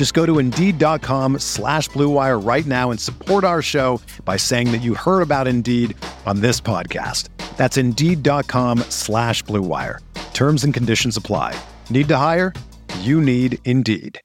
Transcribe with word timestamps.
Just 0.00 0.14
go 0.14 0.24
to 0.24 0.38
Indeed.com 0.38 1.40
slash 1.40 1.90
BlueWire 1.90 2.42
right 2.42 2.64
now 2.64 2.90
and 2.90 2.98
support 2.98 3.44
our 3.44 3.60
show 3.60 4.00
by 4.24 4.38
saying 4.38 4.72
that 4.72 4.78
you 4.78 4.94
heard 4.94 5.20
about 5.20 5.46
Indeed 5.46 5.94
on 6.24 6.40
this 6.40 6.58
podcast. 6.58 7.28
That's 7.58 7.76
Indeed.com 7.76 8.78
slash 8.88 9.44
BlueWire. 9.44 9.98
Terms 10.32 10.64
and 10.64 10.72
conditions 10.72 11.18
apply. 11.18 11.54
Need 11.90 12.08
to 12.08 12.16
hire? 12.16 12.54
You 13.00 13.20
need 13.20 13.58
Indeed. 13.66 14.18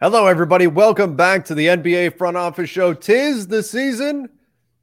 Hello, 0.00 0.28
everybody. 0.28 0.68
Welcome 0.68 1.16
back 1.16 1.44
to 1.46 1.56
the 1.56 1.66
NBA 1.66 2.16
Front 2.18 2.36
Office 2.36 2.70
Show. 2.70 2.94
Tis 2.94 3.48
the 3.48 3.64
season 3.64 4.28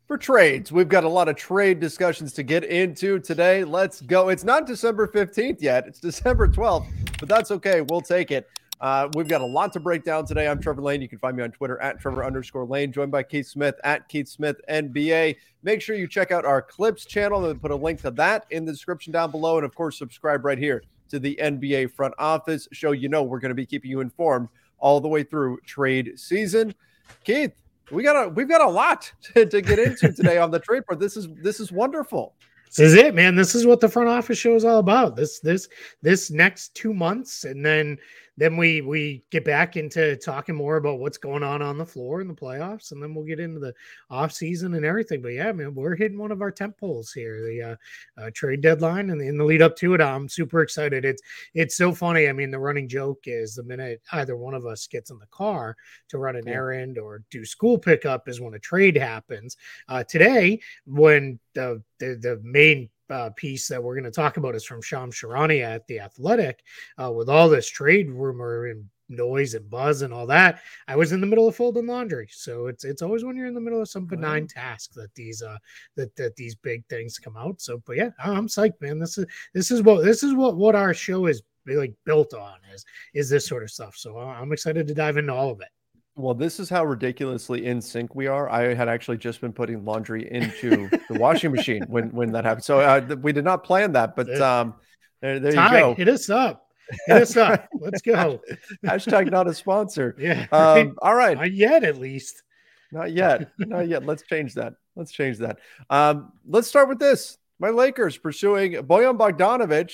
for 0.08 0.18
trades. 0.18 0.72
We've 0.72 0.88
got 0.88 1.04
a 1.04 1.10
lot 1.10 1.28
of 1.28 1.36
trade 1.36 1.80
discussions 1.80 2.34
to 2.34 2.44
get 2.44 2.64
into 2.64 3.20
today. 3.20 3.64
Let's 3.64 4.02
go. 4.02 4.30
It's 4.30 4.44
not 4.44 4.68
December 4.68 5.08
15th 5.08 5.62
yet, 5.62 5.88
it's 5.88 6.00
December 6.02 6.48
12th, 6.48 6.88
but 7.20 7.30
that's 7.30 7.52
okay. 7.52 7.82
We'll 7.82 8.02
take 8.02 8.32
it. 8.32 8.48
Uh, 8.82 9.08
we've 9.16 9.28
got 9.28 9.42
a 9.42 9.46
lot 9.46 9.72
to 9.72 9.80
break 9.80 10.04
down 10.04 10.26
today. 10.26 10.48
I'm 10.48 10.62
Trevor 10.62 10.82
Lane. 10.82 11.02
You 11.02 11.08
can 11.08 11.18
find 11.18 11.36
me 11.36 11.44
on 11.44 11.52
Twitter 11.52 11.82
at 11.82 12.00
Trevor 12.00 12.26
underscore 12.26 12.66
Lane, 12.66 12.92
joined 12.92 13.12
by 13.12 13.24
Keith 13.24 13.48
Smith 13.48 13.76
at 13.84 14.08
Keith 14.10 14.28
Smith 14.28 14.58
NBA. 14.70 15.38
Make 15.64 15.82
sure 15.82 15.96
you 15.96 16.08
check 16.08 16.32
out 16.32 16.46
our 16.46 16.62
clips 16.62 17.06
channel 17.06 17.46
and 17.50 17.62
put 17.62 17.72
a 17.72 17.76
link 17.76 18.02
to 18.02 18.12
that 18.12 18.46
in 18.52 18.66
the 18.66 18.74
description 18.74 19.14
down 19.14 19.32
below. 19.32 19.58
And 19.58 19.66
of 19.66 19.74
course, 19.74 19.98
subscribe 19.98 20.44
right 20.44 20.58
here 20.58 20.84
to 21.10 21.20
the 21.20 21.40
NBA 21.42 21.94
Front 21.94 22.14
Office 22.20 22.68
show. 22.74 22.92
You 22.92 23.08
know, 23.08 23.24
we're 23.24 23.40
going 23.40 23.50
to 23.50 23.56
be 23.56 23.66
keeping 23.66 23.90
you 23.90 24.02
informed 24.02 24.50
all 24.78 25.00
the 25.00 25.08
way 25.08 25.24
through 25.24 25.62
trade 25.66 26.12
season. 26.18 26.76
Keith, 27.24 27.54
we 27.92 28.04
got 28.04 28.26
a 28.26 28.30
we've 28.30 28.50
got 28.50 28.62
a 28.62 28.70
lot 28.70 29.12
to, 29.34 29.46
to 29.46 29.62
get 29.62 29.80
into 29.80 30.12
today 30.12 30.38
on 30.38 30.52
the 30.52 30.60
trade 30.60 30.86
board. 30.86 31.00
This 31.00 31.18
is 31.18 31.28
this 31.42 31.60
is 31.60 31.72
wonderful. 31.72 32.34
This 32.68 32.80
is 32.80 32.94
it, 32.96 33.16
man. 33.16 33.36
This 33.36 33.56
is 33.56 33.66
what 33.66 33.80
the 33.80 33.88
front 33.88 34.10
office 34.10 34.38
show 34.38 34.56
is 34.56 34.66
all 34.66 34.80
about. 34.80 35.16
This 35.16 35.40
this 35.40 35.70
this 36.02 36.30
next 36.30 36.74
two 36.76 36.94
months, 36.94 37.46
and 37.46 37.66
then 37.66 37.98
then 38.38 38.58
we 38.58 38.82
we 38.82 39.24
get 39.32 39.46
back 39.46 39.78
into 39.78 40.16
talking 40.18 40.56
more 40.56 40.78
about 40.78 41.00
what's 41.00 41.18
going 41.18 41.44
on 41.44 41.62
on 41.62 41.78
the 41.78 41.86
floor 41.86 42.22
in 42.22 42.28
the 42.28 42.34
playoffs, 42.34 42.92
and 42.92 43.02
then 43.02 43.14
we'll 43.14 43.26
get 43.26 43.40
into 43.40 43.60
the 43.60 43.74
off 44.10 44.32
season 44.32 44.74
and 44.74 44.86
everything. 44.86 45.22
But 45.22 45.34
yeah, 45.34 45.52
man, 45.52 45.74
we're 45.74 45.96
hitting 45.96 46.18
one 46.18 46.32
of 46.32 46.42
our 46.42 46.52
tent 46.52 46.78
poles 46.78 47.12
here, 47.12 47.42
the 47.42 47.62
uh, 47.62 48.22
uh, 48.22 48.32
trade 48.34 48.62
deadline, 48.62 49.10
and 49.10 49.22
in 49.22 49.38
the 49.38 49.44
lead 49.44 49.62
up 49.62 49.76
to 49.78 49.94
it, 49.94 50.02
I'm 50.02 50.28
super 50.28 50.62
excited. 50.62 51.06
It's 51.06 51.22
it's 51.54 51.78
so 51.78 51.94
funny. 51.94 52.28
I 52.28 52.34
mean, 52.34 52.52
the 52.52 52.60
running 52.60 52.90
joke 52.90 53.24
is 53.26 53.56
the 53.56 53.64
minute 53.64 54.02
either 54.12 54.36
one 54.36 54.54
of 54.54 54.66
us 54.66 54.88
gets 54.88 55.12
in 55.12 55.20
the 55.20 55.28
car 55.28 55.76
to 56.10 56.18
run 56.18 56.36
an 56.36 56.48
errand 56.48 56.98
or 56.98 57.24
do 57.30 57.46
school 57.46 57.78
pickup 57.78 58.28
is 58.28 58.42
when 58.42 58.54
a 58.54 58.60
trade 58.60 58.98
happens. 58.98 59.56
Uh, 59.88 60.04
today, 60.04 60.60
when 60.86 61.40
the 61.54 61.82
the, 62.00 62.18
the 62.22 62.42
main 62.44 62.90
uh, 63.10 63.30
piece 63.36 63.68
that 63.68 63.82
we're 63.82 63.96
going 63.96 64.04
to 64.04 64.12
talk 64.12 64.38
about 64.38 64.56
is 64.56 64.66
from 64.66 64.82
Shams 64.82 65.16
Charania 65.16 65.76
at 65.76 65.88
the 65.88 66.00
Athletic. 66.00 66.64
Uh, 67.02 67.12
with 67.12 67.30
all 67.30 67.50
this 67.50 67.70
trade 67.70 68.10
rumor 68.10 68.68
and 68.68 68.86
noise 69.10 69.54
and 69.54 69.70
buzz 69.70 70.02
and 70.02 70.14
all 70.14 70.26
that, 70.28 70.62
I 70.88 70.96
was 70.96 71.12
in 71.12 71.22
the 71.22 71.28
middle 71.28 71.48
of 71.48 71.56
folding 71.56 71.88
laundry. 71.88 72.28
So 72.32 72.68
it's 72.68 72.84
it's 72.84 73.02
always 73.02 73.24
when 73.24 73.36
you're 73.36 73.48
in 73.48 73.54
the 73.54 73.62
middle 73.62 73.82
of 73.82 73.90
some 73.90 74.06
benign 74.06 74.48
task 74.48 74.94
that 74.94 75.14
these 75.16 75.42
uh 75.42 75.58
that 75.96 76.16
that 76.16 76.36
these 76.36 76.56
big 76.56 76.86
things 76.88 77.20
come 77.20 77.38
out. 77.38 77.62
So, 77.62 77.82
but 77.86 77.98
yeah, 77.98 78.10
I'm 78.24 78.48
psyched, 78.48 78.82
man. 78.82 79.00
This 79.00 79.18
is 79.18 79.26
this 79.54 79.72
is 79.72 79.82
what 79.84 80.04
this 80.04 80.24
is 80.24 80.34
what 80.34 80.58
what 80.58 80.76
our 80.76 80.94
show 80.94 81.28
is 81.28 81.42
like 81.68 81.94
built 82.06 82.34
on 82.34 82.58
is 82.74 82.86
is 83.14 83.30
this 83.30 83.48
sort 83.48 83.64
of 83.64 83.72
stuff. 83.72 83.96
So 83.96 84.18
uh, 84.18 84.26
I'm 84.26 84.52
excited 84.52 84.88
to 84.88 84.94
dive 84.94 85.18
into 85.18 85.34
all 85.34 85.52
of 85.52 85.62
it. 85.62 85.70
Well, 86.18 86.34
this 86.34 86.62
is 86.62 86.70
how 86.70 86.86
ridiculously 86.86 87.66
in 87.66 87.82
sync 87.82 88.16
we 88.16 88.28
are. 88.28 88.50
I 88.50 88.74
had 88.74 88.88
actually 88.88 89.18
just 89.18 89.42
been 89.42 89.52
putting 89.52 89.84
laundry 89.84 90.32
into 90.32 90.90
the 91.10 91.20
washing 91.20 91.52
machine 91.52 91.84
when 91.88 92.10
when 92.12 92.32
that 92.32 92.46
happened. 92.46 92.64
So 92.64 92.80
uh, 92.80 93.16
we 93.22 93.34
did 93.34 93.44
not 93.44 93.66
plan 93.66 93.92
that, 93.94 94.16
but 94.16 94.30
um, 94.42 94.76
there, 95.22 95.40
there 95.40 95.52
you 95.52 95.70
go. 95.70 95.94
Hit 95.94 96.08
us 96.08 96.30
up. 96.30 96.68
Hit 97.08 97.24
us 97.24 97.36
up. 97.36 97.68
Let's 97.74 98.02
go. 98.02 98.42
Hashtag 98.86 99.30
not 99.32 99.48
a 99.48 99.54
sponsor. 99.54 100.16
Yeah. 100.20 100.46
Um, 100.52 100.98
all 101.02 101.16
right. 101.16 101.36
Not 101.36 101.52
yet, 101.52 101.84
at 101.84 101.98
least. 101.98 102.44
Not 102.92 103.12
yet. 103.12 103.52
Not 103.58 103.88
yet. 103.88 104.06
Let's 104.06 104.24
change 104.24 104.54
that. 104.54 104.76
Let's 104.96 105.12
change 105.12 105.40
that. 105.40 105.60
Um, 105.90 106.32
let's 106.48 106.68
start 106.68 106.88
with 106.88 107.00
this. 107.00 107.38
My 107.60 107.70
Lakers 107.70 108.18
pursuing 108.18 108.74
Bojan 108.74 109.18
Bogdanovic 109.18 109.92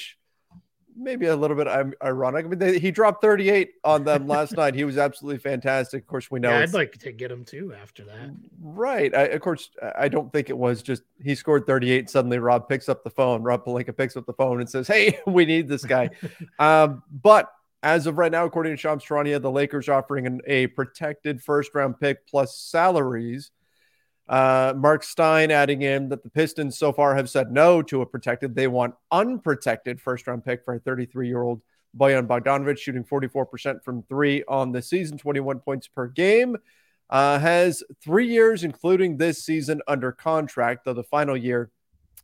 maybe 0.95 1.27
a 1.27 1.35
little 1.35 1.57
bit 1.57 1.67
ironic. 2.03 2.45
I 2.45 2.47
mean, 2.47 2.59
they, 2.59 2.79
he 2.79 2.91
dropped 2.91 3.21
38 3.21 3.73
on 3.83 4.03
them 4.03 4.27
last 4.27 4.55
night. 4.55 4.75
He 4.75 4.83
was 4.83 4.97
absolutely 4.97 5.39
fantastic. 5.39 6.03
Of 6.03 6.07
course, 6.07 6.31
we 6.31 6.39
know. 6.39 6.49
Yeah, 6.49 6.59
I'd 6.59 6.73
like 6.73 6.93
to 6.99 7.11
get 7.11 7.31
him 7.31 7.45
too 7.45 7.73
after 7.79 8.03
that. 8.05 8.31
Right. 8.61 9.13
I, 9.15 9.23
of 9.23 9.41
course, 9.41 9.69
I 9.97 10.07
don't 10.07 10.31
think 10.31 10.49
it 10.49 10.57
was 10.57 10.81
just 10.81 11.03
he 11.21 11.35
scored 11.35 11.65
38. 11.65 12.09
Suddenly, 12.09 12.39
Rob 12.39 12.67
picks 12.67 12.89
up 12.89 13.03
the 13.03 13.09
phone. 13.09 13.43
Rob 13.43 13.65
Pelinka 13.65 13.95
picks 13.95 14.17
up 14.17 14.25
the 14.25 14.33
phone 14.33 14.59
and 14.59 14.69
says, 14.69 14.87
"Hey, 14.87 15.19
we 15.27 15.45
need 15.45 15.67
this 15.67 15.85
guy." 15.85 16.09
um, 16.59 17.03
but 17.21 17.51
as 17.83 18.07
of 18.07 18.17
right 18.17 18.31
now, 18.31 18.45
according 18.45 18.73
to 18.73 18.77
Shams 18.77 19.03
Charania, 19.03 19.41
the 19.41 19.51
Lakers 19.51 19.89
offering 19.89 20.27
an, 20.27 20.41
a 20.45 20.67
protected 20.67 21.41
first 21.41 21.73
round 21.73 21.99
pick 21.99 22.27
plus 22.27 22.55
salaries 22.57 23.51
uh, 24.31 24.73
Mark 24.77 25.03
Stein 25.03 25.51
adding 25.51 25.81
in 25.81 26.07
that 26.07 26.23
the 26.23 26.29
Pistons 26.29 26.79
so 26.79 26.93
far 26.93 27.15
have 27.15 27.29
said 27.29 27.51
no 27.51 27.81
to 27.81 28.01
a 28.01 28.05
protected. 28.05 28.55
They 28.55 28.67
want 28.67 28.95
unprotected 29.11 29.99
first 29.99 30.25
round 30.25 30.45
pick 30.45 30.63
for 30.63 30.75
a 30.75 30.79
33 30.79 31.27
year 31.27 31.41
old 31.41 31.61
Bojan 31.97 32.27
Bogdanovic, 32.27 32.77
shooting 32.77 33.03
44% 33.03 33.83
from 33.83 34.03
three 34.03 34.41
on 34.47 34.71
the 34.71 34.81
season, 34.81 35.17
21 35.17 35.59
points 35.59 35.89
per 35.89 36.07
game. 36.07 36.55
Uh, 37.09 37.39
has 37.39 37.83
three 38.01 38.25
years, 38.25 38.63
including 38.63 39.17
this 39.17 39.43
season, 39.43 39.81
under 39.85 40.13
contract, 40.13 40.85
though 40.85 40.93
the 40.93 41.03
final 41.03 41.35
year 41.35 41.69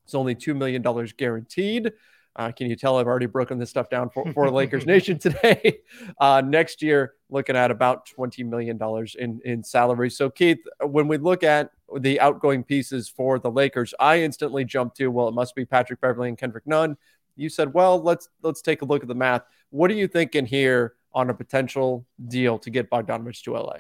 is 0.08 0.16
only 0.16 0.34
$2 0.34 0.56
million 0.56 0.82
guaranteed. 1.18 1.92
Uh, 2.38 2.54
can 2.54 2.70
you 2.70 2.78
tell 2.78 2.98
I've 2.98 3.08
already 3.08 3.26
broken 3.26 3.60
this 3.60 3.70
stuff 3.70 3.90
down 3.90 4.10
for, 4.12 4.32
for 4.32 4.50
Lakers 4.52 4.86
Nation 4.86 5.20
today? 5.20 5.80
Uh, 6.20 6.42
next 6.42 6.82
year, 6.82 7.16
looking 7.30 7.56
at 7.56 7.70
about 7.70 8.08
$20 8.18 8.46
million 8.46 8.80
in, 9.20 9.42
in 9.44 9.64
salary. 9.64 10.10
So, 10.10 10.30
Keith, 10.30 10.60
when 10.82 11.08
we 11.08 11.18
look 11.18 11.44
at 11.44 11.72
the 12.00 12.20
outgoing 12.20 12.64
pieces 12.64 13.08
for 13.08 13.40
the 13.40 13.52
Lakers, 13.52 13.94
I 14.00 14.22
instantly 14.22 14.66
jumped 14.66 14.98
to, 14.98 15.08
well, 15.08 15.28
it 15.28 15.34
must 15.34 15.56
be 15.56 15.66
Patrick 15.66 16.02
Beverley 16.02 16.30
and 16.30 16.38
Kendrick 16.38 16.68
Nunn. 16.68 16.98
You 17.36 17.50
said, 17.50 17.74
well, 17.74 18.02
let's 18.02 18.30
let's 18.42 18.62
take 18.62 18.82
a 18.82 18.86
look 18.86 19.04
at 19.04 19.08
the 19.08 19.16
math. 19.16 19.44
What 19.70 19.92
are 19.92 19.96
you 19.96 20.08
thinking 20.08 20.46
here 20.46 20.96
on 21.14 21.30
a 21.30 21.34
potential 21.34 22.06
deal 22.28 22.58
to 22.60 22.70
get 22.70 22.90
Bogdanovic 22.90 23.42
to 23.44 23.54
LA? 23.54 23.78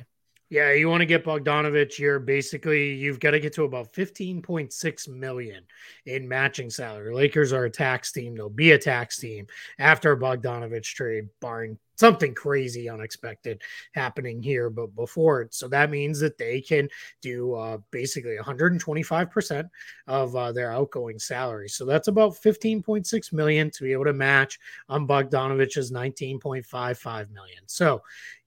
Yeah, 0.50 0.72
you 0.72 0.88
want 0.88 1.02
to 1.02 1.06
get 1.06 1.26
Bogdanovic, 1.26 2.00
you're 2.00 2.20
basically 2.20 2.94
you've 2.94 3.20
got 3.20 3.32
to 3.32 3.40
get 3.40 3.52
to 3.54 3.66
about 3.66 3.92
15.6 3.92 5.10
million 5.10 5.64
in 6.06 6.26
matching 6.26 6.70
salary. 6.70 7.14
Lakers 7.14 7.52
are 7.52 7.66
a 7.66 7.70
tax 7.70 8.14
team, 8.14 8.34
they'll 8.34 8.50
be 8.50 8.72
a 8.72 8.78
tax 8.78 9.18
team 9.18 9.46
after 9.78 10.14
a 10.14 10.18
Bogdanovic 10.18 10.84
trade, 10.84 11.28
barring 11.42 11.78
something 11.98 12.34
crazy 12.34 12.88
unexpected 12.88 13.62
happening 13.94 14.42
here 14.42 14.70
but 14.70 14.96
before 14.96 15.42
it. 15.42 15.54
So 15.54 15.68
that 15.68 15.90
means 15.90 16.18
that 16.22 16.38
they 16.38 16.62
can 16.62 16.88
do 17.22 17.54
uh, 17.54 17.80
basically 17.92 18.38
125% 18.42 19.70
of 20.08 20.34
uh, 20.34 20.54
their 20.54 20.72
outgoing 20.72 21.20
salary. 21.20 21.68
So 21.68 21.84
that's 21.84 22.08
about 22.08 22.34
15.6 22.34 23.34
million 23.34 23.70
to 23.72 23.84
be 23.84 23.92
able 23.92 24.06
to 24.06 24.14
match 24.14 24.60
on 24.88 25.08
Bogdanovic's 25.08 25.92
19.55 25.92 27.32
million. 27.32 27.64
So 27.66 28.02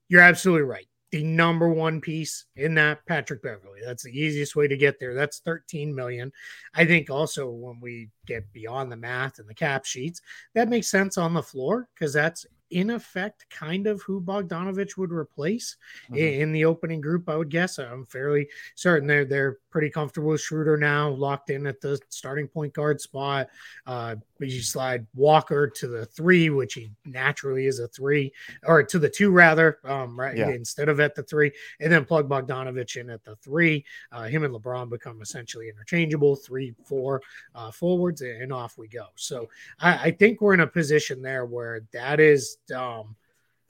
you're 0.09 0.23
absolutely 0.23 0.63
right 0.63 0.87
the 1.11 1.25
number 1.25 1.69
one 1.69 2.01
piece 2.01 2.45
in 2.57 2.75
that 2.75 3.05
Patrick 3.07 3.43
Beverley. 3.43 3.81
That's 3.85 4.05
the 4.05 4.19
easiest 4.19 4.55
way 4.55 4.69
to 4.69 4.77
get 4.77 5.01
there. 5.01 5.15
That's 5.15 5.41
13 5.41 5.95
million. 5.95 6.33
I 6.75 6.85
think 6.85 7.11
also 7.11 7.51
when 7.51 7.81
we 7.81 8.11
get 8.27 8.53
beyond 8.53 8.93
the 8.93 8.97
math 8.97 9.39
and 9.39 9.49
the 9.49 9.55
cap 9.55 9.85
sheets, 9.85 10.21
that 10.55 10.69
makes 10.69 10.89
sense 10.89 11.19
on 11.19 11.35
the 11.35 11.43
floor 11.43 11.89
because 11.95 12.13
that's 12.13 12.47
in 12.71 12.91
effect 12.91 13.47
kind 13.51 13.87
of 13.87 14.01
who 14.03 14.21
Bogdanovic 14.21 14.97
would 14.97 15.13
replace 15.13 15.77
mm-hmm. 16.05 16.17
in, 16.17 16.53
the 16.53 16.65
opening 16.65 17.01
group. 17.01 17.29
I 17.29 17.37
would 17.37 17.51
guess. 17.51 17.79
I'm 17.79 18.07
fairly 18.07 18.49
certain 18.77 19.09
they're 19.09 19.25
they're 19.25 19.59
pretty 19.71 19.91
comfortable 19.91 20.31
with 20.31 20.41
Schroeder 20.41 20.77
now, 20.77 21.11
locked 21.11 21.51
in 21.51 21.67
at 21.67 21.81
the 21.81 21.99
starting 22.09 22.47
point 22.47 22.73
guard 22.73 23.01
spot. 23.01 23.49
Uh, 23.87 24.17
you 24.49 24.63
slide 24.63 25.07
Walker 25.15 25.69
to 25.69 25.89
the 25.89 26.07
three, 26.07 26.51
which 26.51 26.75
he 26.75 26.91
naturally 27.05 27.67
is 27.67 27.79
a 27.79 27.89
three, 27.89 28.33
or 28.65 28.83
to 28.83 28.99
the 28.99 29.09
two 29.09 29.31
rather, 29.31 29.79
um, 29.85 30.19
right 30.19 30.37
yeah. 30.37 30.49
instead 30.51 30.89
of 30.89 31.01
at 31.01 31.15
the 31.15 31.23
three, 31.23 31.53
and 31.81 31.93
then 31.93 32.05
plug 32.05 32.29
Bogdanovic 32.29 32.97
in 32.97 33.11
at 33.11 33.25
the 33.25 33.37
three. 33.37 33.85
Uh, 34.13 34.25
him 34.25 34.45
and 34.45 34.55
LeBron 34.55 34.89
become 34.89 35.21
essentially 35.23 35.69
interchangeable, 35.69 36.37
three, 36.37 36.75
four 36.85 37.23
uh, 37.55 37.71
forwards, 37.71 38.21
and 38.23 38.53
off 38.53 38.79
we 38.79 38.89
go. 38.89 39.07
So 39.17 39.49
I, 39.79 40.09
I 40.09 40.11
think 40.11 40.41
we're 40.41 40.55
in 40.55 40.61
a 40.61 40.67
position 40.67 41.23
there 41.23 41.45
where 41.45 41.83
that 41.93 42.21
is 42.21 42.59
um, 42.75 43.17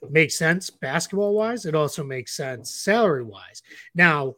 makes 0.09 0.37
sense 0.37 0.69
basketball 0.69 1.33
wise. 1.33 1.65
It 1.65 1.75
also 1.75 2.03
makes 2.03 2.35
sense 2.35 2.73
salary 2.73 3.23
wise. 3.23 3.61
Now, 3.93 4.35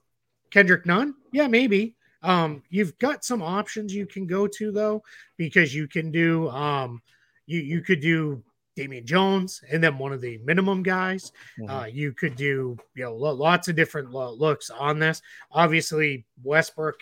Kendrick 0.51 0.85
Nunn, 0.85 1.15
yeah, 1.31 1.47
maybe. 1.47 1.95
Um, 2.23 2.63
you've 2.69 2.97
got 2.97 3.23
some 3.23 3.41
options 3.41 3.93
you 3.93 4.05
can 4.05 4.25
go 4.25 4.47
to 4.47 4.71
though, 4.71 5.03
because 5.37 5.75
you 5.75 5.87
can 5.87 6.11
do 6.11 6.49
um, 6.49 7.01
you 7.45 7.59
you 7.59 7.81
could 7.81 7.99
do 7.99 8.41
Damian 8.75 9.05
Jones 9.05 9.61
and 9.71 9.83
then 9.83 9.97
one 9.97 10.13
of 10.13 10.21
the 10.21 10.39
minimum 10.39 10.83
guys. 10.83 11.31
Mm-hmm. 11.59 11.69
Uh, 11.69 11.85
you 11.85 12.13
could 12.13 12.35
do 12.35 12.77
you 12.95 13.03
know 13.03 13.13
lots 13.15 13.67
of 13.67 13.75
different 13.75 14.11
looks 14.11 14.69
on 14.69 14.99
this. 14.99 15.21
Obviously, 15.51 16.25
Westbrook 16.43 16.99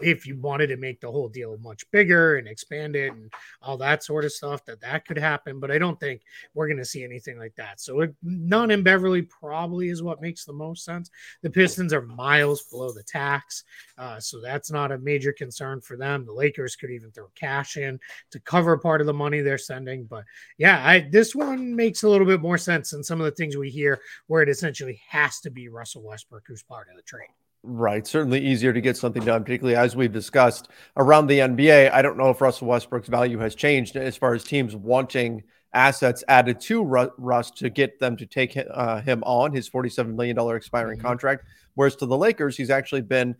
if 0.00 0.26
you 0.26 0.38
wanted 0.38 0.68
to 0.68 0.76
make 0.76 1.00
the 1.00 1.10
whole 1.10 1.28
deal 1.28 1.56
much 1.58 1.90
bigger 1.90 2.36
and 2.36 2.46
expand 2.46 2.96
it 2.96 3.12
and 3.12 3.32
all 3.62 3.76
that 3.78 4.04
sort 4.04 4.24
of 4.24 4.32
stuff, 4.32 4.64
that 4.66 4.80
that 4.80 5.06
could 5.06 5.18
happen. 5.18 5.58
But 5.58 5.70
I 5.70 5.78
don't 5.78 5.98
think 5.98 6.22
we're 6.54 6.66
going 6.66 6.78
to 6.78 6.84
see 6.84 7.02
anything 7.04 7.38
like 7.38 7.54
that. 7.56 7.80
So 7.80 8.00
it, 8.00 8.14
Nunn 8.22 8.70
in 8.70 8.82
Beverley 8.82 9.22
probably 9.22 9.88
is 9.88 10.02
what 10.02 10.20
makes 10.20 10.44
the 10.44 10.52
most 10.52 10.84
sense. 10.84 11.10
The 11.42 11.50
Pistons 11.50 11.92
are 11.92 12.02
miles 12.02 12.64
below 12.64 12.92
the 12.92 13.02
tax, 13.02 13.64
uh, 13.98 14.20
so 14.20 14.40
that's 14.40 14.70
not 14.70 14.92
a 14.92 14.98
major 14.98 15.32
concern 15.32 15.80
for 15.80 15.96
them. 15.96 16.26
The 16.26 16.32
Lakers 16.32 16.76
could 16.76 16.90
even 16.90 17.10
throw 17.10 17.28
cash 17.34 17.76
in 17.76 17.98
to 18.30 18.40
cover 18.40 18.76
part 18.76 19.00
of 19.00 19.06
the 19.06 19.14
money 19.14 19.40
they're 19.40 19.58
sending. 19.58 20.04
But 20.04 20.24
yeah, 20.58 20.86
I, 20.86 21.08
this 21.10 21.34
one 21.34 21.74
makes 21.74 22.02
a 22.02 22.08
little 22.08 22.26
bit 22.26 22.40
more 22.40 22.58
sense 22.58 22.90
than 22.90 23.02
some 23.02 23.20
of 23.20 23.24
the 23.24 23.30
things 23.30 23.56
we 23.56 23.70
hear, 23.70 24.00
where 24.26 24.42
it 24.42 24.48
essentially 24.48 25.00
has 25.08 25.40
to 25.40 25.50
be 25.50 25.68
Russell 25.68 26.02
Westbrook 26.02 26.44
who's 26.46 26.62
part 26.62 26.88
of 26.90 26.96
the 26.96 27.02
trade. 27.02 27.28
Right. 27.62 28.06
Certainly 28.06 28.46
easier 28.46 28.72
to 28.72 28.80
get 28.80 28.96
something 28.96 29.24
done, 29.24 29.42
particularly 29.42 29.76
as 29.76 29.96
we've 29.96 30.12
discussed 30.12 30.68
around 30.96 31.26
the 31.26 31.40
NBA. 31.40 31.90
I 31.92 32.00
don't 32.00 32.16
know 32.16 32.30
if 32.30 32.40
Russell 32.40 32.68
Westbrook's 32.68 33.08
value 33.08 33.38
has 33.38 33.54
changed 33.54 33.96
as 33.96 34.16
far 34.16 34.34
as 34.34 34.44
teams 34.44 34.76
wanting 34.76 35.42
assets 35.72 36.22
added 36.28 36.60
to 36.60 36.82
Russ 36.82 37.50
to 37.52 37.68
get 37.68 37.98
them 37.98 38.16
to 38.16 38.26
take 38.26 38.56
uh, 38.70 39.00
him 39.02 39.22
on 39.24 39.52
his 39.52 39.68
$47 39.68 40.14
million 40.14 40.38
expiring 40.56 40.98
mm-hmm. 40.98 41.06
contract. 41.06 41.44
Whereas 41.74 41.96
to 41.96 42.06
the 42.06 42.16
Lakers, 42.16 42.56
he's 42.56 42.70
actually 42.70 43.02
been 43.02 43.34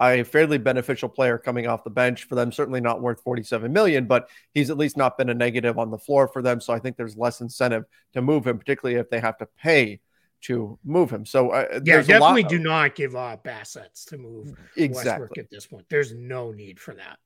a 0.00 0.22
fairly 0.22 0.58
beneficial 0.58 1.08
player 1.08 1.38
coming 1.38 1.66
off 1.66 1.84
the 1.84 1.90
bench 1.90 2.24
for 2.24 2.34
them. 2.34 2.50
Certainly 2.50 2.80
not 2.80 3.02
worth 3.02 3.20
47 3.22 3.72
million, 3.72 4.06
but 4.06 4.28
he's 4.54 4.70
at 4.70 4.78
least 4.78 4.96
not 4.96 5.18
been 5.18 5.28
a 5.28 5.34
negative 5.34 5.78
on 5.78 5.90
the 5.90 5.98
floor 5.98 6.28
for 6.28 6.42
them. 6.42 6.60
So 6.60 6.72
I 6.72 6.78
think 6.78 6.96
there's 6.96 7.16
less 7.16 7.40
incentive 7.40 7.84
to 8.14 8.22
move 8.22 8.46
him, 8.46 8.58
particularly 8.58 8.98
if 8.98 9.10
they 9.10 9.20
have 9.20 9.38
to 9.38 9.46
pay 9.46 10.00
to 10.42 10.78
move 10.84 11.10
him. 11.10 11.24
So 11.24 11.50
uh, 11.50 11.80
yeah, 11.84 12.02
definitely 12.02 12.42
do 12.44 12.58
not 12.58 12.94
give 12.94 13.16
up 13.16 13.46
assets 13.46 14.04
to 14.06 14.18
move 14.18 14.54
exactly 14.76 15.10
Westbrook 15.10 15.38
at 15.38 15.50
this 15.50 15.66
point. 15.66 15.86
There's 15.88 16.14
no 16.14 16.52
need 16.52 16.78
for 16.78 16.94
that. 16.94 17.18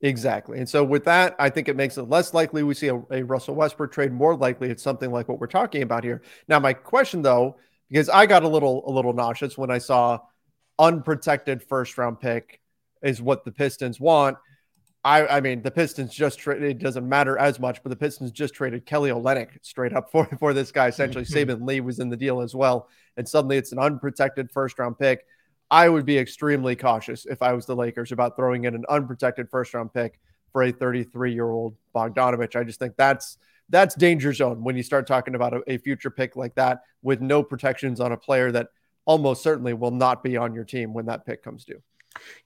Exactly. 0.00 0.58
And 0.58 0.68
so 0.68 0.82
with 0.82 1.04
that, 1.04 1.36
I 1.38 1.48
think 1.48 1.68
it 1.68 1.76
makes 1.76 1.96
it 1.96 2.02
less 2.02 2.34
likely 2.34 2.64
we 2.64 2.74
see 2.74 2.88
a, 2.88 3.00
a, 3.12 3.22
Russell 3.22 3.54
Westbrook 3.54 3.92
trade. 3.92 4.12
More 4.12 4.34
likely 4.36 4.68
it's 4.68 4.82
something 4.82 5.12
like 5.12 5.28
what 5.28 5.38
we're 5.38 5.46
talking 5.46 5.82
about 5.82 6.02
here. 6.02 6.22
Now, 6.48 6.58
my 6.58 6.72
question 6.72 7.22
though, 7.22 7.56
because 7.88 8.08
I 8.08 8.26
got 8.26 8.42
a 8.42 8.48
little 8.48 8.82
a 8.88 8.90
little 8.90 9.12
nauseous 9.12 9.56
when 9.56 9.70
I 9.70 9.78
saw 9.78 10.18
unprotected 10.78 11.62
first 11.62 11.96
round 11.98 12.20
pick 12.20 12.60
is 13.02 13.22
what 13.22 13.44
the 13.44 13.52
Pistons 13.52 14.00
want. 14.00 14.38
I, 15.04 15.26
I 15.26 15.40
mean, 15.40 15.62
the 15.62 15.70
Pistons 15.70 16.14
just 16.14 16.38
traded. 16.38 16.70
It 16.70 16.78
doesn't 16.78 17.08
matter 17.08 17.36
as 17.36 17.58
much, 17.58 17.82
but 17.82 17.90
the 17.90 17.96
Pistons 17.96 18.30
just 18.30 18.54
traded 18.54 18.86
Kelly 18.86 19.10
Olynyk 19.10 19.48
straight 19.62 19.92
up 19.92 20.10
for 20.12 20.26
for 20.38 20.54
this 20.54 20.70
guy. 20.70 20.88
Essentially, 20.88 21.24
mm-hmm. 21.24 21.64
Lee 21.64 21.80
was 21.80 21.98
in 21.98 22.08
the 22.08 22.16
deal 22.16 22.40
as 22.40 22.54
well, 22.54 22.88
and 23.16 23.28
suddenly 23.28 23.56
it's 23.56 23.72
an 23.72 23.78
unprotected 23.78 24.50
first 24.50 24.78
round 24.78 24.98
pick. 24.98 25.26
I 25.70 25.88
would 25.88 26.04
be 26.04 26.18
extremely 26.18 26.76
cautious 26.76 27.24
if 27.26 27.42
I 27.42 27.54
was 27.54 27.66
the 27.66 27.74
Lakers 27.74 28.12
about 28.12 28.36
throwing 28.36 28.64
in 28.64 28.74
an 28.74 28.84
unprotected 28.88 29.48
first 29.50 29.72
round 29.74 29.92
pick 29.92 30.20
for 30.52 30.62
a 30.62 30.70
33 30.70 31.32
year 31.32 31.50
old 31.50 31.74
Bogdanovic. 31.94 32.54
I 32.54 32.62
just 32.62 32.78
think 32.78 32.94
that's 32.96 33.38
that's 33.70 33.94
danger 33.94 34.32
zone 34.32 34.62
when 34.62 34.76
you 34.76 34.82
start 34.82 35.06
talking 35.06 35.34
about 35.34 35.54
a, 35.54 35.62
a 35.66 35.78
future 35.78 36.10
pick 36.10 36.36
like 36.36 36.54
that 36.56 36.82
with 37.02 37.20
no 37.20 37.42
protections 37.42 38.00
on 38.00 38.12
a 38.12 38.16
player 38.16 38.52
that 38.52 38.68
almost 39.04 39.42
certainly 39.42 39.72
will 39.72 39.90
not 39.90 40.22
be 40.22 40.36
on 40.36 40.54
your 40.54 40.64
team 40.64 40.92
when 40.92 41.06
that 41.06 41.26
pick 41.26 41.42
comes 41.42 41.64
due. 41.64 41.82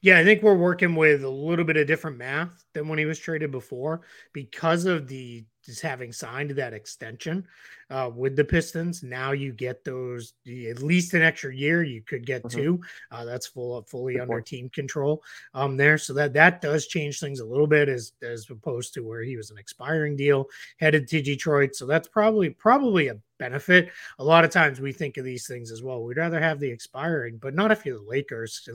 Yeah, 0.00 0.18
I 0.18 0.24
think 0.24 0.42
we're 0.42 0.54
working 0.54 0.94
with 0.94 1.24
a 1.24 1.28
little 1.28 1.64
bit 1.64 1.76
of 1.76 1.86
different 1.86 2.18
math 2.18 2.64
than 2.74 2.88
when 2.88 2.98
he 2.98 3.04
was 3.04 3.18
traded 3.18 3.50
before 3.50 4.02
because 4.32 4.84
of 4.84 5.08
the 5.08 5.44
just 5.64 5.82
having 5.82 6.12
signed 6.12 6.50
that 6.50 6.72
extension 6.72 7.44
uh, 7.91 8.11
with 8.15 8.37
the 8.37 8.44
Pistons. 8.44 9.03
Now 9.03 9.33
you 9.33 9.53
get 9.53 9.85
those 9.85 10.35
at 10.47 10.83
least 10.83 11.15
an 11.15 11.23
extra 11.23 11.55
year. 11.55 11.83
You 11.83 12.03
could 12.03 12.27
get 12.27 12.43
mm-hmm. 12.43 12.59
two. 12.59 12.81
Uh, 13.11 13.25
that's 13.25 13.47
full 13.47 13.83
fully 13.83 14.15
Good 14.15 14.23
under 14.23 14.37
point. 14.37 14.47
team 14.47 14.69
control 14.71 15.23
um, 15.55 15.77
there. 15.77 15.99
So 15.99 16.12
that 16.15 16.33
that 16.35 16.61
does 16.61 16.87
change 16.87 17.21
things 17.21 17.41
a 17.41 17.47
little 17.47 17.67
bit 17.67 17.88
as 17.88 18.12
as 18.23 18.49
opposed 18.50 18.94
to 18.94 19.00
where 19.00 19.23
he 19.23 19.37
was 19.37 19.50
an 19.50 19.59
expiring 19.59 20.17
deal 20.17 20.47
headed 20.79 21.09
to 21.09 21.23
Detroit. 21.23 21.75
So 21.75 21.87
that's 21.87 22.09
probably 22.09 22.50
probably 22.50 23.09
a 23.09 23.17
benefit. 23.38 23.91
A 24.19 24.25
lot 24.25 24.47
of 24.47 24.50
times 24.50 24.81
we 24.81 24.93
think 24.93 25.19
of 25.19 25.25
these 25.25 25.47
things 25.47 25.71
as 25.71 25.83
well. 25.83 26.03
We'd 26.03 26.17
rather 26.17 26.41
have 26.41 26.59
the 26.59 26.71
expiring, 26.71 27.37
but 27.37 27.55
not 27.55 27.71
if 27.71 27.85
you're 27.85 27.99
the 27.99 28.09
Lakers, 28.09 28.67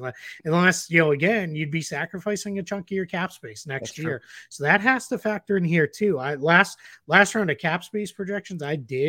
unless, 0.45 0.87
you 0.87 0.99
know, 0.99 1.13
again, 1.13 1.55
you'd 1.55 1.71
be 1.71 1.81
sacrificing 1.81 2.59
a 2.59 2.63
chunk 2.63 2.91
of 2.91 2.95
your 2.95 3.07
cap 3.07 3.31
space 3.31 3.65
next 3.65 3.89
That's 3.89 3.97
year. 3.97 4.19
True. 4.19 4.27
So 4.49 4.63
that 4.65 4.81
has 4.81 5.07
to 5.07 5.17
factor 5.17 5.57
in 5.57 5.63
here 5.63 5.87
too. 5.87 6.19
I 6.19 6.35
last 6.35 6.77
last 7.07 7.33
round 7.33 7.49
of 7.49 7.57
cap 7.57 7.83
space 7.83 8.11
projections 8.11 8.61
I 8.61 8.75
did 8.75 9.00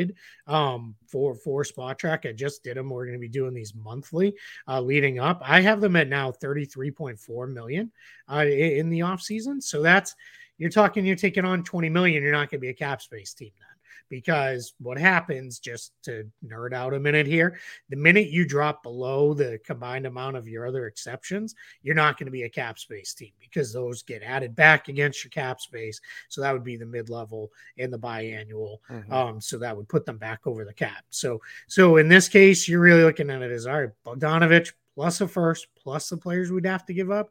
um 0.47 0.94
for 1.06 1.35
for 1.35 1.65
Spotrac. 1.65 2.29
I 2.29 2.33
just 2.33 2.62
did 2.62 2.77
them. 2.77 2.91
We're 2.91 3.06
going 3.06 3.19
to 3.19 3.21
be 3.21 3.29
doing 3.29 3.55
these 3.55 3.75
monthly 3.75 4.35
uh 4.69 4.81
leading 4.81 5.19
up. 5.19 5.41
I 5.44 5.61
have 5.61 5.81
them 5.81 5.97
at 5.97 6.09
now 6.09 6.33
33.4 6.33 7.53
million 7.53 7.91
uh 8.31 8.44
in 8.47 8.91
the 8.91 9.03
off 9.03 9.23
season. 9.23 9.61
So 9.61 9.83
that's 9.83 10.15
you're 10.59 10.71
talking 10.71 11.05
you're 11.05 11.17
taking 11.17 11.44
on 11.44 11.65
20 11.65 11.89
million, 11.89 12.23
you're 12.23 12.33
not 12.33 12.50
going 12.50 12.59
to 12.59 12.67
be 12.67 12.69
a 12.69 12.75
cap 12.75 13.03
space 13.03 13.35
team 13.35 13.53
now 13.59 13.72
because 14.12 14.75
what 14.79 14.99
happens, 14.99 15.59
just 15.59 15.94
to 16.03 16.31
nerd 16.47 16.75
out 16.75 16.93
a 16.93 17.00
minute 17.00 17.26
here, 17.26 17.59
the 17.88 17.97
minute 17.97 18.29
you 18.29 18.47
drop 18.47 18.82
below 18.82 19.32
the 19.32 19.59
combined 19.64 20.05
amount 20.05 20.37
of 20.37 20.47
your 20.47 20.67
other 20.67 20.87
exceptions, 20.87 21.55
you're 21.82 21.94
not 21.94 22.19
going 22.19 22.26
to 22.26 22.31
be 22.31 22.43
a 22.43 22.49
cap 22.49 22.79
space 22.79 23.14
team 23.14 23.32
because 23.41 23.73
those 23.73 24.03
get 24.03 24.23
added 24.23 24.55
back 24.55 24.89
against 24.89 25.25
your 25.25 25.31
cap 25.31 25.63
space. 25.63 25.98
So 26.29 26.43
that 26.43 26.53
would 26.53 26.63
be 26.63 26.77
the 26.77 26.84
mid 26.84 27.08
level 27.08 27.53
and 27.79 27.91
the 27.91 27.98
biannual. 27.98 28.81
Mm-hmm. 28.91 29.10
Um, 29.10 29.41
so 29.41 29.56
that 29.56 29.75
would 29.75 29.89
put 29.89 30.05
them 30.05 30.19
back 30.19 30.46
over 30.46 30.67
the 30.67 30.75
cap. 30.75 31.05
So, 31.08 31.41
so 31.67 31.96
in 31.96 32.08
this 32.08 32.29
case, 32.29 32.69
you're 32.69 32.81
really 32.81 33.05
looking 33.05 33.31
at 33.31 33.41
it 33.41 33.51
as 33.51 33.67
all 33.67 33.81
right, 33.81 33.91
Bogdanovic 34.05 34.72
plus 34.94 35.22
a 35.22 35.27
first 35.27 35.69
plus 35.75 36.10
the 36.10 36.19
players 36.19 36.53
we'd 36.53 36.67
have 36.67 36.84
to 36.84 36.93
give 36.93 37.10
up 37.10 37.31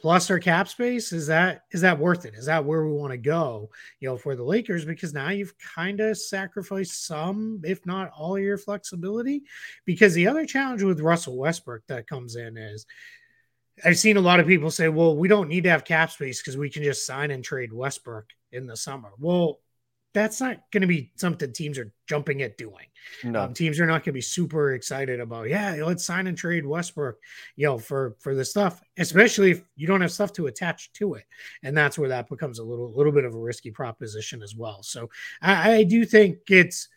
plus 0.00 0.30
our 0.30 0.38
cap 0.38 0.68
space 0.68 1.12
is 1.12 1.26
that 1.26 1.64
is 1.70 1.80
that 1.82 1.98
worth 1.98 2.24
it? 2.24 2.34
Is 2.34 2.46
that 2.46 2.64
where 2.64 2.84
we 2.84 2.92
want 2.92 3.12
to 3.12 3.18
go 3.18 3.70
you 4.00 4.08
know 4.08 4.16
for 4.16 4.34
the 4.34 4.42
lakers? 4.42 4.84
Because 4.84 5.12
now 5.12 5.30
you've 5.30 5.54
kind 5.58 6.00
of 6.00 6.18
sacrificed 6.18 7.06
some 7.06 7.60
if 7.64 7.84
not 7.86 8.10
all 8.16 8.38
your 8.38 8.58
flexibility. 8.58 9.42
Because 9.84 10.14
the 10.14 10.26
other 10.26 10.46
challenge 10.46 10.82
with 10.82 11.00
russell 11.00 11.36
westbrook 11.36 11.82
that 11.88 12.06
comes 12.06 12.36
in 12.36 12.56
is 12.56 12.86
i've 13.84 13.98
seen 13.98 14.16
a 14.16 14.20
lot 14.20 14.40
of 14.40 14.46
people 14.46 14.70
say 14.70 14.88
well 14.88 15.16
we 15.16 15.28
don't 15.28 15.48
need 15.48 15.64
to 15.64 15.70
have 15.70 15.84
cap 15.84 16.10
space 16.10 16.40
because 16.40 16.56
we 16.56 16.68
can 16.68 16.82
just 16.82 17.06
sign 17.06 17.30
and 17.30 17.44
trade 17.44 17.72
westbrook 17.72 18.26
in 18.52 18.66
the 18.66 18.76
summer. 18.76 19.10
Well 19.18 19.60
that's 20.12 20.40
not 20.40 20.58
going 20.72 20.80
to 20.80 20.86
be 20.86 21.12
something 21.16 21.52
teams 21.52 21.78
are 21.78 21.92
jumping 22.06 22.42
at 22.42 22.58
doing. 22.58 22.86
No. 23.24 23.44
Um, 23.44 23.54
teams 23.54 23.80
are 23.80 23.86
not 23.86 24.04
going 24.04 24.04
to 24.06 24.12
be 24.12 24.20
super 24.20 24.74
excited 24.74 25.20
about, 25.20 25.48
yeah, 25.48 25.82
let's 25.84 26.04
sign 26.04 26.26
and 26.26 26.36
trade 26.36 26.66
Westbrook, 26.66 27.18
you 27.56 27.66
know, 27.66 27.78
for 27.78 28.16
for 28.20 28.34
the 28.34 28.44
stuff, 28.44 28.82
especially 28.98 29.52
if 29.52 29.62
you 29.76 29.86
don't 29.86 30.00
have 30.00 30.12
stuff 30.12 30.32
to 30.34 30.46
attach 30.46 30.92
to 30.94 31.14
it, 31.14 31.24
and 31.62 31.76
that's 31.76 31.98
where 31.98 32.08
that 32.10 32.28
becomes 32.28 32.58
a 32.58 32.64
little 32.64 32.92
little 32.92 33.12
bit 33.12 33.24
of 33.24 33.34
a 33.34 33.38
risky 33.38 33.70
proposition 33.70 34.42
as 34.42 34.54
well. 34.54 34.82
So 34.82 35.10
I, 35.40 35.76
I 35.76 35.84
do 35.84 36.04
think 36.04 36.38
it's 36.48 36.88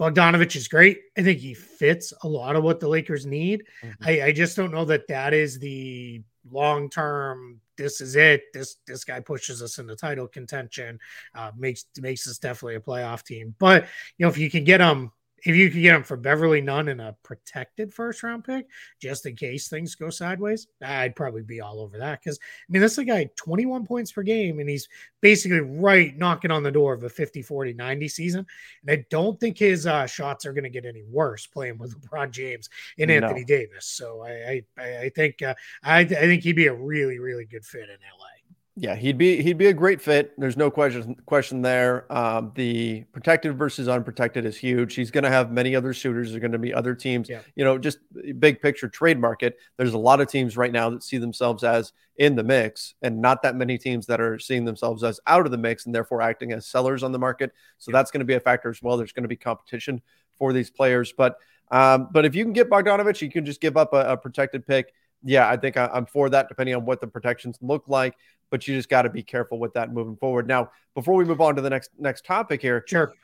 Bogdanovic 0.00 0.56
is 0.56 0.66
great. 0.66 1.00
I 1.16 1.22
think 1.22 1.40
he 1.40 1.52
fits 1.54 2.12
a 2.22 2.28
lot 2.28 2.56
of 2.56 2.64
what 2.64 2.80
the 2.80 2.88
Lakers 2.88 3.26
need. 3.26 3.64
Mm-hmm. 3.84 4.04
I, 4.04 4.22
I 4.24 4.32
just 4.32 4.56
don't 4.56 4.72
know 4.72 4.86
that 4.86 5.08
that 5.08 5.34
is 5.34 5.58
the 5.58 6.22
long 6.50 6.88
term 6.88 7.60
this 7.80 8.00
is 8.02 8.14
it. 8.14 8.42
This 8.52 8.76
this 8.86 9.04
guy 9.04 9.20
pushes 9.20 9.62
us 9.62 9.78
into 9.78 9.96
title 9.96 10.28
contention, 10.28 10.98
uh, 11.34 11.50
makes 11.56 11.86
makes 11.98 12.28
us 12.28 12.38
definitely 12.38 12.76
a 12.76 12.80
playoff 12.80 13.24
team. 13.24 13.54
But 13.58 13.86
you 14.18 14.26
know, 14.26 14.30
if 14.30 14.38
you 14.38 14.50
can 14.50 14.64
get 14.64 14.78
them 14.78 15.12
if 15.44 15.56
you 15.56 15.70
could 15.70 15.82
get 15.82 15.96
him 15.96 16.02
for 16.02 16.16
Beverley 16.16 16.60
Nunn 16.60 16.88
and 16.88 17.00
a 17.00 17.16
protected 17.22 17.92
first 17.92 18.22
round 18.22 18.44
pick, 18.44 18.66
just 19.00 19.26
in 19.26 19.36
case 19.36 19.68
things 19.68 19.94
go 19.94 20.10
sideways, 20.10 20.66
I'd 20.82 21.16
probably 21.16 21.42
be 21.42 21.60
all 21.60 21.80
over 21.80 21.98
that. 21.98 22.20
Because 22.20 22.38
I 22.38 22.72
mean, 22.72 22.82
this 22.82 22.92
is 22.92 22.98
a 22.98 23.04
guy 23.04 23.30
21 23.36 23.86
points 23.86 24.12
per 24.12 24.22
game, 24.22 24.58
and 24.58 24.68
he's 24.68 24.88
basically 25.20 25.60
right 25.60 26.16
knocking 26.16 26.50
on 26.50 26.62
the 26.62 26.70
door 26.70 26.92
of 26.92 27.02
a 27.02 27.08
50, 27.08 27.42
40, 27.42 27.72
90 27.74 28.08
season. 28.08 28.46
And 28.82 28.90
I 28.90 29.04
don't 29.10 29.38
think 29.40 29.58
his 29.58 29.86
uh, 29.86 30.06
shots 30.06 30.46
are 30.46 30.52
going 30.52 30.64
to 30.64 30.70
get 30.70 30.84
any 30.84 31.02
worse 31.02 31.46
playing 31.46 31.78
with 31.78 32.00
LeBron 32.00 32.30
James 32.30 32.68
and 32.98 33.08
no. 33.08 33.16
Anthony 33.16 33.44
Davis. 33.44 33.86
So 33.86 34.22
I 34.22 34.62
I, 34.78 34.98
I 34.98 35.08
think 35.14 35.42
uh, 35.42 35.54
I, 35.82 36.00
I 36.00 36.04
think 36.04 36.42
he'd 36.42 36.56
be 36.56 36.66
a 36.66 36.74
really 36.74 37.18
really 37.18 37.44
good 37.44 37.64
fit 37.64 37.88
in 37.88 37.96
LA. 38.18 38.39
Yeah, 38.76 38.94
he'd 38.94 39.18
be 39.18 39.42
he'd 39.42 39.58
be 39.58 39.66
a 39.66 39.74
great 39.74 40.00
fit. 40.00 40.32
There's 40.38 40.56
no 40.56 40.70
question 40.70 41.16
question 41.26 41.60
there. 41.60 42.10
Um, 42.10 42.52
the 42.54 43.02
protected 43.12 43.58
versus 43.58 43.88
unprotected 43.88 44.46
is 44.46 44.56
huge. 44.56 44.94
He's 44.94 45.10
going 45.10 45.24
to 45.24 45.30
have 45.30 45.50
many 45.50 45.74
other 45.74 45.92
shooters. 45.92 46.30
There's 46.30 46.40
going 46.40 46.52
to 46.52 46.58
be 46.58 46.72
other 46.72 46.94
teams. 46.94 47.28
Yeah. 47.28 47.40
You 47.56 47.64
know, 47.64 47.78
just 47.78 47.98
big 48.38 48.62
picture 48.62 48.88
trade 48.88 49.18
market. 49.18 49.58
There's 49.76 49.92
a 49.92 49.98
lot 49.98 50.20
of 50.20 50.28
teams 50.28 50.56
right 50.56 50.70
now 50.70 50.88
that 50.90 51.02
see 51.02 51.18
themselves 51.18 51.64
as 51.64 51.92
in 52.16 52.36
the 52.36 52.44
mix, 52.44 52.94
and 53.02 53.20
not 53.20 53.42
that 53.42 53.56
many 53.56 53.76
teams 53.76 54.06
that 54.06 54.20
are 54.20 54.38
seeing 54.38 54.64
themselves 54.64 55.02
as 55.02 55.18
out 55.26 55.46
of 55.46 55.50
the 55.50 55.58
mix 55.58 55.86
and 55.86 55.94
therefore 55.94 56.22
acting 56.22 56.52
as 56.52 56.64
sellers 56.64 57.02
on 57.02 57.10
the 57.10 57.18
market. 57.18 57.52
So 57.78 57.90
yeah. 57.90 57.98
that's 57.98 58.12
going 58.12 58.20
to 58.20 58.26
be 58.26 58.34
a 58.34 58.40
factor 58.40 58.70
as 58.70 58.80
well. 58.80 58.96
There's 58.96 59.12
going 59.12 59.24
to 59.24 59.28
be 59.28 59.36
competition 59.36 60.00
for 60.38 60.52
these 60.52 60.70
players, 60.70 61.12
but 61.12 61.36
um, 61.72 62.08
but 62.12 62.24
if 62.24 62.34
you 62.34 62.44
can 62.44 62.52
get 62.52 62.70
Bogdanovic, 62.70 63.20
you 63.20 63.30
can 63.30 63.44
just 63.44 63.60
give 63.60 63.76
up 63.76 63.92
a, 63.92 64.12
a 64.12 64.16
protected 64.16 64.66
pick 64.66 64.92
yeah, 65.22 65.48
I 65.48 65.56
think 65.56 65.76
I, 65.76 65.90
am 65.92 66.06
for 66.06 66.30
that, 66.30 66.48
depending 66.48 66.74
on 66.74 66.84
what 66.84 67.00
the 67.00 67.06
protections 67.06 67.58
look 67.60 67.88
like. 67.88 68.14
But 68.50 68.66
you 68.66 68.74
just 68.74 68.88
got 68.88 69.02
to 69.02 69.10
be 69.10 69.22
careful 69.22 69.58
with 69.58 69.74
that 69.74 69.92
moving 69.92 70.16
forward. 70.16 70.48
Now, 70.48 70.70
before 70.94 71.14
we 71.14 71.24
move 71.24 71.40
on 71.40 71.54
to 71.56 71.62
the 71.62 71.70
next 71.70 71.90
next 71.98 72.24
topic 72.24 72.60
here, 72.60 72.84
sure. 72.86 73.14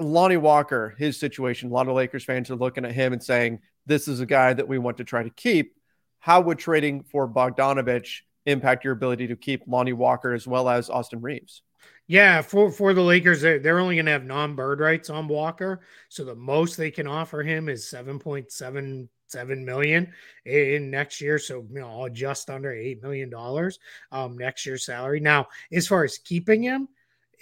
Lonnie 0.00 0.38
Walker, 0.38 0.94
his 0.98 1.20
situation. 1.20 1.70
A 1.70 1.72
lot 1.72 1.86
of 1.86 1.94
Lakers 1.94 2.24
fans 2.24 2.50
are 2.50 2.56
looking 2.56 2.84
at 2.84 2.92
him 2.92 3.12
and 3.12 3.22
saying, 3.22 3.60
"This 3.86 4.08
is 4.08 4.20
a 4.20 4.26
guy 4.26 4.52
that 4.54 4.66
we 4.66 4.78
want 4.78 4.96
to 4.96 5.04
try 5.04 5.22
to 5.22 5.30
keep." 5.30 5.76
How 6.18 6.40
would 6.40 6.58
trading 6.58 7.02
for 7.02 7.28
Bogdanovic 7.28 8.08
impact 8.46 8.84
your 8.84 8.92
ability 8.92 9.28
to 9.28 9.36
keep 9.36 9.62
Lonnie 9.66 9.92
Walker 9.92 10.32
as 10.32 10.46
well 10.46 10.68
as 10.68 10.88
Austin 10.88 11.20
Reaves? 11.20 11.62
Yeah, 12.06 12.42
for 12.42 12.70
for 12.70 12.94
the 12.94 13.02
Lakers, 13.02 13.40
they're, 13.40 13.58
they're 13.58 13.78
only 13.78 13.96
going 13.96 14.06
to 14.06 14.12
have 14.12 14.24
non-bird 14.24 14.80
rights 14.80 15.08
on 15.10 15.28
Walker, 15.28 15.80
so 16.08 16.24
the 16.24 16.34
most 16.34 16.76
they 16.76 16.90
can 16.90 17.06
offer 17.06 17.42
him 17.42 17.68
is 17.68 17.88
seven 17.88 18.18
point 18.18 18.50
seven 18.50 19.08
seven 19.32 19.64
million 19.64 20.12
in 20.44 20.90
next 20.90 21.20
year. 21.20 21.38
So 21.38 21.66
you 21.72 21.80
know, 21.80 22.08
just 22.08 22.50
under 22.50 22.72
eight 22.72 23.02
million 23.02 23.30
dollars 23.30 23.78
um, 24.12 24.36
next 24.36 24.66
year's 24.66 24.86
salary. 24.86 25.20
Now, 25.20 25.48
as 25.72 25.86
far 25.86 26.04
as 26.04 26.18
keeping 26.18 26.62
him, 26.62 26.88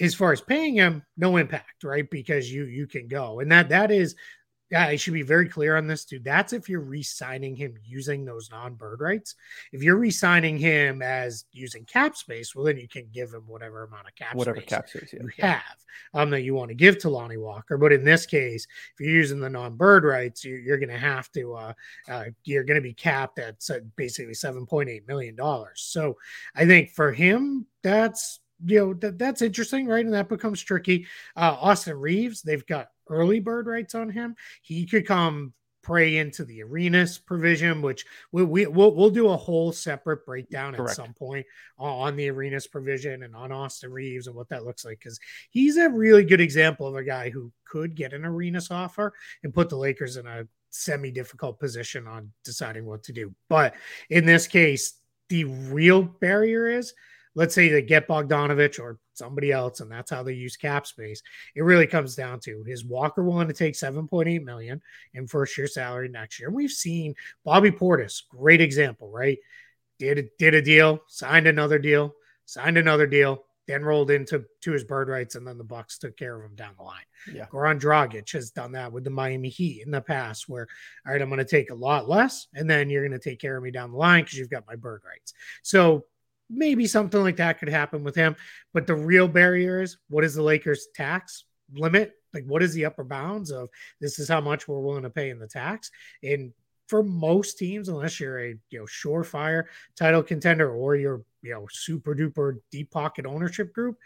as 0.00 0.14
far 0.14 0.32
as 0.32 0.40
paying 0.40 0.74
him, 0.74 1.02
no 1.16 1.36
impact, 1.36 1.84
right? 1.84 2.08
Because 2.08 2.50
you 2.50 2.64
you 2.64 2.86
can 2.86 3.08
go, 3.08 3.40
and 3.40 3.52
that 3.52 3.68
that 3.68 3.90
is 3.90 4.16
yeah, 4.70 4.86
I 4.86 4.96
should 4.96 5.14
be 5.14 5.22
very 5.22 5.48
clear 5.48 5.76
on 5.76 5.86
this 5.86 6.04
too. 6.04 6.20
That's 6.20 6.52
if 6.52 6.68
you're 6.68 6.80
re-signing 6.80 7.56
him 7.56 7.74
using 7.84 8.24
those 8.24 8.50
non-bird 8.50 9.00
rights. 9.00 9.34
If 9.72 9.82
you're 9.82 9.96
re-signing 9.96 10.58
him 10.58 11.02
as 11.02 11.44
using 11.50 11.84
cap 11.84 12.16
space, 12.16 12.54
well, 12.54 12.64
then 12.64 12.78
you 12.78 12.86
can 12.86 13.08
give 13.12 13.32
him 13.32 13.42
whatever 13.46 13.82
amount 13.82 14.06
of 14.06 14.14
cap 14.14 14.34
whatever 14.34 14.58
space 14.58 14.68
cap 14.68 14.88
space 14.88 15.12
yeah. 15.12 15.22
you 15.22 15.30
have 15.38 15.62
um, 16.14 16.30
that 16.30 16.42
you 16.42 16.54
want 16.54 16.68
to 16.68 16.76
give 16.76 16.98
to 16.98 17.10
Lonnie 17.10 17.36
Walker. 17.36 17.76
But 17.76 17.92
in 17.92 18.04
this 18.04 18.26
case, 18.26 18.66
if 18.94 19.00
you're 19.00 19.14
using 19.14 19.40
the 19.40 19.50
non-bird 19.50 20.04
rights, 20.04 20.44
you're, 20.44 20.58
you're 20.58 20.78
going 20.78 20.90
to 20.90 20.98
have 20.98 21.30
to 21.32 21.54
uh, 21.54 21.72
uh, 22.08 22.24
you're 22.44 22.64
going 22.64 22.80
to 22.80 22.80
be 22.80 22.94
capped 22.94 23.40
at 23.40 23.56
basically 23.96 24.34
seven 24.34 24.66
point 24.66 24.88
eight 24.88 25.08
million 25.08 25.34
dollars. 25.34 25.82
So 25.82 26.16
I 26.54 26.64
think 26.64 26.90
for 26.90 27.12
him, 27.12 27.66
that's 27.82 28.38
you 28.64 28.78
know 28.78 28.94
that, 28.94 29.18
that's 29.18 29.42
interesting, 29.42 29.86
right? 29.86 30.04
And 30.04 30.14
that 30.14 30.28
becomes 30.28 30.62
tricky. 30.62 31.06
Uh, 31.34 31.56
Austin 31.58 31.98
Reaves, 31.98 32.42
they've 32.42 32.66
got 32.66 32.90
early 33.10 33.40
bird 33.40 33.66
rights 33.66 33.94
on 33.94 34.08
him, 34.08 34.36
he 34.62 34.86
could 34.86 35.06
come 35.06 35.52
pray 35.82 36.18
into 36.18 36.44
the 36.44 36.62
arenas 36.62 37.18
provision, 37.18 37.82
which 37.82 38.04
we, 38.32 38.42
we 38.42 38.66
will 38.66 38.94
we'll 38.94 39.10
do 39.10 39.28
a 39.28 39.36
whole 39.36 39.72
separate 39.72 40.24
breakdown 40.24 40.74
Correct. 40.74 40.90
at 40.90 40.96
some 40.96 41.14
point 41.14 41.46
on 41.78 42.16
the 42.16 42.28
arenas 42.28 42.66
provision 42.66 43.22
and 43.22 43.34
on 43.34 43.52
Austin 43.52 43.90
Reaves 43.90 44.26
and 44.26 44.36
what 44.36 44.48
that 44.50 44.64
looks 44.64 44.84
like 44.84 44.98
because 44.98 45.18
he's 45.50 45.76
a 45.76 45.88
really 45.88 46.24
good 46.24 46.40
example 46.40 46.86
of 46.86 46.96
a 46.96 47.04
guy 47.04 47.30
who 47.30 47.50
could 47.64 47.94
get 47.94 48.12
an 48.12 48.24
arenas 48.24 48.70
offer 48.70 49.12
and 49.42 49.54
put 49.54 49.68
the 49.68 49.76
Lakers 49.76 50.16
in 50.16 50.26
a 50.26 50.46
semi 50.70 51.10
difficult 51.10 51.58
position 51.58 52.06
on 52.06 52.30
deciding 52.44 52.84
what 52.84 53.02
to 53.04 53.12
do. 53.12 53.34
But 53.48 53.74
in 54.10 54.24
this 54.26 54.46
case, 54.46 54.94
the 55.28 55.44
real 55.44 56.02
barrier 56.02 56.66
is 56.66 56.92
let's 57.34 57.54
say 57.54 57.68
they 57.68 57.82
get 57.82 58.08
Bogdanovic 58.08 58.80
or 58.80 58.98
somebody 59.14 59.52
else, 59.52 59.80
and 59.80 59.90
that's 59.90 60.10
how 60.10 60.22
they 60.22 60.32
use 60.32 60.56
cap 60.56 60.86
space. 60.86 61.22
It 61.54 61.62
really 61.62 61.86
comes 61.86 62.14
down 62.14 62.40
to 62.40 62.64
is 62.66 62.84
Walker 62.84 63.22
willing 63.22 63.48
to 63.48 63.54
take 63.54 63.74
7.8 63.74 64.42
million 64.44 64.80
in 65.14 65.26
first 65.26 65.56
year 65.56 65.66
salary 65.66 66.08
next 66.08 66.38
year? 66.38 66.48
And 66.48 66.56
we've 66.56 66.70
seen 66.70 67.14
Bobby 67.44 67.70
Portis, 67.70 68.22
great 68.28 68.60
example, 68.60 69.10
right? 69.10 69.38
Did 69.98 70.18
a, 70.18 70.22
did 70.38 70.54
a 70.54 70.62
deal, 70.62 71.00
signed 71.06 71.46
another 71.46 71.78
deal, 71.78 72.14
signed 72.46 72.78
another 72.78 73.06
deal, 73.06 73.44
then 73.66 73.84
rolled 73.84 74.10
into 74.10 74.44
to 74.62 74.72
his 74.72 74.82
bird 74.82 75.08
rights, 75.08 75.36
and 75.36 75.46
then 75.46 75.58
the 75.58 75.64
Bucks 75.64 75.98
took 75.98 76.16
care 76.16 76.36
of 76.36 76.44
him 76.44 76.56
down 76.56 76.74
the 76.76 76.82
line. 76.82 77.04
Yeah. 77.32 77.46
Goran 77.46 77.80
Dragic 77.80 78.32
has 78.32 78.50
done 78.50 78.72
that 78.72 78.90
with 78.90 79.04
the 79.04 79.10
Miami 79.10 79.48
Heat 79.48 79.82
in 79.84 79.92
the 79.92 80.00
past, 80.00 80.48
where 80.48 80.66
all 81.06 81.12
right, 81.12 81.22
I'm 81.22 81.28
going 81.28 81.38
to 81.38 81.44
take 81.44 81.70
a 81.70 81.74
lot 81.74 82.08
less, 82.08 82.48
and 82.54 82.68
then 82.68 82.90
you're 82.90 83.06
going 83.06 83.18
to 83.18 83.30
take 83.30 83.38
care 83.38 83.56
of 83.56 83.62
me 83.62 83.70
down 83.70 83.92
the 83.92 83.98
line 83.98 84.24
because 84.24 84.38
you've 84.38 84.50
got 84.50 84.66
my 84.66 84.74
bird 84.74 85.02
rights. 85.06 85.34
So 85.62 86.04
maybe 86.50 86.86
something 86.86 87.22
like 87.22 87.36
that 87.36 87.58
could 87.58 87.68
happen 87.68 88.02
with 88.02 88.14
him. 88.14 88.36
But 88.74 88.86
the 88.86 88.94
real 88.94 89.28
barrier 89.28 89.80
is 89.80 89.98
what 90.08 90.24
is 90.24 90.34
the 90.34 90.42
Lakers 90.42 90.88
tax 90.94 91.44
limit? 91.72 92.12
Like, 92.34 92.44
what 92.44 92.62
is 92.62 92.74
the 92.74 92.84
upper 92.84 93.04
bounds 93.04 93.50
of 93.50 93.68
this 94.00 94.18
is 94.18 94.28
how 94.28 94.40
much 94.40 94.68
we're 94.68 94.80
willing 94.80 95.02
to 95.02 95.10
pay 95.10 95.30
in 95.30 95.38
the 95.38 95.48
tax? 95.48 95.90
And 96.22 96.52
for 96.88 97.02
most 97.02 97.58
teams, 97.58 97.88
unless 97.88 98.18
you're 98.18 98.40
a 98.40 98.54
you 98.70 98.78
know 98.78 98.84
surefire 98.84 99.64
title 99.96 100.22
contender 100.22 100.70
or 100.72 100.96
you're 100.96 101.22
you 101.42 101.52
know 101.52 101.66
super 101.70 102.14
duper 102.14 102.58
deep 102.70 102.90
pocket 102.90 103.26
ownership 103.26 103.72
group, 103.72 103.96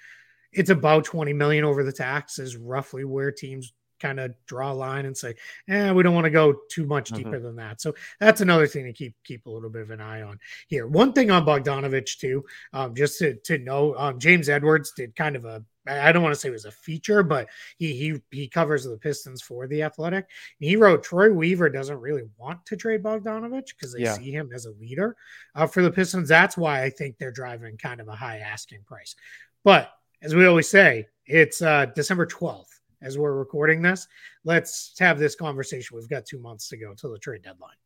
it's 0.53 0.71
about 0.71 1.05
20 1.05 1.33
million 1.33 1.65
over 1.65 1.83
the 1.83 1.93
tax 1.93 2.39
is 2.39 2.57
roughly 2.57 3.05
where 3.05 3.33
teams 3.33 3.73
kind 4.05 4.21
of 4.21 4.35
draw 4.47 4.73
a 4.73 4.75
line 4.75 5.07
and 5.07 5.17
say, 5.17 5.35
"eh, 5.69 5.91
we 5.93 6.03
don't 6.03 6.15
want 6.15 6.25
to 6.25 6.31
go 6.31 6.55
too 6.71 6.87
much 6.87 7.11
mm-hmm. 7.11 7.25
deeper 7.25 7.41
than 7.41 7.57
that." 7.57 7.81
So 7.81 7.95
that's 8.21 8.41
another 8.41 8.67
thing 8.67 8.85
to 8.85 8.93
keep 8.93 9.15
keep 9.25 9.47
a 9.47 9.51
little 9.51 9.71
bit 9.71 9.83
of 9.83 9.91
an 9.91 10.01
eye 10.01 10.23
on 10.23 10.39
here. 10.69 10.87
One 10.87 11.13
thing 11.13 11.31
on 11.31 11.47
Bogdanovic 11.47 12.19
too, 12.19 12.45
um, 12.73 12.95
just 12.95 13.19
to 13.19 13.35
to 13.35 13.59
know, 13.59 13.95
um, 13.97 14.19
James 14.19 14.49
Edwards 14.49 14.93
did 14.97 15.17
kind 15.17 15.37
of 15.37 15.45
a 15.45 15.65
I 15.87 16.13
don't 16.13 16.23
want 16.23 16.35
to 16.35 16.41
say 16.41 16.49
it 16.49 16.53
was 16.53 16.65
a 16.65 16.71
feature, 16.71 17.23
but 17.23 17.49
he 17.77 17.95
he 17.95 18.21
he 18.31 18.49
covers 18.49 18.85
the 18.85 18.97
Pistons 18.97 19.43
for 19.43 19.67
the 19.67 19.83
Athletic. 19.83 20.27
He 20.59 20.77
wrote 20.77 21.03
Troy 21.03 21.33
Weaver 21.33 21.69
doesn't 21.69 22.01
really 22.01 22.25
want 22.39 22.65
to 22.67 22.77
trade 22.77 23.03
Bogdanovic 23.03 23.69
because 23.69 23.93
they 23.93 24.03
yeah. 24.03 24.15
see 24.15 24.31
him 24.31 24.51
as 24.55 24.67
a 24.67 24.73
leader 24.73 25.17
uh, 25.55 25.67
for 25.67 25.83
the 25.83 25.91
Pistons. 25.91 26.29
That's 26.29 26.57
why 26.57 26.83
I 26.83 26.91
think 26.91 27.19
they're 27.19 27.31
driving 27.31 27.77
kind 27.77 28.01
of 28.01 28.09
a 28.09 28.15
high 28.15 28.39
asking 28.39 28.83
price. 28.87 29.15
But 29.63 29.91
as 30.23 30.35
we 30.35 30.47
always 30.47 30.69
say, 30.69 31.07
it's 31.27 31.61
uh, 31.61 31.87
December 31.95 32.27
twelfth 32.27 32.74
as 33.05 33.19
we're 33.19 33.35
recording 33.35 33.83
this. 33.83 34.09
Let's 34.45 34.99
have 34.99 35.19
this 35.19 35.35
conversation. 35.35 35.97
We've 35.97 36.09
got 36.09 36.25
two 36.25 36.39
months 36.39 36.69
to 36.71 36.77
go 36.77 36.95
till 36.95 37.13
the 37.13 37.19
trade 37.19 37.43
deadline. 37.43 37.77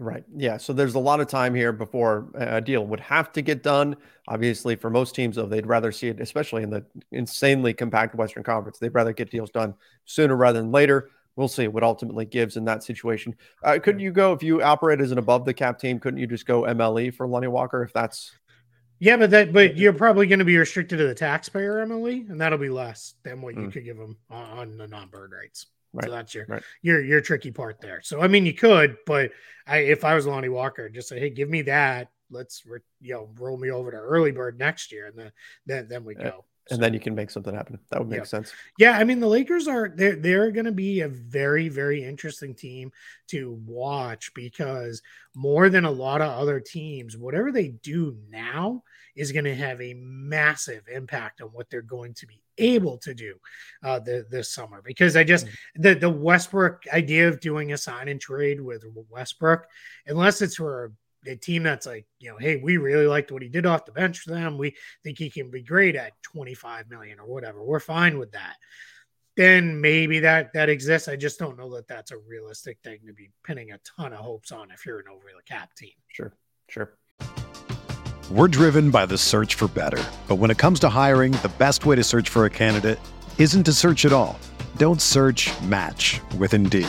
Right. 0.00 0.22
Yeah. 0.36 0.58
So 0.58 0.72
there's 0.72 0.94
a 0.94 1.00
lot 1.00 1.18
of 1.18 1.26
time 1.26 1.56
here 1.56 1.72
before 1.72 2.28
a 2.34 2.60
deal 2.60 2.86
would 2.86 3.00
have 3.00 3.32
to 3.32 3.42
get 3.42 3.64
done. 3.64 3.96
Obviously, 4.28 4.76
for 4.76 4.90
most 4.90 5.12
teams, 5.12 5.34
though, 5.34 5.46
they'd 5.46 5.66
rather 5.66 5.90
see 5.90 6.06
it, 6.06 6.20
especially 6.20 6.62
in 6.62 6.70
the 6.70 6.84
insanely 7.10 7.74
compact 7.74 8.14
Western 8.14 8.44
Conference, 8.44 8.78
they'd 8.78 8.94
rather 8.94 9.12
get 9.12 9.28
deals 9.28 9.50
done 9.50 9.74
sooner 10.04 10.36
rather 10.36 10.60
than 10.60 10.70
later. 10.70 11.10
We'll 11.34 11.48
see 11.48 11.66
what 11.66 11.82
ultimately 11.82 12.26
gives 12.26 12.56
in 12.56 12.64
that 12.66 12.84
situation. 12.84 13.34
Uh, 13.64 13.80
couldn't 13.82 14.00
you 14.00 14.12
go 14.12 14.32
if 14.32 14.42
you 14.42 14.62
operate 14.62 15.00
as 15.00 15.10
an 15.10 15.18
above 15.18 15.44
the 15.44 15.54
cap 15.54 15.80
team? 15.80 15.98
Couldn't 15.98 16.20
you 16.20 16.28
just 16.28 16.46
go 16.46 16.62
MLE 16.62 17.12
for 17.12 17.26
Lonnie 17.26 17.48
Walker 17.48 17.82
if 17.82 17.92
that's 17.92 18.37
yeah, 18.98 19.16
but 19.16 19.30
that 19.30 19.52
but 19.52 19.76
you're 19.76 19.92
probably 19.92 20.26
going 20.26 20.38
to 20.38 20.44
be 20.44 20.56
restricted 20.56 20.98
to 20.98 21.06
the 21.06 21.14
taxpayer, 21.14 21.84
MLE, 21.86 22.28
and 22.30 22.40
that'll 22.40 22.58
be 22.58 22.68
less 22.68 23.14
than 23.22 23.40
what 23.40 23.54
mm. 23.54 23.62
you 23.62 23.70
could 23.70 23.84
give 23.84 23.96
them 23.96 24.16
on, 24.30 24.58
on 24.58 24.76
the 24.76 24.86
non-bird 24.86 25.32
rights. 25.32 25.66
Right. 25.92 26.04
So 26.04 26.10
that's 26.10 26.34
your 26.34 26.46
right. 26.48 26.62
your 26.82 27.02
your 27.02 27.20
tricky 27.20 27.50
part 27.50 27.80
there. 27.80 28.00
So 28.02 28.20
I 28.20 28.28
mean, 28.28 28.44
you 28.44 28.54
could, 28.54 28.96
but 29.06 29.30
I 29.66 29.78
if 29.78 30.04
I 30.04 30.14
was 30.14 30.26
Lonnie 30.26 30.48
Walker, 30.48 30.88
just 30.88 31.08
say, 31.08 31.18
hey, 31.18 31.30
give 31.30 31.48
me 31.48 31.62
that. 31.62 32.10
Let's 32.30 32.62
you 33.00 33.14
know 33.14 33.30
roll 33.38 33.56
me 33.56 33.70
over 33.70 33.90
to 33.90 33.96
early 33.96 34.32
bird 34.32 34.58
next 34.58 34.92
year, 34.92 35.06
and 35.06 35.18
then 35.18 35.32
then 35.66 35.88
then 35.88 36.04
we 36.04 36.14
go 36.14 36.44
and 36.70 36.82
then 36.82 36.94
you 36.94 37.00
can 37.00 37.14
make 37.14 37.30
something 37.30 37.54
happen. 37.54 37.78
That 37.90 38.00
would 38.00 38.08
make 38.08 38.18
yeah. 38.18 38.24
sense. 38.24 38.52
Yeah, 38.78 38.98
I 38.98 39.04
mean 39.04 39.20
the 39.20 39.26
Lakers 39.26 39.68
are 39.68 39.88
they're 39.94 40.16
they're 40.16 40.50
going 40.50 40.66
to 40.66 40.72
be 40.72 41.00
a 41.00 41.08
very 41.08 41.68
very 41.68 42.04
interesting 42.04 42.54
team 42.54 42.92
to 43.28 43.58
watch 43.66 44.32
because 44.34 45.02
more 45.34 45.68
than 45.68 45.84
a 45.84 45.90
lot 45.90 46.20
of 46.20 46.30
other 46.30 46.60
teams, 46.60 47.16
whatever 47.16 47.52
they 47.52 47.68
do 47.68 48.16
now 48.30 48.82
is 49.16 49.32
going 49.32 49.44
to 49.44 49.54
have 49.54 49.80
a 49.80 49.94
massive 49.94 50.84
impact 50.92 51.40
on 51.40 51.48
what 51.48 51.68
they're 51.70 51.82
going 51.82 52.14
to 52.14 52.26
be 52.26 52.40
able 52.58 52.98
to 52.98 53.14
do 53.14 53.34
uh, 53.82 53.98
the, 53.98 54.26
this 54.30 54.52
summer. 54.52 54.82
Because 54.84 55.16
I 55.16 55.24
just 55.24 55.46
mm-hmm. 55.46 55.82
the 55.82 55.94
the 55.94 56.10
Westbrook 56.10 56.82
idea 56.92 57.28
of 57.28 57.40
doing 57.40 57.72
a 57.72 57.78
sign 57.78 58.08
and 58.08 58.20
trade 58.20 58.60
with 58.60 58.84
Westbrook, 59.08 59.66
unless 60.06 60.42
it's 60.42 60.56
for 60.56 60.84
a 60.86 60.90
team 61.36 61.62
that's 61.62 61.86
like, 61.86 62.06
you 62.18 62.30
know, 62.30 62.36
hey, 62.38 62.56
we 62.56 62.76
really 62.76 63.06
liked 63.06 63.30
what 63.32 63.42
he 63.42 63.48
did 63.48 63.66
off 63.66 63.84
the 63.84 63.92
bench 63.92 64.20
for 64.20 64.30
them. 64.30 64.58
We 64.58 64.76
think 65.02 65.18
he 65.18 65.30
can 65.30 65.50
be 65.50 65.62
great 65.62 65.96
at 65.96 66.12
25 66.22 66.88
million 66.90 67.18
or 67.20 67.26
whatever. 67.26 67.62
We're 67.62 67.80
fine 67.80 68.18
with 68.18 68.32
that. 68.32 68.56
then 69.36 69.80
maybe 69.80 70.20
that 70.20 70.52
that 70.54 70.68
exists. 70.68 71.06
I 71.08 71.16
just 71.16 71.38
don't 71.38 71.56
know 71.56 71.74
that 71.76 71.86
that's 71.86 72.10
a 72.10 72.18
realistic 72.18 72.78
thing 72.82 72.98
to 73.06 73.12
be 73.12 73.30
pinning 73.44 73.70
a 73.70 73.78
ton 73.96 74.12
of 74.12 74.18
hopes 74.18 74.50
on 74.52 74.70
if 74.72 74.84
you're 74.84 74.98
an 74.98 75.06
over 75.12 75.26
the 75.36 75.42
cap 75.44 75.74
team. 75.76 75.92
Sure, 76.08 76.32
sure. 76.68 76.94
We're 78.30 78.48
driven 78.48 78.90
by 78.90 79.06
the 79.06 79.16
search 79.16 79.54
for 79.54 79.68
better, 79.68 80.02
but 80.26 80.36
when 80.36 80.50
it 80.50 80.58
comes 80.58 80.80
to 80.80 80.88
hiring, 80.88 81.32
the 81.32 81.52
best 81.58 81.86
way 81.86 81.96
to 81.96 82.04
search 82.04 82.28
for 82.28 82.44
a 82.44 82.50
candidate 82.50 82.98
isn't 83.38 83.64
to 83.64 83.72
search 83.72 84.04
at 84.04 84.12
all. 84.12 84.38
Don't 84.76 85.00
search. 85.00 85.50
Match 85.62 86.20
with 86.36 86.52
Indeed. 86.52 86.88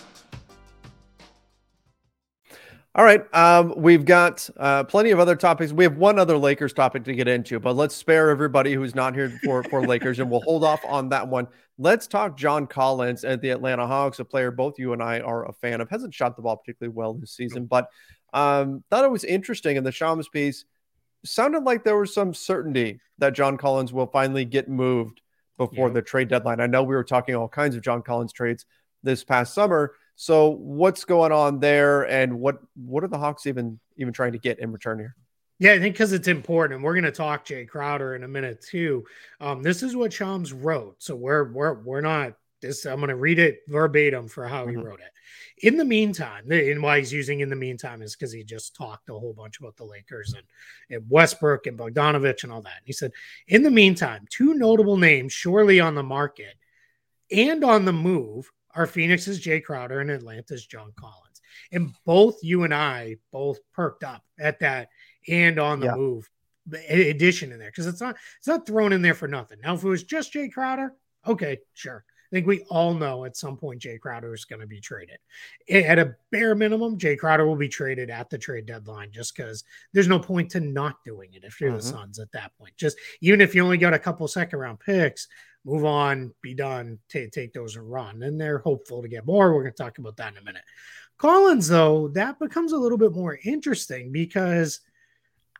All 2.93 3.05
right. 3.05 3.23
Um, 3.33 3.73
we've 3.77 4.03
got 4.03 4.49
uh, 4.57 4.83
plenty 4.83 5.11
of 5.11 5.19
other 5.19 5.37
topics. 5.37 5.71
We 5.71 5.85
have 5.85 5.95
one 5.95 6.19
other 6.19 6.37
Lakers 6.37 6.73
topic 6.73 7.05
to 7.05 7.13
get 7.13 7.25
into, 7.25 7.57
but 7.57 7.77
let's 7.77 7.95
spare 7.95 8.29
everybody 8.29 8.73
who's 8.73 8.93
not 8.93 9.15
here 9.15 9.29
for, 9.45 9.63
for 9.63 9.81
Lakers 9.87 10.19
and 10.19 10.29
we'll 10.29 10.41
hold 10.41 10.65
off 10.65 10.81
on 10.85 11.07
that 11.09 11.25
one. 11.25 11.47
Let's 11.77 12.05
talk 12.05 12.37
John 12.37 12.67
Collins 12.67 13.23
at 13.23 13.41
the 13.41 13.51
Atlanta 13.51 13.87
Hawks, 13.87 14.19
a 14.19 14.25
player 14.25 14.51
both 14.51 14.77
you 14.77 14.91
and 14.91 15.01
I 15.01 15.21
are 15.21 15.47
a 15.47 15.53
fan 15.53 15.79
of. 15.79 15.89
Hasn't 15.89 16.13
shot 16.13 16.35
the 16.35 16.41
ball 16.41 16.57
particularly 16.57 16.93
well 16.93 17.13
this 17.13 17.31
season, 17.31 17.65
but 17.65 17.87
um, 18.33 18.83
thought 18.89 19.05
it 19.05 19.11
was 19.11 19.23
interesting 19.23 19.77
in 19.77 19.85
the 19.85 19.91
Shams 19.93 20.27
piece. 20.27 20.65
Sounded 21.23 21.63
like 21.63 21.85
there 21.85 21.97
was 21.97 22.13
some 22.13 22.33
certainty 22.33 22.99
that 23.19 23.33
John 23.33 23.57
Collins 23.57 23.93
will 23.93 24.07
finally 24.07 24.43
get 24.43 24.67
moved 24.67 25.21
before 25.57 25.87
yeah. 25.87 25.93
the 25.93 26.01
trade 26.01 26.27
deadline. 26.27 26.59
I 26.59 26.67
know 26.67 26.83
we 26.83 26.95
were 26.95 27.05
talking 27.05 27.35
all 27.35 27.47
kinds 27.47 27.75
of 27.75 27.83
John 27.83 28.01
Collins 28.01 28.33
trades 28.33 28.65
this 29.01 29.23
past 29.23 29.53
summer 29.53 29.93
so 30.21 30.49
what's 30.49 31.03
going 31.03 31.31
on 31.31 31.59
there, 31.59 32.03
and 32.03 32.39
what 32.39 32.59
what 32.75 33.03
are 33.03 33.07
the 33.07 33.17
Hawks 33.17 33.47
even 33.47 33.79
even 33.97 34.13
trying 34.13 34.33
to 34.33 34.37
get 34.37 34.59
in 34.59 34.71
return 34.71 34.99
here? 34.99 35.15
Yeah, 35.57 35.71
I 35.71 35.79
think 35.79 35.95
because 35.95 36.13
it's 36.13 36.27
important. 36.27 36.75
And 36.75 36.83
we're 36.83 36.93
going 36.93 37.05
to 37.05 37.11
talk 37.11 37.43
Jae 37.43 37.67
Crowder 37.67 38.13
in 38.13 38.23
a 38.23 38.27
minute 38.27 38.61
too. 38.61 39.03
Um, 39.39 39.63
this 39.63 39.81
is 39.81 39.95
what 39.95 40.13
Shams 40.13 40.53
wrote, 40.53 41.01
so 41.01 41.15
we're 41.15 41.51
we're 41.51 41.73
we're 41.73 42.01
not 42.01 42.35
this. 42.61 42.85
I'm 42.85 42.97
going 42.97 43.09
to 43.09 43.15
read 43.15 43.39
it 43.39 43.61
verbatim 43.67 44.27
for 44.27 44.47
how 44.47 44.67
mm-hmm. 44.67 44.77
he 44.77 44.85
wrote 44.85 44.99
it. 44.99 45.65
In 45.65 45.75
the 45.75 45.85
meantime, 45.85 46.51
and 46.51 46.83
why 46.83 46.99
he's 46.99 47.11
using 47.11 47.39
in 47.39 47.49
the 47.49 47.55
meantime 47.55 48.03
is 48.03 48.15
because 48.15 48.31
he 48.31 48.43
just 48.43 48.75
talked 48.75 49.09
a 49.09 49.13
whole 49.13 49.33
bunch 49.33 49.57
about 49.57 49.75
the 49.75 49.85
Lakers 49.85 50.35
and, 50.35 50.43
and 50.91 51.03
Westbrook 51.09 51.65
and 51.65 51.79
Bogdanovic 51.79 52.43
and 52.43 52.51
all 52.51 52.61
that. 52.61 52.77
And 52.77 52.85
he 52.85 52.93
said, 52.93 53.11
in 53.47 53.63
the 53.63 53.71
meantime, 53.71 54.27
two 54.29 54.53
notable 54.53 54.97
names 54.97 55.33
surely 55.33 55.79
on 55.79 55.95
the 55.95 56.03
market 56.03 56.53
and 57.31 57.63
on 57.63 57.85
the 57.85 57.93
move 57.93 58.51
are 58.75 58.85
Phoenix's 58.85 59.39
Jae 59.39 59.63
Crowder 59.63 59.99
and 59.99 60.11
Atlanta's 60.11 60.65
John 60.65 60.91
Collins. 60.95 61.41
And 61.71 61.93
both 62.05 62.37
you 62.43 62.63
and 62.63 62.73
I 62.73 63.17
both 63.31 63.59
perked 63.73 64.03
up 64.03 64.23
at 64.39 64.59
that 64.59 64.89
and 65.27 65.59
on 65.59 65.79
the 65.79 65.87
yeah. 65.87 65.95
move 65.95 66.29
addition 66.89 67.51
in 67.51 67.59
there 67.59 67.69
because 67.69 67.87
it's 67.87 68.01
not 68.01 68.15
it's 68.37 68.47
not 68.47 68.65
thrown 68.65 68.93
in 68.93 69.01
there 69.01 69.13
for 69.13 69.27
nothing. 69.27 69.59
Now, 69.61 69.73
if 69.75 69.83
it 69.83 69.89
was 69.89 70.03
just 70.03 70.33
Jae 70.33 70.51
Crowder, 70.51 70.93
okay, 71.27 71.59
sure. 71.73 72.05
I 72.31 72.35
think 72.35 72.47
we 72.47 72.61
all 72.69 72.93
know 72.93 73.25
at 73.25 73.35
some 73.35 73.57
point 73.57 73.81
Jae 73.81 73.99
Crowder 73.99 74.33
is 74.33 74.45
going 74.45 74.61
to 74.61 74.67
be 74.67 74.79
traded. 74.79 75.17
At 75.69 75.99
a 75.99 76.15
bare 76.31 76.55
minimum, 76.55 76.97
Jae 76.97 77.17
Crowder 77.17 77.45
will 77.45 77.57
be 77.57 77.67
traded 77.67 78.09
at 78.09 78.29
the 78.29 78.37
trade 78.37 78.65
deadline 78.65 79.11
just 79.11 79.35
because 79.35 79.65
there's 79.91 80.07
no 80.07 80.17
point 80.17 80.49
to 80.51 80.61
not 80.61 81.03
doing 81.03 81.33
it 81.33 81.43
if 81.43 81.59
you're 81.59 81.71
mm-hmm. 81.71 81.77
the 81.79 81.83
Suns 81.83 82.19
at 82.19 82.31
that 82.31 82.57
point. 82.57 82.77
Just 82.77 82.97
even 83.19 83.41
if 83.41 83.53
you 83.53 83.63
only 83.63 83.77
got 83.77 83.93
a 83.93 83.99
couple 83.99 84.25
second 84.29 84.59
round 84.59 84.79
picks, 84.79 85.27
move 85.65 85.85
on, 85.85 86.33
be 86.41 86.53
done, 86.53 86.99
take, 87.09 87.31
take 87.31 87.53
those 87.53 87.75
and 87.75 87.89
run. 87.89 88.23
And 88.23 88.39
they're 88.39 88.59
hopeful 88.59 89.01
to 89.01 89.07
get 89.07 89.25
more. 89.25 89.53
We're 89.53 89.63
going 89.63 89.73
to 89.73 89.83
talk 89.83 89.97
about 89.97 90.17
that 90.17 90.33
in 90.33 90.39
a 90.39 90.43
minute. 90.43 90.63
Collins, 91.17 91.67
though, 91.67 92.07
that 92.09 92.39
becomes 92.39 92.71
a 92.71 92.77
little 92.77 92.97
bit 92.97 93.13
more 93.13 93.37
interesting 93.43 94.11
because 94.11 94.79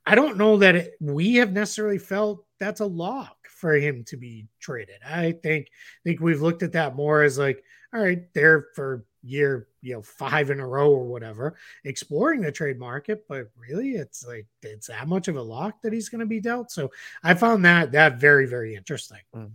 I 0.06 0.16
don't 0.16 0.38
know 0.38 0.58
that 0.58 0.76
it, 0.76 0.94
we 1.00 1.36
have 1.36 1.52
necessarily 1.52 2.00
felt 2.00 2.46
that's 2.60 2.80
a 2.80 2.86
lock 2.86 3.48
for 3.48 3.74
him 3.74 4.04
to 4.06 4.18
be 4.18 4.48
traded. 4.60 4.98
I 5.08 5.34
think 5.34 5.68
think 6.04 6.20
we've 6.20 6.42
looked 6.42 6.64
at 6.64 6.72
that 6.72 6.96
more 6.96 7.22
as 7.22 7.38
like, 7.38 7.64
all 7.94 8.02
right, 8.02 8.24
they're 8.34 8.68
for 8.76 9.06
year 9.24 9.68
you 9.82 9.94
know 9.94 10.02
five 10.02 10.50
in 10.50 10.60
a 10.60 10.68
row 10.68 10.90
or 10.90 11.06
whatever 11.06 11.56
exploring 11.84 12.42
the 12.42 12.52
trade 12.52 12.80
market 12.80 13.26
but 13.28 13.52
really 13.56 13.92
it's 13.92 14.26
like 14.26 14.48
it's 14.64 14.88
that 14.88 15.08
much 15.08 15.28
of 15.28 15.36
a 15.36 15.42
lock 15.42 15.80
that 15.82 15.94
he's 15.94 16.10
going 16.10 16.20
to 16.20 16.26
be 16.26 16.40
dealt 16.40 16.72
so 16.72 16.90
i 17.24 17.34
found 17.34 17.64
that 17.64 17.92
that 17.92 18.20
very 18.20 18.48
very 18.48 18.76
interesting 18.76 19.20
mm. 19.36 19.52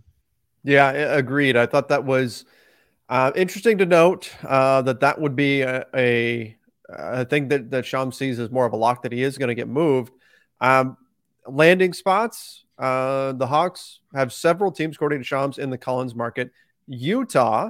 Yeah, 0.67 0.89
agreed. 0.91 1.55
I 1.55 1.65
thought 1.65 1.87
that 1.87 2.03
was 2.03 2.43
uh, 3.07 3.31
interesting 3.37 3.77
to 3.77 3.85
note 3.85 4.29
uh, 4.43 4.81
that 4.81 4.99
that 4.99 5.21
would 5.21 5.33
be 5.33 5.61
a, 5.61 5.85
a, 5.95 6.57
a 6.89 7.23
thing 7.23 7.47
that, 7.47 7.71
that 7.71 7.85
Sham 7.85 8.11
sees 8.11 8.37
as 8.37 8.51
more 8.51 8.65
of 8.65 8.73
a 8.73 8.75
lock 8.75 9.01
that 9.03 9.13
he 9.13 9.23
is 9.23 9.37
going 9.37 9.47
to 9.47 9.55
get 9.55 9.69
moved. 9.69 10.11
Um, 10.59 10.97
landing 11.47 11.93
spots, 11.93 12.65
uh, 12.77 13.31
the 13.31 13.47
Hawks 13.47 14.01
have 14.13 14.33
several 14.33 14.69
teams, 14.69 14.97
according 14.97 15.19
to 15.19 15.23
Shams, 15.23 15.57
in 15.57 15.69
the 15.69 15.77
Collins 15.77 16.13
market. 16.13 16.51
Utah, 16.85 17.69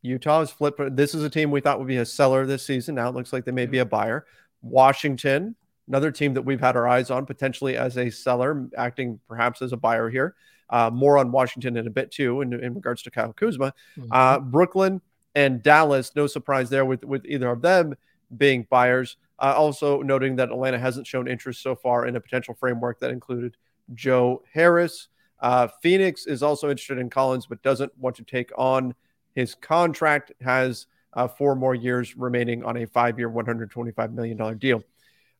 Utah 0.00 0.40
is 0.40 0.50
flipped. 0.50 0.96
This 0.96 1.14
is 1.14 1.22
a 1.24 1.30
team 1.30 1.50
we 1.50 1.60
thought 1.60 1.78
would 1.78 1.88
be 1.88 1.98
a 1.98 2.06
seller 2.06 2.46
this 2.46 2.64
season. 2.64 2.94
Now 2.94 3.10
it 3.10 3.14
looks 3.14 3.34
like 3.34 3.44
they 3.44 3.52
may 3.52 3.66
be 3.66 3.80
a 3.80 3.84
buyer. 3.84 4.24
Washington, 4.62 5.56
another 5.88 6.10
team 6.10 6.32
that 6.32 6.42
we've 6.42 6.58
had 6.58 6.74
our 6.74 6.88
eyes 6.88 7.10
on 7.10 7.26
potentially 7.26 7.76
as 7.76 7.98
a 7.98 8.08
seller, 8.08 8.66
acting 8.78 9.20
perhaps 9.28 9.60
as 9.60 9.74
a 9.74 9.76
buyer 9.76 10.08
here. 10.08 10.36
Uh, 10.72 10.90
more 10.90 11.18
on 11.18 11.30
Washington 11.30 11.76
in 11.76 11.86
a 11.86 11.90
bit 11.90 12.10
too, 12.10 12.40
in, 12.40 12.52
in 12.54 12.74
regards 12.74 13.02
to 13.02 13.10
Kyle 13.10 13.32
Kuzma. 13.32 13.74
Mm-hmm. 13.96 14.08
Uh, 14.10 14.38
Brooklyn 14.40 15.02
and 15.34 15.62
Dallas, 15.62 16.12
no 16.16 16.26
surprise 16.26 16.70
there 16.70 16.86
with, 16.86 17.04
with 17.04 17.26
either 17.26 17.50
of 17.50 17.60
them 17.60 17.94
being 18.36 18.66
buyers. 18.70 19.18
Uh, 19.38 19.54
also 19.54 20.00
noting 20.00 20.36
that 20.36 20.50
Atlanta 20.50 20.78
hasn't 20.78 21.06
shown 21.06 21.28
interest 21.28 21.62
so 21.62 21.76
far 21.76 22.06
in 22.06 22.16
a 22.16 22.20
potential 22.20 22.54
framework 22.54 23.00
that 23.00 23.10
included 23.10 23.56
Joe 23.94 24.42
Harris. 24.52 25.08
Uh, 25.40 25.68
Phoenix 25.82 26.26
is 26.26 26.42
also 26.42 26.70
interested 26.70 26.98
in 26.98 27.10
Collins, 27.10 27.46
but 27.46 27.62
doesn't 27.62 27.92
want 27.98 28.16
to 28.16 28.24
take 28.24 28.50
on 28.56 28.94
his 29.34 29.54
contract. 29.54 30.32
Has 30.40 30.86
uh, 31.12 31.28
four 31.28 31.54
more 31.54 31.74
years 31.74 32.16
remaining 32.16 32.64
on 32.64 32.78
a 32.78 32.86
five-year, 32.86 33.28
$125 33.28 34.14
million 34.14 34.58
deal. 34.58 34.82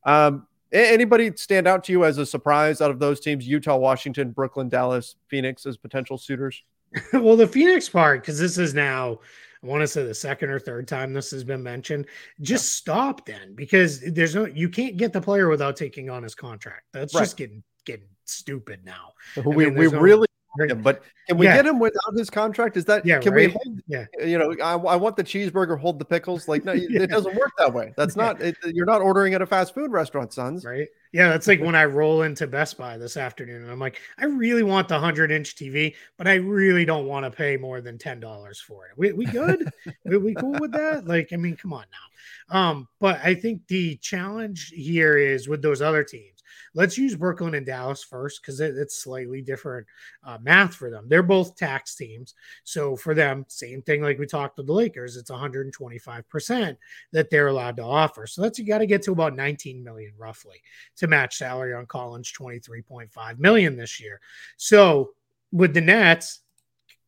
Um, 0.03 0.45
Anybody 0.73 1.31
stand 1.35 1.67
out 1.67 1.83
to 1.85 1.91
you 1.91 2.03
as 2.03 2.17
a 2.17 2.25
surprise 2.25 2.81
out 2.81 2.89
of 2.89 2.99
those 2.99 3.19
teams? 3.19 3.47
Utah, 3.47 3.77
Washington, 3.77 4.31
Brooklyn, 4.31 4.69
Dallas, 4.69 5.15
Phoenix 5.27 5.65
as 5.67 5.77
potential 5.77 6.17
suitors? 6.17 6.63
well, 7.13 7.35
the 7.35 7.47
Phoenix 7.47 7.87
part, 7.87 8.21
because 8.21 8.39
this 8.39 8.57
is 8.57 8.73
now, 8.73 9.19
I 9.63 9.67
want 9.67 9.81
to 9.81 9.87
say 9.87 10.03
the 10.03 10.15
second 10.15 10.49
or 10.49 10.59
third 10.59 10.87
time 10.87 11.13
this 11.13 11.31
has 11.31 11.43
been 11.43 11.61
mentioned. 11.61 12.07
Just 12.41 12.65
yeah. 12.65 12.93
stop 12.93 13.25
then, 13.25 13.53
because 13.53 14.01
there's 14.01 14.33
no, 14.33 14.45
you 14.45 14.67
can't 14.67 14.97
get 14.97 15.13
the 15.13 15.21
player 15.21 15.47
without 15.47 15.75
taking 15.75 16.09
on 16.09 16.23
his 16.23 16.33
contract. 16.33 16.85
That's 16.91 17.13
right. 17.13 17.21
just 17.21 17.37
getting 17.37 17.63
getting 17.85 18.07
stupid 18.25 18.79
now. 18.83 19.13
We, 19.45 19.65
mean, 19.65 19.75
we 19.75 19.87
no, 19.89 19.99
really 19.99 20.27
but 20.75 21.03
can 21.27 21.37
we 21.37 21.45
yeah. 21.45 21.55
get 21.55 21.65
him 21.65 21.79
without 21.79 22.13
his 22.15 22.29
contract? 22.29 22.77
Is 22.77 22.85
that 22.85 23.05
yeah? 23.05 23.19
Can 23.19 23.33
right? 23.33 23.47
we 23.47 23.53
hold? 23.53 23.81
Yeah. 23.87 24.05
You 24.23 24.37
know, 24.37 24.55
I, 24.61 24.73
I 24.73 24.95
want 24.95 25.15
the 25.15 25.23
cheeseburger, 25.23 25.79
hold 25.79 25.99
the 25.99 26.05
pickles. 26.05 26.47
Like, 26.47 26.65
no, 26.65 26.73
yeah. 26.73 27.03
it 27.03 27.09
doesn't 27.09 27.35
work 27.35 27.51
that 27.57 27.73
way. 27.73 27.93
That's 27.97 28.15
not. 28.15 28.41
It, 28.41 28.57
you're 28.65 28.85
not 28.85 29.01
ordering 29.01 29.33
at 29.33 29.41
a 29.41 29.45
fast 29.45 29.73
food 29.73 29.91
restaurant, 29.91 30.33
Suns. 30.33 30.65
Right. 30.65 30.87
Yeah, 31.11 31.29
that's 31.29 31.47
like 31.47 31.61
when 31.61 31.75
I 31.75 31.85
roll 31.85 32.23
into 32.23 32.45
Best 32.47 32.77
Buy 32.77 32.97
this 32.97 33.17
afternoon, 33.17 33.63
and 33.63 33.71
I'm 33.71 33.79
like, 33.79 33.99
I 34.17 34.25
really 34.25 34.63
want 34.63 34.87
the 34.87 34.99
hundred 34.99 35.31
inch 35.31 35.55
TV, 35.55 35.95
but 36.17 36.27
I 36.27 36.35
really 36.35 36.85
don't 36.85 37.07
want 37.07 37.25
to 37.25 37.31
pay 37.31 37.57
more 37.57 37.81
than 37.81 37.97
ten 37.97 38.19
dollars 38.19 38.59
for 38.59 38.87
it. 38.87 38.97
We 38.97 39.13
we 39.13 39.25
good? 39.25 39.69
we, 40.05 40.17
we 40.17 40.33
cool 40.35 40.57
with 40.59 40.71
that? 40.73 41.07
Like, 41.07 41.31
I 41.31 41.37
mean, 41.37 41.55
come 41.55 41.73
on 41.73 41.85
now. 41.91 42.59
Um, 42.59 42.87
but 42.99 43.19
I 43.23 43.35
think 43.35 43.67
the 43.67 43.95
challenge 43.97 44.71
here 44.75 45.17
is 45.17 45.47
with 45.47 45.61
those 45.61 45.81
other 45.81 46.03
teams 46.03 46.32
let's 46.73 46.97
use 46.97 47.15
Brooklyn 47.15 47.55
and 47.55 47.65
Dallas 47.65 48.03
first 48.03 48.41
because 48.41 48.59
it, 48.59 48.75
it's 48.77 49.03
slightly 49.03 49.41
different 49.41 49.85
uh, 50.23 50.37
math 50.41 50.75
for 50.75 50.89
them. 50.89 51.05
They're 51.07 51.23
both 51.23 51.55
tax 51.55 51.95
teams. 51.95 52.33
So 52.63 52.95
for 52.95 53.13
them, 53.13 53.45
same 53.47 53.81
thing 53.81 54.01
like 54.01 54.19
we 54.19 54.25
talked 54.25 54.57
with 54.57 54.67
the 54.67 54.73
Lakers, 54.73 55.17
it's 55.17 55.31
125% 55.31 56.77
that 57.11 57.29
they're 57.29 57.47
allowed 57.47 57.77
to 57.77 57.83
offer. 57.83 58.27
So 58.27 58.41
that's 58.41 58.59
you 58.59 58.65
got 58.65 58.79
to 58.79 58.85
get 58.85 59.01
to 59.03 59.11
about 59.11 59.35
19 59.35 59.83
million 59.83 60.13
roughly 60.17 60.61
to 60.97 61.07
match 61.07 61.37
salary 61.37 61.73
on 61.73 61.85
Collins 61.85 62.31
23.5 62.39 63.39
million 63.39 63.75
this 63.75 63.99
year. 63.99 64.19
So 64.57 65.11
with 65.51 65.73
the 65.73 65.81
Nets, 65.81 66.42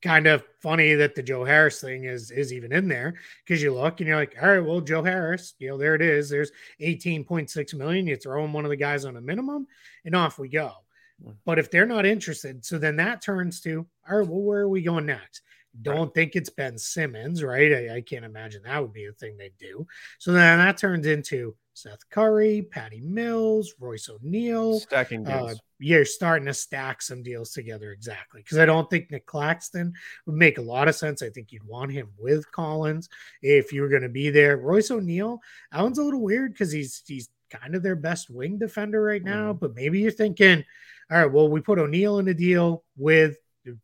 kind 0.05 0.27
of 0.27 0.43
funny 0.61 0.93
that 0.93 1.15
the 1.15 1.23
Joe 1.23 1.43
Harris 1.43 1.81
thing 1.81 2.03
is 2.03 2.29
is 2.29 2.53
even 2.53 2.71
in 2.71 2.87
there 2.87 3.15
because 3.43 3.61
you 3.61 3.73
look 3.73 3.99
and 3.99 4.07
you're 4.07 4.17
like, 4.17 4.35
all 4.39 4.49
right, 4.49 4.59
well, 4.59 4.79
Joe 4.79 5.03
Harris, 5.03 5.55
you 5.57 5.67
know, 5.67 5.77
there 5.77 5.95
it 5.95 6.01
is. 6.01 6.29
There's 6.29 6.51
18.6 6.79 7.73
million. 7.73 8.05
You 8.05 8.15
throw 8.15 8.45
in 8.45 8.53
one 8.53 8.65
of 8.65 8.69
the 8.69 8.77
guys 8.77 9.03
on 9.03 9.17
a 9.17 9.21
minimum, 9.21 9.65
and 10.05 10.15
off 10.15 10.37
we 10.37 10.47
go. 10.47 10.71
Hmm. 11.23 11.31
But 11.43 11.57
if 11.57 11.71
they're 11.71 11.87
not 11.87 12.05
interested, 12.05 12.63
so 12.63 12.77
then 12.77 12.97
that 12.97 13.23
turns 13.23 13.59
to, 13.61 13.87
all 14.07 14.19
right, 14.19 14.27
well, 14.27 14.41
where 14.41 14.61
are 14.61 14.69
we 14.69 14.83
going 14.83 15.07
next? 15.07 15.41
Don't 15.81 16.13
think 16.13 16.35
it's 16.35 16.49
Ben 16.49 16.77
Simmons, 16.77 17.43
right? 17.43 17.73
I, 17.73 17.95
I 17.97 18.01
can't 18.01 18.23
imagine 18.23 18.61
that 18.63 18.81
would 18.81 18.93
be 18.93 19.07
a 19.07 19.11
thing 19.11 19.37
they 19.37 19.51
do. 19.59 19.87
So 20.19 20.31
then 20.31 20.59
that 20.59 20.77
turns 20.77 21.07
into 21.07 21.55
Seth 21.75 22.09
Curry, 22.09 22.67
Patty 22.71 23.01
Mills, 23.01 23.73
Royce 23.79 24.09
O'Neale. 24.09 24.79
Stacking 24.79 25.27
uh, 25.27 25.37
deals. 25.37 25.51
Uh, 25.51 25.55
you're 25.79 26.05
starting 26.05 26.45
to 26.45 26.53
stack 26.53 27.01
some 27.01 27.21
deals 27.21 27.51
together 27.51 27.91
exactly 27.91 28.41
because 28.41 28.57
I 28.57 28.65
don't 28.65 28.89
think 28.89 29.11
Nick 29.11 29.25
Claxton 29.25 29.93
would 30.25 30.35
make 30.37 30.57
a 30.57 30.61
lot 30.61 30.87
of 30.87 30.95
sense. 30.95 31.21
I 31.21 31.29
think 31.29 31.51
you'd 31.51 31.67
want 31.67 31.91
him 31.91 32.07
with 32.17 32.49
Collins 32.51 33.09
if 33.41 33.73
you 33.73 33.81
were 33.81 33.89
going 33.89 34.03
to 34.03 34.09
be 34.09 34.29
there. 34.29 34.57
Royce 34.57 34.89
O'Neale, 34.89 35.39
that 35.71 35.83
one's 35.83 35.97
a 35.97 36.03
little 36.03 36.21
weird 36.21 36.53
because 36.53 36.71
he's 36.71 37.03
he's 37.05 37.29
kind 37.49 37.75
of 37.75 37.83
their 37.83 37.97
best 37.97 38.29
wing 38.29 38.57
defender 38.57 39.01
right 39.01 39.23
now. 39.23 39.51
Mm. 39.51 39.59
But 39.59 39.75
maybe 39.75 39.99
you're 39.99 40.11
thinking, 40.11 40.63
all 41.11 41.17
right, 41.17 41.31
well, 41.31 41.49
we 41.49 41.59
put 41.59 41.77
O'Neale 41.77 42.19
in 42.19 42.29
a 42.29 42.33
deal 42.33 42.83
with 42.95 43.37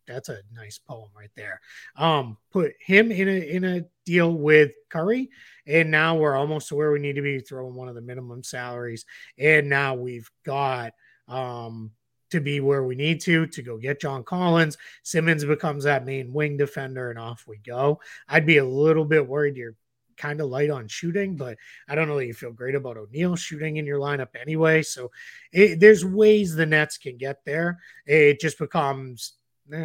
that's 0.08 0.30
a 0.30 0.40
nice 0.54 0.78
poem 0.78 1.10
right 1.18 1.32
there. 1.36 1.60
Um, 1.96 2.38
put 2.52 2.74
him 2.80 3.12
in 3.12 3.28
a 3.28 3.50
in 3.50 3.64
a 3.64 3.86
deal 4.06 4.34
with 4.34 4.72
Curry, 4.90 5.30
and 5.68 5.92
now 5.92 6.16
we're 6.16 6.36
almost 6.36 6.70
to 6.70 6.76
where 6.76 6.92
we 6.92 7.00
need 7.00 7.16
to 7.16 7.22
be 7.22 7.40
throwing 7.40 7.76
one 7.76 7.88
of 7.88 7.96
the 7.96 8.02
minimum 8.02 8.44
salaries, 8.44 9.06
and 9.38 9.70
now 9.70 9.96
we've 9.96 10.30
got 10.46 10.94
um 11.28 11.92
to 12.32 12.40
be 12.40 12.60
where 12.62 12.84
we 12.84 12.96
need 12.96 13.22
to 13.22 13.46
to 13.48 13.62
go 13.62 13.78
get 13.78 14.02
John 14.02 14.24
Collins. 14.24 14.78
Simmons 15.04 15.46
becomes 15.46 15.84
that 15.84 16.06
main 16.06 16.34
wing 16.34 16.58
defender, 16.58 17.10
and 17.10 17.20
off 17.20 17.46
we 17.48 17.58
go. 17.58 18.00
I'd 18.28 18.46
be 18.46 18.58
a 18.58 18.66
little 18.66 19.06
bit 19.06 19.28
worried 19.28 19.58
you're 19.58 19.76
kind 20.18 20.40
of 20.40 20.50
light 20.50 20.70
on 20.70 20.88
shooting, 20.88 21.36
but 21.36 21.58
I 21.90 21.96
don't 21.96 22.08
know 22.08 22.18
that 22.18 22.28
you 22.28 22.34
feel 22.34 22.52
great 22.52 22.76
about 22.76 22.98
O'Neale 22.98 23.36
shooting 23.36 23.78
in 23.78 23.88
your 23.88 24.00
lineup 24.00 24.36
anyway. 24.40 24.84
So 24.84 25.12
it, 25.52 25.80
there's 25.80 26.06
ways 26.06 26.54
the 26.54 26.66
Nets 26.66 26.98
can 26.98 27.18
get 27.18 27.44
there. 27.44 27.80
It 28.06 28.40
just 28.40 28.60
becomes 28.60 29.34
uh, 29.74 29.78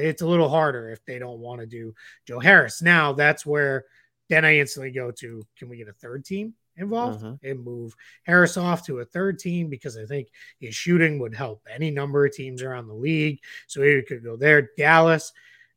it's 0.00 0.22
a 0.22 0.26
little 0.26 0.48
harder 0.48 0.90
if 0.90 1.04
they 1.04 1.18
don't 1.18 1.40
want 1.40 1.60
to 1.60 1.66
do 1.66 1.94
Joe 2.26 2.40
Harris. 2.40 2.82
Now 2.82 3.12
that's 3.12 3.44
where 3.44 3.84
then 4.28 4.44
I 4.44 4.58
instantly 4.58 4.90
go 4.90 5.10
to 5.10 5.46
can 5.58 5.68
we 5.68 5.76
get 5.76 5.88
a 5.88 5.92
third 5.92 6.24
team 6.24 6.54
involved 6.76 7.24
uh-huh. 7.24 7.36
and 7.42 7.64
move 7.64 7.94
Harris 8.24 8.56
off 8.56 8.84
to 8.86 9.00
a 9.00 9.04
third 9.04 9.38
team 9.38 9.68
because 9.68 9.96
I 9.96 10.04
think 10.04 10.28
his 10.60 10.74
shooting 10.74 11.18
would 11.18 11.34
help 11.34 11.62
any 11.72 11.90
number 11.90 12.24
of 12.24 12.32
teams 12.32 12.62
around 12.62 12.88
the 12.88 12.94
league. 12.94 13.40
So 13.66 13.82
he 13.82 14.02
could 14.02 14.22
go 14.22 14.36
there. 14.36 14.70
Dallas, 14.76 15.32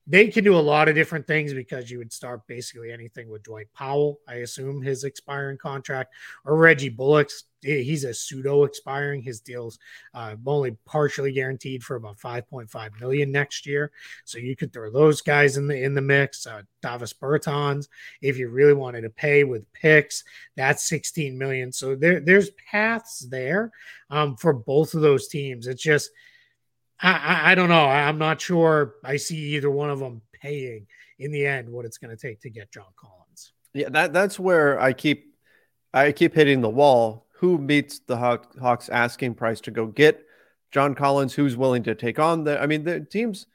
they 0.09 0.27
can 0.27 0.43
do 0.43 0.55
a 0.55 0.59
lot 0.59 0.89
of 0.89 0.95
different 0.95 1.27
things 1.27 1.53
because 1.53 1.91
you 1.91 1.99
would 1.99 2.11
start 2.11 2.47
basically 2.47 2.91
anything 2.91 3.29
with 3.29 3.43
Dwight 3.43 3.67
Powell, 3.75 4.19
I 4.27 4.35
assume 4.35 4.81
his 4.81 5.03
expiring 5.03 5.59
contract, 5.59 6.13
or 6.43 6.57
Reggie 6.57 6.89
Bullock's. 6.89 7.43
He's 7.61 8.05
a 8.05 8.13
pseudo 8.13 8.63
expiring. 8.63 9.21
His 9.21 9.41
deal's 9.41 9.77
uh, 10.13 10.35
only 10.47 10.77
partially 10.85 11.33
guaranteed 11.33 11.83
for 11.83 11.97
about 11.97 12.17
5.5 12.17 12.99
million 13.01 13.31
next 13.33 13.67
year. 13.67 13.91
So 14.23 14.37
you 14.37 14.55
could 14.55 14.71
throw 14.71 14.89
those 14.89 15.21
guys 15.21 15.57
in 15.57 15.67
the 15.67 15.75
in 15.75 15.93
the 15.93 16.01
mix. 16.01 16.47
Uh, 16.47 16.61
Davis 16.81 17.13
Bertans, 17.13 17.89
if 18.21 18.37
you 18.37 18.49
really 18.49 18.73
wanted 18.73 19.01
to 19.01 19.09
pay 19.09 19.43
with 19.43 19.71
picks, 19.73 20.23
that's 20.55 20.87
16 20.87 21.37
million. 21.37 21.71
So 21.71 21.95
there 21.95 22.21
there's 22.21 22.49
paths 22.71 23.27
there 23.29 23.71
um, 24.09 24.37
for 24.37 24.53
both 24.53 24.93
of 24.93 25.01
those 25.01 25.27
teams. 25.27 25.67
It's 25.67 25.83
just 25.83 26.09
I, 27.01 27.51
I, 27.51 27.55
don't 27.55 27.69
know. 27.69 27.85
I'm 27.85 28.17
not 28.17 28.41
sure. 28.41 28.95
I 29.03 29.17
see 29.17 29.55
either 29.55 29.69
one 29.69 29.89
of 29.89 29.99
them 29.99 30.21
paying 30.33 30.87
in 31.17 31.31
the 31.31 31.45
end 31.45 31.69
what 31.69 31.85
it's 31.85 31.97
going 31.97 32.15
to 32.15 32.21
take 32.21 32.41
to 32.41 32.49
get 32.49 32.71
John 32.71 32.91
Collins. 32.99 33.53
Yeah, 33.73 33.89
that 33.89 34.13
that's 34.13 34.39
where 34.39 34.79
I 34.79 34.93
keep 34.93 35.35
I 35.93 36.11
keep 36.11 36.33
hitting 36.33 36.61
the 36.61 36.69
wall. 36.69 37.27
Who 37.35 37.57
meets 37.57 37.99
the 37.99 38.17
Hawk, 38.17 38.57
Hawks 38.59 38.89
asking 38.89 39.35
price 39.35 39.61
to 39.61 39.71
go 39.71 39.85
get 39.85 40.25
John 40.71 40.95
Collins? 40.95 41.33
Who's 41.33 41.55
willing 41.55 41.83
to 41.83 41.95
take 41.95 42.19
on 42.19 42.43
the? 42.43 42.61
I 42.61 42.65
mean, 42.65 42.83
the 42.83 43.01
teams 43.01 43.45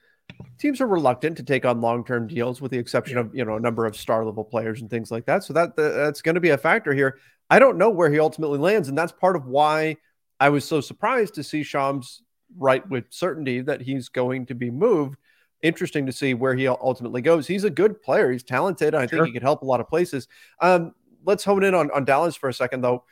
teams 0.58 0.80
are 0.80 0.86
reluctant 0.86 1.36
to 1.36 1.42
take 1.42 1.64
on 1.64 1.80
long 1.80 2.04
term 2.04 2.26
deals, 2.26 2.60
with 2.60 2.70
the 2.70 2.78
exception 2.78 3.16
yeah. 3.16 3.22
of 3.22 3.34
you 3.34 3.44
know 3.44 3.56
a 3.56 3.60
number 3.60 3.86
of 3.86 3.96
star 3.96 4.24
level 4.24 4.44
players 4.44 4.80
and 4.80 4.90
things 4.90 5.10
like 5.10 5.26
that. 5.26 5.44
So 5.44 5.52
that 5.52 5.76
that's 5.76 6.22
going 6.22 6.36
to 6.36 6.40
be 6.40 6.50
a 6.50 6.58
factor 6.58 6.94
here. 6.94 7.18
I 7.50 7.58
don't 7.58 7.76
know 7.76 7.90
where 7.90 8.10
he 8.10 8.18
ultimately 8.18 8.58
lands, 8.58 8.88
and 8.88 8.96
that's 8.96 9.12
part 9.12 9.36
of 9.36 9.46
why 9.46 9.96
I 10.40 10.48
was 10.48 10.64
so 10.64 10.80
surprised 10.80 11.34
to 11.34 11.44
see 11.44 11.62
Shams 11.62 12.22
write 12.56 12.88
with 12.88 13.04
certainty 13.10 13.60
that 13.62 13.80
he's 13.80 14.08
going 14.08 14.46
to 14.46 14.54
be 14.54 14.70
moved. 14.70 15.18
Interesting 15.62 16.06
to 16.06 16.12
see 16.12 16.34
where 16.34 16.54
he 16.54 16.68
ultimately 16.68 17.22
goes. 17.22 17.46
He's 17.46 17.64
a 17.64 17.70
good 17.70 18.02
player. 18.02 18.30
He's 18.30 18.42
talented. 18.42 18.94
I 18.94 19.06
sure. 19.06 19.20
think 19.20 19.26
he 19.28 19.32
could 19.32 19.42
help 19.42 19.62
a 19.62 19.66
lot 19.66 19.80
of 19.80 19.88
places. 19.88 20.28
Um, 20.60 20.94
let's 21.24 21.44
hone 21.44 21.64
in 21.64 21.74
on, 21.74 21.90
on 21.90 22.04
Dallas 22.04 22.36
for 22.36 22.48
a 22.48 22.54
second, 22.54 22.82
though. 22.82 23.04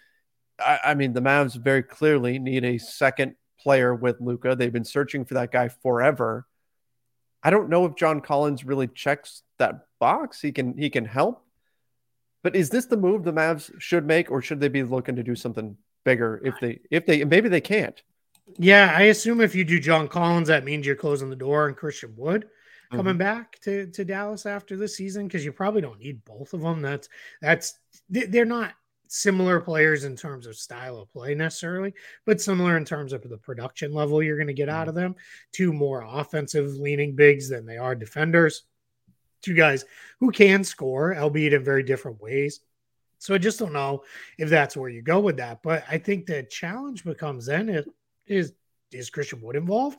I, 0.58 0.78
I 0.84 0.94
mean, 0.94 1.12
the 1.12 1.22
Mavs 1.22 1.56
very 1.56 1.82
clearly 1.82 2.38
need 2.38 2.64
a 2.64 2.78
second 2.78 3.36
player 3.58 3.94
with 3.94 4.20
Luka. 4.20 4.54
They've 4.54 4.72
been 4.72 4.84
searching 4.84 5.24
for 5.24 5.34
that 5.34 5.50
guy 5.50 5.68
forever. 5.68 6.46
I 7.42 7.50
don't 7.50 7.68
know 7.68 7.84
if 7.86 7.96
John 7.96 8.20
Collins 8.20 8.64
really 8.64 8.86
checks 8.88 9.42
that 9.58 9.86
box. 9.98 10.40
He 10.40 10.52
can 10.52 10.76
he 10.76 10.90
can 10.90 11.04
help. 11.04 11.44
But 12.42 12.56
is 12.56 12.70
this 12.70 12.86
the 12.86 12.96
move 12.96 13.24
the 13.24 13.32
Mavs 13.32 13.72
should 13.80 14.06
make, 14.06 14.30
or 14.30 14.42
should 14.42 14.60
they 14.60 14.68
be 14.68 14.82
looking 14.82 15.16
to 15.16 15.22
do 15.22 15.34
something 15.34 15.76
bigger 16.04 16.40
if 16.44 16.54
they 16.60 16.80
if 16.90 17.06
they 17.06 17.24
maybe 17.24 17.48
they 17.48 17.60
can't? 17.60 18.00
Yeah, 18.58 18.92
I 18.94 19.02
assume 19.04 19.40
if 19.40 19.54
you 19.54 19.64
do 19.64 19.80
John 19.80 20.08
Collins, 20.08 20.48
that 20.48 20.64
means 20.64 20.86
you're 20.86 20.96
closing 20.96 21.30
the 21.30 21.36
door 21.36 21.68
on 21.68 21.74
Christian 21.74 22.14
Wood 22.16 22.46
coming 22.92 23.12
mm-hmm. 23.12 23.18
back 23.18 23.58
to, 23.60 23.86
to 23.86 24.04
Dallas 24.04 24.46
after 24.46 24.76
this 24.76 24.96
season 24.96 25.26
because 25.26 25.44
you 25.44 25.52
probably 25.52 25.80
don't 25.80 25.98
need 25.98 26.24
both 26.24 26.52
of 26.52 26.60
them. 26.60 26.82
That's 26.82 27.08
that's 27.40 27.78
they're 28.08 28.44
not 28.44 28.74
similar 29.08 29.60
players 29.60 30.04
in 30.04 30.16
terms 30.16 30.46
of 30.46 30.56
style 30.56 30.98
of 30.98 31.10
play 31.12 31.34
necessarily, 31.34 31.94
but 32.26 32.40
similar 32.40 32.76
in 32.76 32.84
terms 32.84 33.12
of 33.12 33.22
the 33.28 33.36
production 33.36 33.92
level 33.92 34.22
you're 34.22 34.36
going 34.36 34.46
to 34.46 34.52
get 34.52 34.68
out 34.68 34.88
of 34.88 34.94
mm-hmm. 34.94 35.04
them. 35.04 35.16
Two 35.52 35.72
more 35.72 36.04
offensive 36.06 36.74
leaning 36.74 37.16
bigs 37.16 37.48
than 37.48 37.66
they 37.66 37.78
are 37.78 37.94
defenders. 37.94 38.64
Two 39.40 39.54
guys 39.54 39.84
who 40.20 40.30
can 40.30 40.62
score, 40.62 41.16
albeit 41.16 41.52
in 41.52 41.64
very 41.64 41.82
different 41.82 42.20
ways. 42.20 42.60
So 43.18 43.34
I 43.34 43.38
just 43.38 43.58
don't 43.58 43.72
know 43.72 44.02
if 44.38 44.50
that's 44.50 44.76
where 44.76 44.88
you 44.88 45.02
go 45.02 45.20
with 45.20 45.36
that. 45.38 45.62
But 45.62 45.84
I 45.88 45.98
think 45.98 46.26
the 46.26 46.42
challenge 46.42 47.04
becomes 47.04 47.46
then 47.46 47.68
if 47.68 47.86
is 48.26 48.52
is 48.92 49.10
Christian 49.10 49.40
Wood 49.40 49.56
involved? 49.56 49.98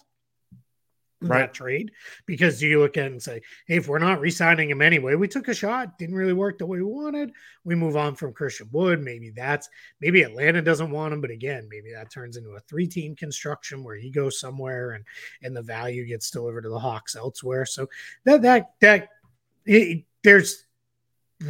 in 1.23 1.29
right. 1.29 1.39
that 1.39 1.53
trade 1.53 1.91
because 2.25 2.61
you 2.61 2.79
look 2.79 2.97
at 2.97 3.11
and 3.11 3.21
say, 3.21 3.41
hey, 3.67 3.77
if 3.77 3.87
we're 3.87 3.99
not 3.99 4.19
re-signing 4.19 4.69
him 4.69 4.81
anyway, 4.81 5.15
we 5.15 5.27
took 5.27 5.47
a 5.47 5.53
shot, 5.53 5.97
didn't 5.97 6.15
really 6.15 6.33
work 6.33 6.57
the 6.57 6.65
way 6.65 6.77
we 6.77 6.83
wanted. 6.83 7.31
We 7.63 7.75
move 7.75 7.95
on 7.95 8.15
from 8.15 8.33
Christian 8.33 8.69
Wood. 8.71 9.01
Maybe 9.01 9.31
that's 9.31 9.69
maybe 10.01 10.21
Atlanta 10.21 10.61
doesn't 10.61 10.91
want 10.91 11.13
him, 11.13 11.21
but 11.21 11.31
again, 11.31 11.67
maybe 11.71 11.93
that 11.93 12.11
turns 12.11 12.37
into 12.37 12.51
a 12.51 12.59
three-team 12.61 13.15
construction 13.15 13.83
where 13.83 13.95
he 13.95 14.11
goes 14.11 14.39
somewhere 14.39 14.91
and 14.91 15.05
and 15.41 15.55
the 15.55 15.61
value 15.61 16.05
gets 16.05 16.29
delivered 16.29 16.63
to 16.63 16.69
the 16.69 16.79
Hawks 16.79 17.15
elsewhere. 17.15 17.65
So 17.65 17.89
that 18.25 18.41
that 18.43 18.71
that 18.81 19.09
it, 19.65 20.03
there's 20.23 20.65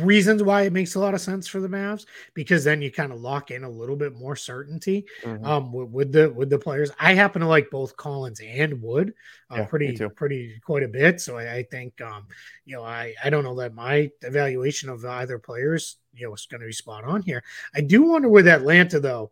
reasons 0.02 0.44
why 0.44 0.64
it 0.64 0.74
makes 0.74 0.96
a 0.96 1.00
lot 1.00 1.14
of 1.14 1.22
sense 1.22 1.48
for 1.48 1.60
the 1.60 1.68
Mavs 1.68 2.06
because 2.34 2.64
then 2.64 2.82
you 2.82 2.92
kind 2.92 3.12
of 3.12 3.22
lock 3.22 3.52
in 3.52 3.64
a 3.64 3.70
little 3.70 3.96
bit 3.96 4.14
more 4.14 4.36
certainty 4.36 5.06
mm-hmm. 5.22 5.46
um, 5.46 5.72
with, 5.72 5.90
with, 5.90 6.12
the 6.12 6.32
with 6.32 6.50
the 6.50 6.58
players. 6.58 6.92
I 7.00 7.14
happen 7.14 7.42
to 7.42 7.48
like 7.48 7.70
both 7.70 7.96
Collins 7.96 8.42
and 8.42 8.82
Wood 8.82 9.14
uh, 9.52 9.58
yeah, 9.58 9.66
pretty 9.66 9.98
pretty 10.16 10.60
quite 10.66 10.84
a 10.84 10.88
bit. 10.88 11.22
So 11.22 11.38
I, 11.38 11.56
I 11.56 11.64
think 11.64 12.00
um, 12.02 12.28
you 12.66 12.76
know 12.76 12.84
I 12.84 13.14
I 13.24 13.30
don't 13.30 13.44
know 13.44 13.56
that 13.56 13.74
my 13.74 14.10
evaluation 14.22 14.90
of 14.90 15.06
either 15.06 15.40
players 15.40 15.98
you 16.14 16.28
know 16.28 16.34
is 16.34 16.46
going 16.46 16.62
to 16.62 16.68
be 16.68 16.74
spot 16.74 17.04
on 17.04 17.22
here. 17.22 17.44
I 17.76 17.82
do 17.82 18.04
wonder 18.04 18.30
with 18.30 18.48
Atlanta 18.48 19.00
though, 19.00 19.32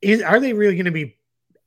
is 0.00 0.22
are 0.22 0.40
they 0.40 0.52
really 0.52 0.74
going 0.74 0.84
to 0.86 0.90
be 0.90 1.16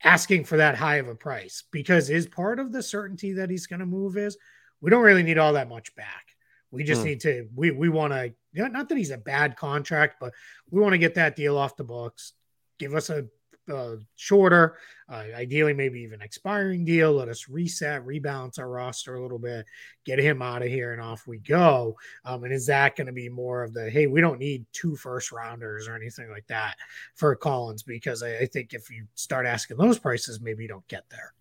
asking 0.04 0.46
for 0.46 0.58
that 0.58 0.76
high 0.76 0.98
of 0.98 1.08
a 1.08 1.16
price 1.16 1.64
because 1.72 2.10
is 2.10 2.28
part 2.28 2.60
of 2.60 2.72
the 2.72 2.84
certainty 2.84 3.34
that 3.34 3.50
he's 3.50 3.68
going 3.68 3.80
to 3.80 3.86
move 3.86 4.16
is 4.16 4.38
we 4.80 4.92
don't 4.92 5.04
really 5.04 5.24
need 5.24 5.40
all 5.40 5.54
that 5.54 5.70
much 5.70 5.96
back 5.96 6.37
we 6.72 6.84
just 6.84 7.02
mm. 7.02 7.06
need 7.06 7.22
to 7.22 7.48
we 7.56 7.72
we 7.72 7.90
want 7.90 8.14
to 8.14 8.34
not 8.54 8.90
that 8.90 8.98
he's 8.98 9.12
a 9.12 9.18
bad 9.18 9.56
contract, 9.56 10.18
but 10.20 10.34
we 10.70 10.82
want 10.82 10.94
to 10.94 10.98
get 10.98 11.16
that 11.16 11.36
deal 11.36 11.58
off 11.58 11.78
the 11.78 11.84
books. 11.84 12.34
Give 12.80 12.94
us 12.94 13.10
a 13.10 13.26
uh, 13.72 13.96
shorter, 14.16 14.78
uh, 15.10 15.26
ideally 15.36 15.74
maybe 15.74 16.00
even 16.02 16.22
expiring 16.22 16.86
deal. 16.86 17.14
Let 17.14 17.28
us 17.28 17.50
reset, 17.50 18.06
rebalance 18.06 18.60
our 18.60 18.70
roster 18.70 19.16
a 19.16 19.22
little 19.22 19.40
bit, 19.40 19.66
get 20.06 20.20
him 20.20 20.42
out 20.42 20.62
of 20.62 20.70
here, 20.70 20.94
and 20.94 21.02
off 21.02 21.28
we 21.28 21.40
go. 21.40 21.98
Um, 22.26 22.44
and 22.44 22.54
is 22.54 22.66
that 22.68 22.96
going 22.96 23.08
to 23.08 23.14
be 23.14 23.30
more 23.30 23.64
of 23.64 23.74
the 23.74 23.90
hey, 23.90 24.08
we 24.08 24.22
don't 24.22 24.40
need 24.40 24.66
two 24.72 24.96
first 24.96 25.32
rounders 25.32 25.88
or 25.88 25.96
anything 25.96 26.30
like 26.30 26.48
that 26.48 26.76
for 27.16 27.36
Collins? 27.36 27.84
Because 27.84 28.24
I, 28.24 28.38
I 28.38 28.46
think 28.46 28.74
if 28.74 28.90
you 28.90 29.06
start 29.16 29.46
asking 29.46 29.78
those 29.78 30.00
prices, 30.00 30.40
maybe 30.42 30.64
you 30.64 30.70
don't 30.70 30.88
get 30.88 31.04
there. 31.10 31.34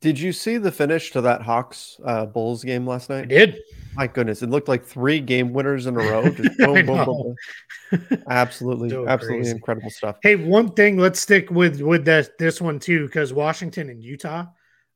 Did 0.00 0.18
you 0.18 0.32
see 0.32 0.58
the 0.58 0.70
finish 0.70 1.10
to 1.12 1.20
that 1.22 1.42
Hawks 1.42 1.98
uh, 2.04 2.26
Bulls 2.26 2.62
game 2.62 2.86
last 2.86 3.08
night? 3.08 3.22
I 3.22 3.26
did. 3.26 3.58
My 3.94 4.06
goodness, 4.06 4.42
it 4.42 4.50
looked 4.50 4.68
like 4.68 4.84
three 4.84 5.20
game 5.20 5.54
winners 5.54 5.86
in 5.86 5.96
a 5.96 5.98
row. 5.98 6.28
Just 6.30 6.58
boom, 6.58 6.86
boom, 6.86 7.04
boom, 7.04 7.34
boom. 7.90 8.22
Absolutely, 8.28 8.90
so 8.90 9.08
absolutely 9.08 9.44
crazy. 9.44 9.56
incredible 9.56 9.90
stuff. 9.90 10.16
Hey, 10.22 10.36
one 10.36 10.70
thing, 10.72 10.98
let's 10.98 11.20
stick 11.20 11.50
with 11.50 11.80
with 11.80 12.04
this 12.04 12.28
this 12.38 12.60
one 12.60 12.78
too, 12.78 13.06
because 13.06 13.32
Washington 13.32 13.88
and 13.88 14.04
Utah 14.04 14.44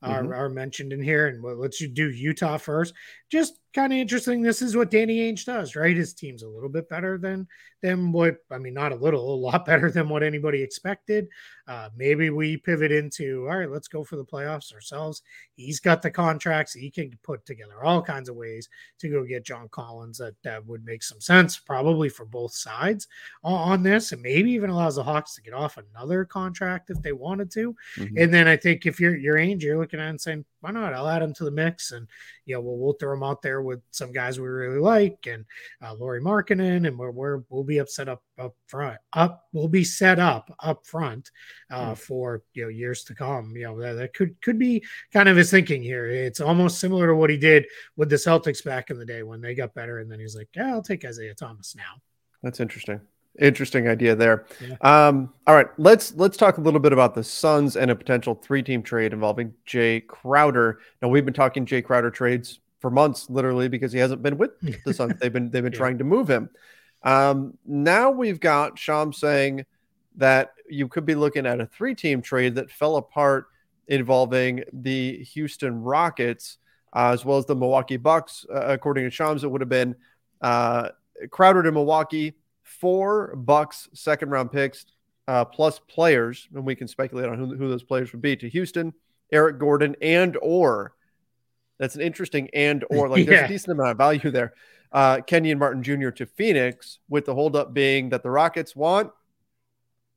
are, 0.03 0.23
mm-hmm. 0.23 0.33
are 0.33 0.49
mentioned 0.51 0.93
in 0.93 1.03
here, 1.03 1.29
and 1.29 1.43
let's 1.43 1.81
you 1.81 1.89
do 1.89 2.11
Utah 2.11 2.59
first. 2.59 2.93
Just 3.31 3.59
kind 3.73 3.93
of 3.93 3.99
interesting. 3.99 4.43
This 4.43 4.63
is 4.63 4.77
what 4.77 4.91
Danny 4.91 5.19
Ainge 5.19 5.45
does, 5.45 5.77
right? 5.77 5.97
His 5.97 6.15
team's 6.15 6.43
a 6.43 6.49
little 6.49 6.69
bit 6.69 6.89
better 6.89 7.19
than 7.19 7.47
than 7.83 8.13
what 8.13 8.37
I 8.51 8.59
mean, 8.59 8.75
not 8.75 8.93
a 8.93 8.97
little, 8.97 9.35
a 9.35 9.37
lot 9.37 9.65
better 9.67 9.91
than 9.91 10.09
what 10.09 10.23
anybody 10.23 10.63
expected. 10.63 11.29
Uh, 11.67 11.89
maybe 11.97 12.31
we 12.31 12.57
pivot 12.57 12.93
into 12.93 13.47
all 13.49 13.59
right, 13.59 13.71
let's 13.71 13.89
go 13.89 14.05
for 14.05 14.17
the 14.17 14.25
playoffs 14.25 14.73
ourselves. 14.75 15.23
He's 15.55 15.81
got 15.81 16.03
the 16.03 16.11
contracts, 16.11 16.73
he 16.73 16.91
can 16.91 17.17
put 17.23 17.47
together 17.47 17.85
all 17.85 18.03
kinds 18.03 18.29
of 18.29 18.37
ways 18.37 18.69
to 18.99 19.09
go 19.09 19.25
get 19.25 19.45
John 19.45 19.69
Collins 19.71 20.19
that, 20.19 20.35
that 20.43 20.67
would 20.67 20.85
make 20.85 21.03
some 21.03 21.21
sense, 21.21 21.59
probably 21.59 22.09
for 22.09 22.25
both 22.25 22.53
sides 22.53 23.07
on, 23.45 23.83
this, 23.83 24.13
and 24.13 24.21
maybe 24.21 24.51
even 24.51 24.69
allows 24.69 24.97
the 24.97 25.03
Hawks 25.03 25.35
to 25.35 25.43
get 25.43 25.55
off 25.55 25.79
another 25.79 26.25
contract 26.25 26.91
if 26.91 27.01
they 27.03 27.13
wanted 27.13 27.51
to. 27.53 27.75
Mm-hmm. 27.97 28.19
And 28.19 28.35
then 28.35 28.49
I 28.49 28.57
think 28.57 28.85
if 28.85 29.01
you're 29.01 29.17
you're 29.17 29.37
Ainge, 29.37 29.63
you're 29.63 29.79
looking 29.79 30.01
at 30.01 30.09
and 30.09 30.21
saying, 30.21 30.45
why 30.61 30.71
not? 30.71 30.93
I'll 30.93 31.09
add 31.09 31.23
him 31.23 31.33
to 31.35 31.45
the 31.45 31.51
mix, 31.51 31.93
and 31.93 32.07
you 32.45 32.55
know, 32.55 32.61
we'll, 32.61 32.77
we'll 32.77 32.93
throw 32.95 33.15
him 33.15 33.23
out 33.23 33.43
there 33.43 33.60
with 33.63 33.81
some 33.91 34.13
guys 34.13 34.39
we 34.39 34.47
really 34.47 34.79
like, 34.79 35.27
and 35.27 35.45
uh, 35.83 35.95
Lauri 35.95 36.21
Markkanen, 36.21 36.87
and 36.87 36.99
we're, 36.99 37.11
we're 37.11 37.43
we'll 37.49 37.65
be 37.65 37.79
upset 37.79 38.09
up 38.09 38.23
up 38.39 38.55
front, 38.67 38.99
up 39.13 39.47
we'll 39.53 39.69
be 39.69 39.85
set 39.85 40.19
up 40.19 40.55
up 40.61 40.87
front 40.87 41.31
uh, 41.71 41.93
mm. 41.93 41.99
for 41.99 42.43
you 42.55 42.65
know 42.65 42.69
years 42.69 43.05
to 43.05 43.15
come. 43.15 43.55
You 43.57 43.65
know 43.65 43.81
that, 43.81 43.95
that 43.95 44.15
could 44.15 44.41
could 44.43 44.59
be 44.59 44.85
kind 45.13 45.29
of 45.29 45.37
his 45.37 45.51
thinking 45.51 45.83
here. 45.83 46.07
It's 46.09 46.41
almost 46.41 46.81
similar 46.81 47.09
to 47.09 47.15
what 47.15 47.31
he 47.31 47.37
did 47.37 47.67
with 47.97 48.11
the 48.11 48.17
Celtics 48.17 48.65
back 48.65 48.91
in 48.91 48.99
the 48.99 49.07
day 49.07 49.23
when 49.23 49.41
they 49.41 49.55
got 49.55 49.75
better, 49.75 49.99
and 49.99 50.11
then 50.11 50.21
he's 50.21 50.37
like, 50.37 50.49
yeah, 50.55 50.73
I'll 50.73 50.83
take 50.83 51.05
Isaiah 51.05 51.35
Thomas 51.35 51.75
now. 51.77 52.01
That's 52.43 52.61
interesting 52.61 53.01
interesting 53.39 53.89
idea 53.89 54.15
there. 54.15 54.47
Yeah. 54.61 54.77
Um, 54.81 55.33
all 55.47 55.55
right, 55.55 55.69
let's 55.79 56.15
let's 56.15 56.37
talk 56.37 56.59
a 56.59 56.61
little 56.61 56.81
bit 56.81 56.93
about 56.93 57.15
the 57.15 57.25
Suns 57.25 57.77
and 57.77 57.91
a 57.91 57.97
potential 57.97 58.35
three-team 58.35 58.83
trade 58.83 59.13
involving 59.13 59.55
Jae 59.67 60.07
Crowder. 60.07 60.81
Now 61.03 61.09
we've 61.09 61.25
been 61.25 61.35
talking 61.35 61.67
Jae 61.67 61.85
Crowder 61.85 62.11
trades 62.11 62.61
for 62.81 62.91
months, 62.91 63.31
literally, 63.31 63.69
because 63.69 63.93
he 63.93 63.99
hasn't 63.99 64.23
been 64.23 64.39
with 64.39 64.53
the 64.85 64.93
Suns. 64.93 65.15
they've 65.21 65.33
been 65.33 65.51
they've 65.51 65.63
been 65.63 65.73
yeah. 65.73 65.79
trying 65.79 65.99
to 65.99 66.05
move 66.05 66.29
him. 66.29 66.51
Um, 67.03 67.57
now 67.65 68.11
we've 68.11 68.41
got 68.41 68.79
Sham 68.79 69.13
saying 69.13 69.65
that 70.17 70.53
you 70.69 70.89
could 70.89 71.07
be 71.07 71.15
looking 71.15 71.47
at 71.47 71.61
a 71.61 71.67
three-team 71.67 72.21
trade 72.21 72.57
that 72.57 72.71
fell 72.71 72.97
apart 72.97 73.47
involving 73.89 74.63
the 74.73 75.23
Houston 75.25 75.81
Rockets 75.83 76.59
uh, 76.95 77.11
as 77.13 77.25
well 77.25 77.39
as 77.39 77.47
the 77.47 77.55
Milwaukee 77.55 77.97
Bucks. 77.97 78.45
Uh, 78.53 78.67
according 78.67 79.05
to 79.05 79.11
Shams, 79.11 79.45
it 79.45 79.51
would 79.51 79.61
have 79.61 79.69
been 79.69 79.95
uh, 80.41 80.91
Crowder 81.31 81.63
to 81.63 81.73
Milwaukee 81.73 82.35
for 82.63 83.35
Bucks 83.37 83.89
second 83.93 84.31
round 84.31 84.53
picks 84.53 84.87
uh, 85.29 85.45
plus 85.45 85.79
players, 85.79 86.49
and 86.55 86.65
we 86.65 86.75
can 86.75 86.89
speculate 86.89 87.29
on 87.29 87.39
who, 87.39 87.55
who 87.57 87.69
those 87.69 87.83
players 87.83 88.13
would 88.13 88.23
be 88.23 88.37
to 88.37 88.49
Houston, 88.49 88.93
Eric 89.33 89.59
Gordon, 89.59 89.95
and 90.01 90.37
or 90.43 90.95
that's 91.81 91.97
an 91.97 92.03
interesting 92.03 92.49
and 92.55 92.85
or 92.91 93.09
like 93.09 93.27
there's 93.27 93.47
a 93.47 93.49
decent 93.49 93.73
amount 93.73 93.91
of 93.91 93.97
value 93.97 94.31
there. 94.31 94.55
Uh, 94.93 95.21
Kenyon 95.21 95.59
Martin 95.59 95.83
Jr. 95.83 96.11
to 96.11 96.27
Phoenix, 96.27 96.99
with 97.09 97.25
the 97.25 97.35
holdup 97.35 97.75
being 97.75 98.11
that 98.11 98.23
the 98.23 98.31
Rockets 98.31 98.77
want 98.77 99.11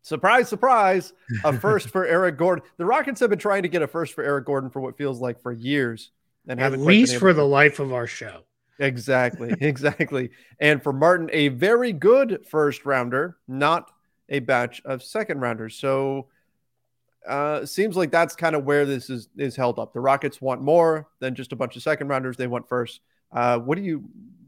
surprise, 0.04 0.47
surprise, 0.47 1.13
a 1.43 1.58
first 1.58 1.89
for 1.91 2.06
Eric 2.06 2.38
Gordon. 2.38 2.63
The 2.78 2.86
Rockets 2.86 3.19
have 3.21 3.32
been 3.32 3.39
trying 3.39 3.63
to 3.63 3.69
get 3.69 3.82
a 3.82 3.88
first 3.88 4.13
for 4.13 4.23
Eric 4.23 4.45
Gordon 4.45 4.69
for 4.69 4.82
what 4.82 4.97
feels 4.97 5.19
like 5.19 5.41
for 5.41 5.52
years, 5.52 6.12
and 6.47 6.60
at 6.60 6.78
least 6.78 7.17
for 7.17 7.34
the 7.34 7.45
life 7.45 7.80
of 7.80 7.91
our 7.91 8.06
show. 8.06 8.43
Exactly, 8.80 9.56
exactly. 9.62 10.30
And 10.60 10.84
for 10.84 10.93
Martin, 10.93 11.30
a 11.34 11.47
very 11.47 11.93
good 11.93 12.45
first 12.49 12.86
rounder, 12.86 13.38
not 13.47 13.89
a 14.30 14.39
batch 14.39 14.82
of 14.86 15.02
second 15.02 15.39
rounders. 15.39 15.76
So 15.76 16.28
uh 17.28 17.66
seems 17.66 17.96
like 17.96 18.12
that's 18.12 18.36
kind 18.36 18.56
of 18.56 18.66
where 18.66 18.86
this 18.86 19.10
is 19.10 19.30
is 19.38 19.56
held 19.56 19.80
up. 19.80 19.94
The 19.94 20.00
Rockets 20.00 20.42
want 20.42 20.62
more 20.62 21.08
than 21.20 21.36
just 21.36 21.54
a 21.54 21.56
bunch 21.56 21.76
of 21.76 21.84
second 21.84 22.08
rounders. 22.08 22.38
They 22.38 22.48
want 22.48 22.68
first. 22.68 23.02
Uh 23.32 23.60
what 23.60 23.78
do 23.78 23.84
you 23.84 24.04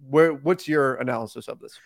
where 0.10 0.34
what's 0.34 0.68
your 0.68 0.96
analysis 0.96 1.48
of 1.48 1.60
this? 1.60 1.80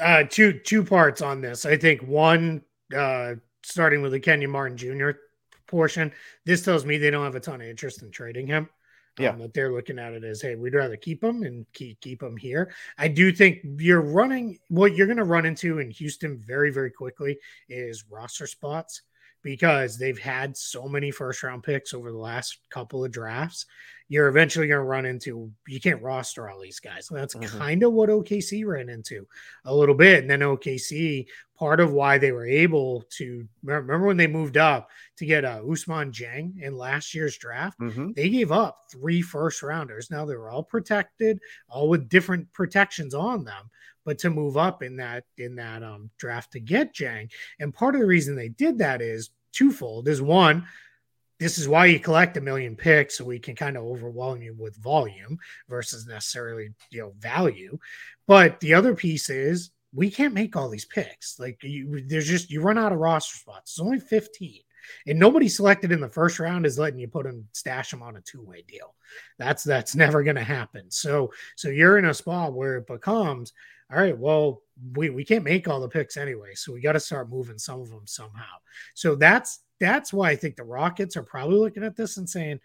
Uh 0.00 0.24
two 0.28 0.52
two 0.52 0.84
parts 0.84 1.22
on 1.22 1.40
this. 1.40 1.66
I 1.66 1.76
think 1.76 2.02
one 2.02 2.62
uh 2.96 3.34
starting 3.62 4.02
with 4.02 4.12
the 4.12 4.20
Kenyon 4.20 4.50
Martin 4.50 4.76
Jr. 4.76 5.10
portion, 5.66 6.12
this 6.44 6.64
tells 6.64 6.84
me 6.84 6.98
they 6.98 7.10
don't 7.10 7.24
have 7.24 7.34
a 7.34 7.40
ton 7.40 7.60
of 7.60 7.66
interest 7.66 8.02
in 8.02 8.10
trading 8.10 8.46
him. 8.46 8.68
Yeah, 9.18 9.30
um, 9.30 9.40
that 9.40 9.52
they're 9.52 9.72
looking 9.72 9.98
at 9.98 10.14
it 10.14 10.24
as, 10.24 10.40
hey, 10.40 10.54
we'd 10.54 10.74
rather 10.74 10.96
keep 10.96 11.20
them 11.20 11.42
and 11.42 11.66
keep 11.74 12.00
keep 12.00 12.20
them 12.20 12.34
here. 12.34 12.72
I 12.96 13.08
do 13.08 13.30
think 13.30 13.58
you're 13.76 14.00
running 14.00 14.58
what 14.68 14.96
you're 14.96 15.06
going 15.06 15.18
to 15.18 15.24
run 15.24 15.44
into 15.44 15.80
in 15.80 15.90
Houston 15.90 16.38
very 16.38 16.70
very 16.72 16.90
quickly 16.90 17.38
is 17.68 18.06
roster 18.10 18.46
spots 18.46 19.02
because 19.42 19.98
they've 19.98 20.18
had 20.18 20.56
so 20.56 20.88
many 20.88 21.10
first 21.10 21.42
round 21.42 21.62
picks 21.62 21.94
over 21.94 22.10
the 22.10 22.18
last 22.18 22.58
couple 22.70 23.04
of 23.04 23.10
drafts. 23.10 23.66
You're 24.08 24.28
eventually 24.28 24.66
going 24.68 24.80
to 24.80 24.84
run 24.84 25.06
into 25.06 25.50
you 25.66 25.80
can't 25.80 26.02
roster 26.02 26.48
all 26.48 26.60
these 26.60 26.80
guys. 26.80 27.08
that's 27.10 27.34
mm-hmm. 27.34 27.58
kind 27.58 27.82
of 27.82 27.92
what 27.92 28.10
OKC 28.10 28.66
ran 28.66 28.88
into 28.88 29.26
a 29.64 29.74
little 29.74 29.94
bit. 29.94 30.20
And 30.20 30.30
then 30.30 30.40
OKC, 30.40 31.26
part 31.62 31.78
of 31.78 31.92
why 31.92 32.18
they 32.18 32.32
were 32.32 32.44
able 32.44 33.04
to 33.08 33.46
remember 33.62 34.04
when 34.08 34.16
they 34.16 34.26
moved 34.26 34.56
up 34.56 34.88
to 35.16 35.24
get 35.24 35.44
uh, 35.44 35.60
Ousmane 35.60 36.12
Dieng 36.12 36.60
in 36.60 36.76
last 36.76 37.14
year's 37.14 37.38
draft, 37.38 37.78
mm-hmm. 37.78 38.10
they 38.16 38.28
gave 38.28 38.50
up 38.50 38.78
three 38.90 39.22
first 39.22 39.62
rounders. 39.62 40.10
Now 40.10 40.24
they 40.24 40.34
were 40.34 40.50
all 40.50 40.64
protected, 40.64 41.38
all 41.68 41.88
with 41.88 42.08
different 42.08 42.52
protections 42.52 43.14
on 43.14 43.44
them 43.44 43.70
but 44.04 44.18
to 44.18 44.28
move 44.28 44.56
up 44.56 44.82
in 44.82 44.96
that 44.96 45.22
in 45.38 45.54
that 45.54 45.84
um, 45.84 46.10
draft 46.18 46.50
to 46.50 46.58
get 46.58 46.92
Dieng. 46.92 47.30
And 47.60 47.72
part 47.72 47.94
of 47.94 48.00
the 48.00 48.08
reason 48.08 48.34
they 48.34 48.48
did 48.48 48.78
that 48.78 49.00
is 49.00 49.30
twofold. 49.52 50.08
Is 50.08 50.20
one, 50.20 50.66
this 51.38 51.58
is 51.58 51.68
why 51.68 51.86
you 51.86 52.00
collect 52.00 52.36
a 52.36 52.40
million 52.40 52.74
picks 52.74 53.18
so 53.18 53.24
we 53.24 53.38
can 53.38 53.54
kind 53.54 53.76
of 53.76 53.84
overwhelm 53.84 54.42
you 54.42 54.56
with 54.58 54.74
volume 54.82 55.38
versus 55.68 56.08
necessarily 56.08 56.70
you 56.90 57.02
know 57.02 57.12
value. 57.20 57.78
But 58.26 58.58
the 58.58 58.74
other 58.74 58.96
piece 58.96 59.30
is 59.30 59.70
we 59.94 60.10
can't 60.10 60.34
make 60.34 60.56
all 60.56 60.68
these 60.68 60.84
picks. 60.84 61.38
Like 61.38 61.62
you, 61.62 62.02
there's 62.06 62.26
just 62.26 62.50
you 62.50 62.60
run 62.60 62.78
out 62.78 62.92
of 62.92 62.98
roster 62.98 63.36
spots. 63.36 63.72
It's 63.72 63.80
only 63.80 64.00
15. 64.00 64.60
And 65.06 65.18
nobody 65.18 65.48
selected 65.48 65.92
in 65.92 66.00
the 66.00 66.08
first 66.08 66.40
round 66.40 66.66
is 66.66 66.78
letting 66.78 66.98
you 66.98 67.06
put 67.06 67.24
them 67.24 67.46
stash 67.52 67.92
them 67.92 68.02
on 68.02 68.16
a 68.16 68.20
two-way 68.20 68.64
deal. 68.66 68.94
That's 69.38 69.62
that's 69.62 69.94
never 69.96 70.22
going 70.22 70.36
to 70.36 70.42
happen. 70.42 70.90
So 70.90 71.32
so 71.56 71.68
you're 71.68 71.98
in 71.98 72.06
a 72.06 72.14
spot 72.14 72.54
where 72.54 72.78
it 72.78 72.86
becomes 72.86 73.52
all 73.92 73.98
right, 73.98 74.16
well, 74.16 74.62
we, 74.94 75.10
we 75.10 75.24
can't 75.24 75.44
make 75.44 75.68
all 75.68 75.80
the 75.80 75.88
picks 75.88 76.16
anyway, 76.16 76.54
so 76.54 76.72
we 76.72 76.80
got 76.80 76.92
to 76.92 77.00
start 77.00 77.28
moving 77.28 77.58
some 77.58 77.80
of 77.80 77.90
them 77.90 78.06
somehow. 78.06 78.54
So 78.94 79.14
that's 79.14 79.60
that's 79.80 80.12
why 80.12 80.30
I 80.30 80.36
think 80.36 80.56
the 80.56 80.64
Rockets 80.64 81.16
are 81.16 81.22
probably 81.22 81.58
looking 81.58 81.84
at 81.84 81.96
this 81.96 82.16
and 82.16 82.28
saying, 82.28 82.60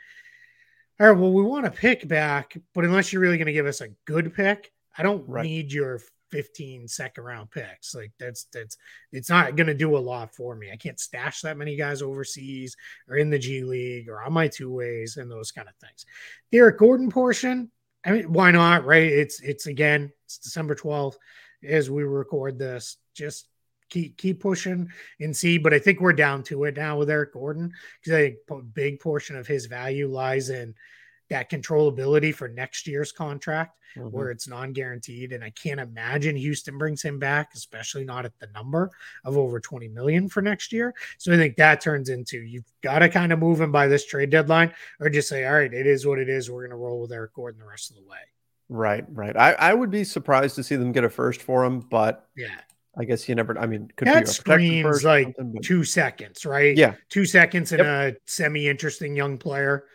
all 0.99 1.07
right, 1.07 1.19
well, 1.19 1.33
we 1.33 1.43
want 1.43 1.65
to 1.65 1.71
pick 1.71 2.07
back, 2.07 2.55
but 2.73 2.85
unless 2.85 3.11
you're 3.11 3.21
really 3.21 3.37
going 3.37 3.47
to 3.47 3.53
give 3.53 3.65
us 3.65 3.81
a 3.81 3.89
good 4.05 4.33
pick, 4.33 4.71
I 4.97 5.03
don't 5.03 5.27
right. 5.27 5.43
need 5.43 5.73
your 5.73 5.99
15 6.31 6.87
second 6.87 7.23
round 7.23 7.51
picks. 7.51 7.95
Like 7.95 8.11
that's 8.19 8.45
that's 8.53 8.77
it's 9.11 9.29
not 9.29 9.55
going 9.55 9.67
to 9.67 9.73
do 9.73 9.97
a 9.97 9.99
lot 9.99 10.35
for 10.35 10.55
me. 10.55 10.71
I 10.71 10.75
can't 10.75 10.99
stash 10.99 11.41
that 11.41 11.57
many 11.57 11.75
guys 11.75 12.01
overseas 12.01 12.75
or 13.07 13.17
in 13.17 13.29
the 13.29 13.39
G 13.39 13.63
League 13.63 14.09
or 14.09 14.21
on 14.23 14.33
my 14.33 14.47
two 14.47 14.71
ways 14.71 15.17
and 15.17 15.31
those 15.31 15.51
kind 15.51 15.67
of 15.67 15.75
things. 15.75 16.05
Eric 16.51 16.79
Gordon 16.79 17.09
portion, 17.09 17.71
I 18.05 18.11
mean, 18.11 18.31
why 18.31 18.51
not? 18.51 18.85
Right? 18.85 19.11
It's 19.11 19.41
it's 19.41 19.67
again, 19.67 20.11
it's 20.25 20.37
December 20.37 20.75
twelfth 20.75 21.17
as 21.63 21.89
we 21.89 22.03
record 22.03 22.59
this. 22.59 22.97
Just 23.13 23.47
keep 23.89 24.17
keep 24.17 24.41
pushing 24.41 24.89
and 25.19 25.35
see. 25.35 25.57
But 25.57 25.73
I 25.73 25.79
think 25.79 25.99
we're 25.99 26.13
down 26.13 26.43
to 26.43 26.65
it 26.65 26.77
now 26.77 26.97
with 26.97 27.09
Eric 27.09 27.33
Gordon 27.33 27.71
because 27.99 28.13
I 28.13 28.21
think 28.23 28.37
a 28.51 28.61
big 28.61 28.99
portion 28.99 29.35
of 29.35 29.47
his 29.47 29.65
value 29.65 30.07
lies 30.07 30.49
in 30.49 30.75
that 31.29 31.49
controllability 31.49 32.33
for 32.33 32.47
next 32.47 32.87
year's 32.87 33.11
contract 33.11 33.77
mm-hmm. 33.95 34.09
where 34.09 34.31
it's 34.31 34.47
non-guaranteed 34.47 35.31
and 35.33 35.43
i 35.43 35.49
can't 35.51 35.79
imagine 35.79 36.35
houston 36.35 36.77
brings 36.77 37.01
him 37.01 37.19
back 37.19 37.51
especially 37.55 38.03
not 38.03 38.25
at 38.25 38.37
the 38.39 38.47
number 38.53 38.89
of 39.25 39.37
over 39.37 39.59
20 39.59 39.87
million 39.89 40.29
for 40.29 40.41
next 40.41 40.71
year 40.71 40.93
so 41.17 41.33
i 41.33 41.37
think 41.37 41.55
that 41.55 41.81
turns 41.81 42.09
into 42.09 42.39
you've 42.39 42.71
got 42.81 42.99
to 42.99 43.09
kind 43.09 43.31
of 43.31 43.39
move 43.39 43.59
him 43.59 43.71
by 43.71 43.87
this 43.87 44.05
trade 44.05 44.29
deadline 44.29 44.71
or 44.99 45.09
just 45.09 45.29
say 45.29 45.45
all 45.45 45.53
right 45.53 45.73
it 45.73 45.87
is 45.87 46.05
what 46.05 46.19
it 46.19 46.29
is 46.29 46.49
we're 46.49 46.61
going 46.61 46.71
to 46.71 46.77
roll 46.77 47.01
with 47.01 47.11
eric 47.11 47.33
gordon 47.33 47.59
the 47.59 47.65
rest 47.65 47.89
of 47.89 47.95
the 47.95 48.03
way 48.03 48.17
right 48.69 49.05
right 49.09 49.37
I, 49.37 49.53
I 49.53 49.73
would 49.73 49.89
be 49.89 50.03
surprised 50.03 50.55
to 50.55 50.63
see 50.63 50.75
them 50.75 50.91
get 50.91 51.03
a 51.03 51.09
first 51.09 51.41
for 51.41 51.63
him 51.63 51.79
but 51.79 52.27
yeah 52.35 52.59
I 52.99 53.05
guess 53.05 53.29
you 53.29 53.35
never. 53.35 53.57
I 53.59 53.67
mean, 53.67 53.91
could 53.95 54.07
that 54.07 54.23
be 54.23 54.23
a 54.23 54.27
screams 54.27 55.03
like 55.03 55.35
two 55.61 55.83
seconds, 55.83 56.45
right? 56.45 56.75
Yeah, 56.75 56.95
two 57.09 57.25
seconds 57.25 57.71
in 57.71 57.79
yep. 57.79 57.87
a 57.87 58.17
semi-interesting 58.25 59.15
young 59.15 59.37
player. 59.37 59.85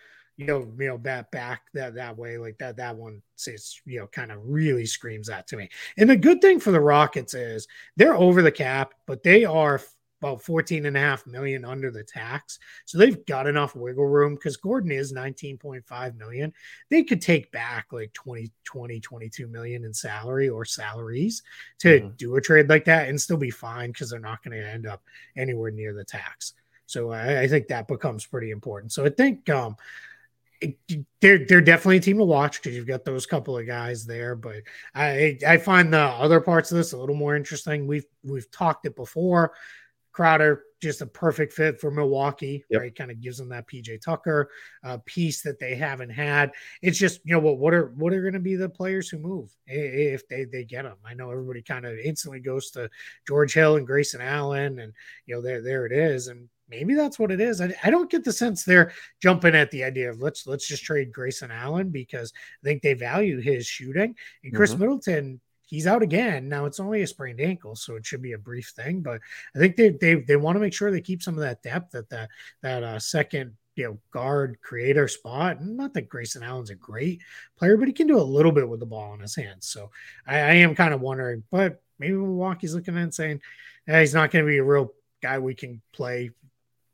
You 0.42 0.46
know, 0.46 0.72
you 0.78 0.88
know, 0.88 0.98
back 0.98 1.30
back 1.30 1.62
that 1.74 1.94
that 1.94 2.16
way, 2.16 2.38
like 2.38 2.58
that. 2.58 2.76
That 2.76 2.96
one 2.96 3.22
says, 3.36 3.80
you 3.84 3.98
know, 3.98 4.06
kind 4.06 4.30
of 4.32 4.38
really 4.44 4.86
screams 4.86 5.28
that 5.28 5.46
to 5.48 5.56
me. 5.56 5.68
And 5.96 6.08
the 6.08 6.16
good 6.16 6.40
thing 6.40 6.60
for 6.60 6.70
the 6.70 6.80
Rockets 6.80 7.34
is 7.34 7.66
they're 7.96 8.16
over 8.16 8.42
the 8.42 8.52
cap, 8.52 8.94
but 9.06 9.22
they 9.22 9.44
are 9.44 9.80
about 10.22 10.40
14 10.40 10.86
and 10.86 10.96
a 10.96 11.00
half 11.00 11.26
million 11.26 11.64
under 11.64 11.90
the 11.90 12.04
tax. 12.04 12.60
So 12.84 12.96
they've 12.96 13.26
got 13.26 13.48
enough 13.48 13.74
wiggle 13.74 14.06
room 14.06 14.34
because 14.34 14.56
Gordon 14.56 14.92
is 14.92 15.12
19.5 15.12 16.16
million. 16.16 16.52
They 16.90 17.02
could 17.02 17.20
take 17.20 17.50
back 17.50 17.86
like 17.90 18.12
20, 18.12 18.52
20, 18.62 19.00
22 19.00 19.48
million 19.48 19.84
in 19.84 19.92
salary 19.92 20.48
or 20.48 20.64
salaries 20.64 21.42
to 21.80 22.00
mm-hmm. 22.00 22.08
do 22.16 22.36
a 22.36 22.40
trade 22.40 22.68
like 22.68 22.84
that 22.84 23.08
and 23.08 23.20
still 23.20 23.36
be 23.36 23.50
fine 23.50 23.90
because 23.90 24.10
they're 24.10 24.20
not 24.20 24.44
going 24.44 24.56
to 24.56 24.64
end 24.64 24.86
up 24.86 25.02
anywhere 25.36 25.72
near 25.72 25.92
the 25.92 26.04
tax. 26.04 26.54
So 26.86 27.10
I, 27.10 27.40
I, 27.40 27.48
think 27.48 27.68
that 27.68 27.88
becomes 27.88 28.26
pretty 28.26 28.50
important. 28.50 28.92
So 28.92 29.04
I 29.04 29.08
think 29.08 29.48
um, 29.48 29.76
they're 31.20 31.44
they're 31.46 31.60
definitely 31.60 31.96
a 31.98 32.00
team 32.00 32.18
to 32.18 32.24
watch 32.24 32.60
because 32.60 32.76
you've 32.76 32.86
got 32.86 33.04
those 33.04 33.26
couple 33.26 33.56
of 33.56 33.66
guys 33.66 34.04
there. 34.04 34.34
But 34.34 34.62
I 34.94 35.38
I 35.46 35.56
find 35.58 35.92
the 35.92 35.98
other 35.98 36.40
parts 36.40 36.70
of 36.70 36.78
this 36.78 36.92
a 36.92 36.98
little 36.98 37.14
more 37.14 37.36
interesting. 37.36 37.86
We've 37.86 38.06
we've 38.22 38.50
talked 38.50 38.86
it 38.86 38.96
before. 38.96 39.52
Crowder 40.12 40.64
just 40.82 41.00
a 41.00 41.06
perfect 41.06 41.52
fit 41.52 41.80
for 41.80 41.92
Milwaukee, 41.92 42.64
yep. 42.68 42.80
right? 42.80 42.94
Kind 42.94 43.12
of 43.12 43.20
gives 43.20 43.38
them 43.38 43.48
that 43.50 43.68
PJ 43.68 44.02
Tucker 44.02 44.50
uh, 44.82 44.98
piece 45.06 45.40
that 45.42 45.60
they 45.60 45.76
haven't 45.76 46.10
had. 46.10 46.50
It's 46.82 46.98
just 46.98 47.20
you 47.24 47.32
know 47.32 47.38
what 47.38 47.58
what 47.58 47.72
are 47.72 47.92
what 47.96 48.12
are 48.12 48.20
going 48.20 48.34
to 48.34 48.40
be 48.40 48.56
the 48.56 48.68
players 48.68 49.08
who 49.08 49.18
move 49.18 49.54
if 49.66 50.26
they 50.28 50.44
they 50.44 50.64
get 50.64 50.82
them. 50.82 50.96
I 51.06 51.14
know 51.14 51.30
everybody 51.30 51.62
kind 51.62 51.86
of 51.86 51.96
instantly 51.98 52.40
goes 52.40 52.70
to 52.72 52.90
George 53.26 53.54
Hill 53.54 53.76
and 53.76 53.86
Grayson 53.86 54.20
Allen, 54.20 54.80
and 54.80 54.92
you 55.24 55.36
know 55.36 55.40
there 55.40 55.62
there 55.62 55.86
it 55.86 55.92
is, 55.92 56.26
and 56.26 56.48
maybe 56.72 56.94
that's 56.94 57.18
what 57.18 57.30
it 57.30 57.40
is. 57.40 57.60
I, 57.60 57.74
I 57.84 57.90
don't 57.90 58.10
get 58.10 58.24
the 58.24 58.32
sense 58.32 58.64
they're 58.64 58.92
jumping 59.20 59.54
at 59.54 59.70
the 59.70 59.84
idea 59.84 60.10
of 60.10 60.20
let's 60.20 60.46
let's 60.46 60.66
just 60.66 60.82
trade 60.84 61.12
Grayson 61.12 61.50
Allen 61.50 61.90
because 61.90 62.32
I 62.62 62.66
think 62.66 62.82
they 62.82 62.94
value 62.94 63.40
his 63.40 63.66
shooting 63.66 64.16
and 64.42 64.54
Khris 64.54 64.70
mm-hmm. 64.70 64.80
Middleton 64.80 65.40
he's 65.72 65.86
out 65.86 66.02
again. 66.02 66.50
Now 66.50 66.66
it's 66.66 66.80
only 66.80 67.00
a 67.00 67.06
sprained 67.06 67.40
ankle, 67.40 67.74
so 67.74 67.96
it 67.96 68.04
should 68.04 68.20
be 68.20 68.32
a 68.32 68.38
brief 68.38 68.72
thing. 68.76 69.00
But 69.00 69.20
I 69.56 69.58
think 69.58 69.76
they 69.76 69.90
they 69.90 70.14
they 70.16 70.36
want 70.36 70.56
to 70.56 70.60
make 70.60 70.74
sure 70.74 70.90
they 70.90 71.00
keep 71.00 71.22
some 71.22 71.34
of 71.34 71.40
that 71.40 71.62
depth 71.62 71.94
at 71.94 72.08
that 72.10 72.28
that 72.62 72.82
uh, 72.82 72.98
second 72.98 73.56
you 73.74 73.84
know 73.84 73.98
guard 74.12 74.58
creator 74.62 75.08
spot. 75.08 75.64
Not 75.64 75.94
that 75.94 76.08
Grayson 76.08 76.42
Allen's 76.42 76.70
a 76.70 76.74
great 76.74 77.22
player, 77.58 77.76
but 77.76 77.88
he 77.88 77.94
can 77.94 78.06
do 78.06 78.18
a 78.18 78.22
little 78.22 78.52
bit 78.52 78.68
with 78.68 78.80
the 78.80 78.86
ball 78.86 79.14
in 79.14 79.20
his 79.20 79.34
hands. 79.34 79.66
So 79.66 79.90
I, 80.26 80.36
I 80.36 80.52
am 80.56 80.74
kind 80.74 80.94
of 80.94 81.00
wondering, 81.00 81.42
but 81.50 81.82
maybe 81.98 82.14
Milwaukee's 82.14 82.74
looking 82.74 82.96
at 82.96 83.02
and 83.02 83.14
saying 83.14 83.40
he's 83.86 84.14
not 84.14 84.30
going 84.30 84.44
to 84.44 84.50
be 84.50 84.58
a 84.58 84.64
real 84.64 84.92
guy 85.22 85.38
we 85.38 85.54
can 85.54 85.80
play 85.92 86.30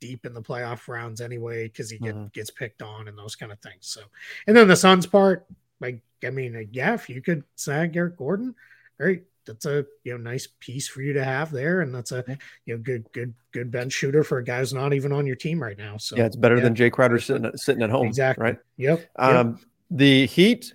deep 0.00 0.26
in 0.26 0.34
the 0.34 0.42
playoff 0.42 0.88
rounds 0.88 1.20
anyway 1.20 1.64
because 1.64 1.90
he 1.90 1.98
get, 1.98 2.14
mm-hmm. 2.14 2.26
gets 2.32 2.50
picked 2.50 2.82
on 2.82 3.08
and 3.08 3.18
those 3.18 3.36
kind 3.36 3.52
of 3.52 3.58
things. 3.60 3.86
So, 3.86 4.02
and 4.46 4.56
then 4.56 4.68
the 4.68 4.76
Suns 4.76 5.06
part, 5.06 5.46
like 5.80 6.00
I 6.24 6.30
mean, 6.30 6.68
yeah, 6.72 6.94
if 6.94 7.08
you 7.08 7.22
could 7.22 7.44
snag 7.56 7.96
Eric 7.96 8.16
Gordon, 8.16 8.54
great. 8.98 9.24
That's 9.46 9.64
a 9.64 9.86
you 10.04 10.12
know 10.12 10.18
nice 10.18 10.46
piece 10.60 10.88
for 10.88 11.00
you 11.00 11.14
to 11.14 11.24
have 11.24 11.50
there, 11.50 11.80
and 11.80 11.94
that's 11.94 12.12
a 12.12 12.22
you 12.66 12.74
know 12.74 12.82
good 12.82 13.10
good 13.12 13.32
good 13.52 13.70
bench 13.70 13.94
shooter 13.94 14.22
for 14.22 14.38
a 14.38 14.44
guy 14.44 14.58
who's 14.58 14.74
not 14.74 14.92
even 14.92 15.10
on 15.10 15.26
your 15.26 15.36
team 15.36 15.62
right 15.62 15.78
now. 15.78 15.96
So 15.96 16.16
yeah, 16.16 16.26
it's 16.26 16.36
better 16.36 16.56
yeah. 16.56 16.64
than 16.64 16.74
Jae 16.74 16.92
Crowder 16.92 17.18
sitting 17.18 17.46
at, 17.46 17.58
sitting 17.58 17.82
at 17.82 17.88
home. 17.88 18.06
Exactly. 18.06 18.44
Right. 18.44 18.58
Yep. 18.76 19.08
Um, 19.16 19.34
yep. 19.34 19.56
The 19.90 20.26
Heat 20.26 20.74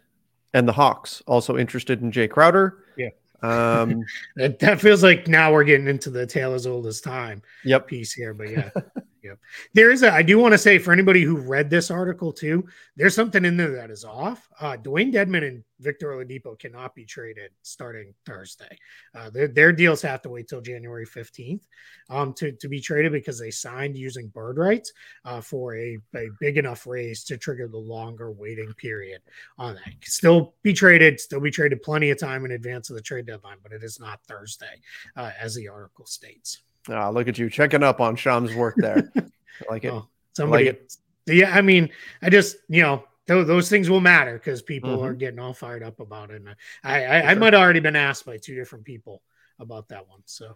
and 0.56 0.68
the 0.68 0.74
Hawks 0.74 1.22
also 1.28 1.56
interested 1.56 2.02
in 2.02 2.12
Jae 2.12 2.28
Crowder. 2.28 2.80
Yeah. 2.98 3.10
Um, 3.44 4.04
that, 4.38 4.58
that 4.60 4.82
feels 4.82 5.04
like 5.04 5.28
now 5.28 5.54
we're 5.54 5.66
getting 5.66 5.88
into 5.88 6.10
the 6.10 6.26
tale 6.26 6.54
as 6.54 6.66
old 6.66 6.88
as 6.88 7.00
time. 7.00 7.44
Yep. 7.66 7.88
Piece 7.88 8.14
here, 8.14 8.34
but 8.34 8.50
yeah. 8.50 8.70
Yep. 9.24 9.40
There 9.74 9.90
is 9.90 10.04
a, 10.04 10.12
I 10.12 10.22
do 10.22 10.38
want 10.38 10.52
to 10.52 10.58
say 10.58 10.78
for 10.78 10.92
anybody 10.92 11.24
who 11.24 11.38
read 11.38 11.70
this 11.70 11.90
article 11.90 12.34
too, 12.34 12.68
there's 12.98 13.16
something 13.16 13.46
in 13.46 13.56
there 13.56 13.72
that 13.72 13.90
is 13.90 14.04
off. 14.04 14.50
Uh, 14.60 14.76
Dewayne 14.76 15.14
Dedmon 15.14 15.48
and 15.48 15.64
Victor 15.80 16.08
Oladipo 16.08 16.60
cannot 16.60 16.94
be 16.94 17.06
traded 17.06 17.52
starting 17.62 18.14
Thursday. 18.26 18.78
Uh, 19.16 19.30
their, 19.30 19.48
their 19.48 19.72
deals 19.72 20.02
have 20.02 20.22
to 20.24 20.30
wait 20.30 20.50
till 20.50 20.60
January 20.60 21.06
15th 21.06 21.62
um, 22.10 22.34
to, 22.34 22.52
to 22.52 22.68
be 22.68 22.82
traded 22.82 23.14
because 23.14 23.40
they 23.40 23.50
signed 23.50 23.98
using 23.98 24.28
bird 24.28 24.58
rights 24.58 24.92
uh, 25.24 25.40
for 25.40 25.74
a, 25.78 25.98
a 26.16 26.28
big 26.42 26.58
enough 26.58 26.86
raise 26.86 27.24
to 27.24 27.38
trigger 27.38 27.70
the 27.70 27.78
longer 27.78 28.30
waiting 28.30 28.74
period 28.74 29.22
on 29.58 29.76
that. 29.76 29.94
Still 30.02 30.54
be 30.64 30.74
traded, 30.74 31.18
still 31.22 31.40
be 31.40 31.52
traded 31.52 31.82
plenty 31.82 32.12
of 32.12 32.20
time 32.20 32.44
in 32.44 32.52
advance 32.52 32.90
of 32.90 32.98
the 32.98 33.02
trade 33.02 33.26
deadline, 33.26 33.58
but 33.64 33.72
it 33.72 33.84
is 33.84 34.02
not 34.02 34.20
Thursday, 34.28 34.82
uh, 35.16 35.32
as 35.40 35.56
the 35.56 35.70
article 35.70 36.06
states. 36.06 36.62
Ah, 36.90 37.10
look 37.10 37.28
at 37.28 37.38
you 37.38 37.50
checking 37.50 37.84
up 37.84 38.02
on 38.02 38.16
Shams' 38.16 38.54
work 38.56 38.76
there. 38.78 39.12
I 39.16 39.72
like 39.72 39.86
it. 39.86 39.94
Oh, 39.94 40.08
somebody, 40.34 40.66
like 40.66 40.76
it. 40.76 40.98
yeah. 41.28 41.56
I 41.56 41.62
mean, 41.62 41.90
I 42.22 42.30
just 42.30 42.58
you 42.68 42.82
know 42.82 43.04
th- 43.28 43.48
those 43.48 43.70
things 43.70 43.90
will 43.90 44.02
matter 44.02 44.34
because 44.34 44.62
people 44.62 44.98
mm-hmm. 44.98 45.06
are 45.06 45.14
getting 45.14 45.40
all 45.40 45.54
fired 45.54 45.84
up 45.84 46.00
about 46.00 46.32
it. 46.32 46.42
And 46.42 46.56
I, 46.84 47.06
I, 47.06 47.32
I 47.32 47.36
might 47.36 47.54
have 47.54 47.62
already 47.62 47.80
been 47.80 47.96
asked 47.96 48.26
by 48.26 48.38
two 48.38 48.56
different 48.56 48.86
people 48.86 49.22
about 49.60 49.90
that 49.90 50.08
one. 50.08 50.22
So. 50.26 50.56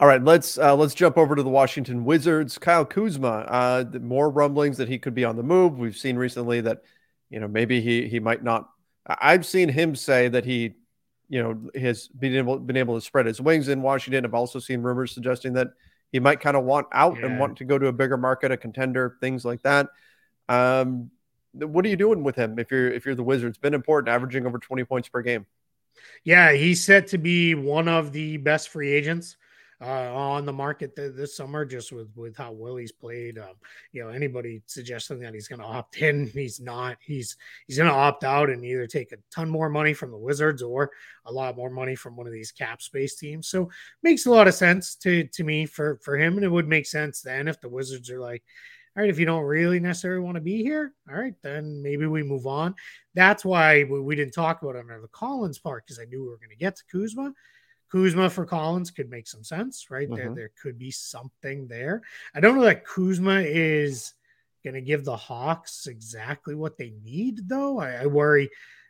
All 0.00 0.08
right, 0.08 0.22
let's 0.22 0.58
uh, 0.58 0.74
let's 0.74 0.94
jump 0.94 1.16
over 1.16 1.36
to 1.36 1.44
the 1.44 1.48
Washington 1.48 2.04
Wizards. 2.04 2.58
Kyle 2.58 2.84
Kuzma, 2.84 3.46
uh, 3.48 3.84
more 4.00 4.30
rumblings 4.30 4.78
that 4.78 4.88
he 4.88 4.98
could 4.98 5.14
be 5.14 5.24
on 5.24 5.36
the 5.36 5.44
move. 5.44 5.78
We've 5.78 5.96
seen 5.96 6.16
recently 6.16 6.60
that, 6.62 6.82
you 7.30 7.38
know, 7.38 7.46
maybe 7.46 7.80
he 7.80 8.08
he 8.08 8.18
might 8.18 8.42
not. 8.42 8.68
I've 9.06 9.46
seen 9.46 9.68
him 9.68 9.94
say 9.94 10.26
that 10.26 10.44
he 10.44 10.74
you 11.32 11.42
know, 11.42 11.80
has 11.80 12.08
been 12.08 12.36
able 12.36 12.58
been 12.58 12.76
able 12.76 12.94
to 12.94 13.00
spread 13.00 13.24
his 13.24 13.40
wings 13.40 13.68
in 13.68 13.80
Washington. 13.80 14.26
I've 14.26 14.34
also 14.34 14.58
seen 14.58 14.82
rumors 14.82 15.12
suggesting 15.12 15.54
that 15.54 15.68
he 16.12 16.20
might 16.20 16.40
kind 16.40 16.58
of 16.58 16.64
want 16.64 16.88
out 16.92 17.16
yeah. 17.18 17.24
and 17.24 17.40
want 17.40 17.56
to 17.56 17.64
go 17.64 17.78
to 17.78 17.86
a 17.86 17.92
bigger 17.92 18.18
market, 18.18 18.52
a 18.52 18.56
contender, 18.58 19.16
things 19.18 19.42
like 19.42 19.62
that. 19.62 19.88
Um, 20.50 21.10
what 21.54 21.86
are 21.86 21.88
you 21.88 21.96
doing 21.96 22.22
with 22.22 22.36
him 22.36 22.58
if 22.58 22.70
you're 22.70 22.92
if 22.92 23.06
you're 23.06 23.14
the 23.14 23.22
Wizards? 23.22 23.56
Been 23.56 23.72
important, 23.72 24.14
averaging 24.14 24.44
over 24.44 24.58
20 24.58 24.84
points 24.84 25.08
per 25.08 25.22
game. 25.22 25.46
Yeah, 26.22 26.52
he's 26.52 26.84
set 26.84 27.06
to 27.08 27.18
be 27.18 27.54
one 27.54 27.88
of 27.88 28.12
the 28.12 28.36
best 28.36 28.68
free 28.68 28.92
agents 28.92 29.38
uh, 29.82 30.14
on 30.14 30.46
the 30.46 30.52
market 30.52 30.94
th- 30.94 31.14
this 31.14 31.36
summer, 31.36 31.64
just 31.64 31.92
with 31.92 32.08
with 32.14 32.36
how 32.36 32.52
well 32.52 32.76
he's 32.76 32.92
played. 32.92 33.38
Um, 33.38 33.54
you 33.90 34.02
know, 34.02 34.10
anybody 34.10 34.62
suggesting 34.66 35.18
that 35.20 35.34
he's 35.34 35.48
going 35.48 35.60
to 35.60 35.66
opt 35.66 35.96
in, 35.96 36.26
he's 36.34 36.60
not. 36.60 36.96
He's 37.00 37.36
he's 37.66 37.78
going 37.78 37.90
to 37.90 37.94
opt 37.94 38.24
out 38.24 38.50
and 38.50 38.64
either 38.64 38.86
take 38.86 39.12
a 39.12 39.16
ton 39.30 39.50
more 39.50 39.68
money 39.68 39.92
from 39.92 40.10
the 40.10 40.18
Wizards 40.18 40.62
or 40.62 40.90
a 41.26 41.32
lot 41.32 41.56
more 41.56 41.70
money 41.70 41.96
from 41.96 42.16
one 42.16 42.26
of 42.26 42.32
these 42.32 42.52
cap 42.52 42.80
space 42.80 43.16
teams. 43.16 43.48
So 43.48 43.70
makes 44.02 44.26
a 44.26 44.30
lot 44.30 44.48
of 44.48 44.54
sense 44.54 44.94
to 44.96 45.24
to 45.24 45.44
me 45.44 45.66
for 45.66 45.98
for 46.02 46.16
him, 46.16 46.36
and 46.36 46.44
it 46.44 46.50
would 46.50 46.68
make 46.68 46.86
sense 46.86 47.20
then 47.20 47.48
if 47.48 47.60
the 47.60 47.68
Wizards 47.68 48.10
are 48.10 48.20
like. 48.20 48.42
All 48.94 49.02
right, 49.02 49.08
if 49.08 49.18
you 49.18 49.24
don't 49.24 49.44
really 49.44 49.80
necessarily 49.80 50.20
want 50.20 50.34
to 50.34 50.42
be 50.42 50.62
here, 50.62 50.92
all 51.08 51.16
right, 51.16 51.32
then 51.42 51.82
maybe 51.82 52.04
we 52.04 52.22
move 52.22 52.46
on. 52.46 52.74
That's 53.14 53.42
why 53.42 53.84
we, 53.84 54.14
didn't 54.14 54.34
talk 54.34 54.60
about 54.60 54.76
it 54.76 54.80
under 54.80 55.00
the 55.00 55.08
Collins 55.08 55.58
part 55.58 55.86
because 55.86 55.98
I 55.98 56.04
knew 56.04 56.20
we 56.20 56.28
were 56.28 56.36
going 56.36 56.50
to 56.50 56.56
get 56.56 56.76
to 56.76 56.82
Kuzma 56.92 57.32
Kuzma 57.92 58.30
for 58.30 58.46
Collins 58.46 58.90
could 58.90 59.10
make 59.10 59.28
some 59.28 59.44
sense, 59.44 59.90
right? 59.90 60.08
There, 60.08 60.26
mm-hmm. 60.26 60.34
there 60.34 60.50
could 60.60 60.78
be 60.78 60.90
something 60.90 61.68
there. 61.68 62.00
I 62.34 62.40
don't 62.40 62.56
know 62.56 62.64
that 62.64 62.86
Kuzma 62.86 63.40
is 63.40 64.14
going 64.64 64.74
to 64.74 64.80
give 64.80 65.04
the 65.04 65.16
Hawks 65.16 65.86
exactly 65.86 66.54
what 66.54 66.78
they 66.78 66.94
need, 67.04 67.46
though. 67.46 67.80
I, 67.80 68.02
I, 68.02 68.06
worry 68.06 68.48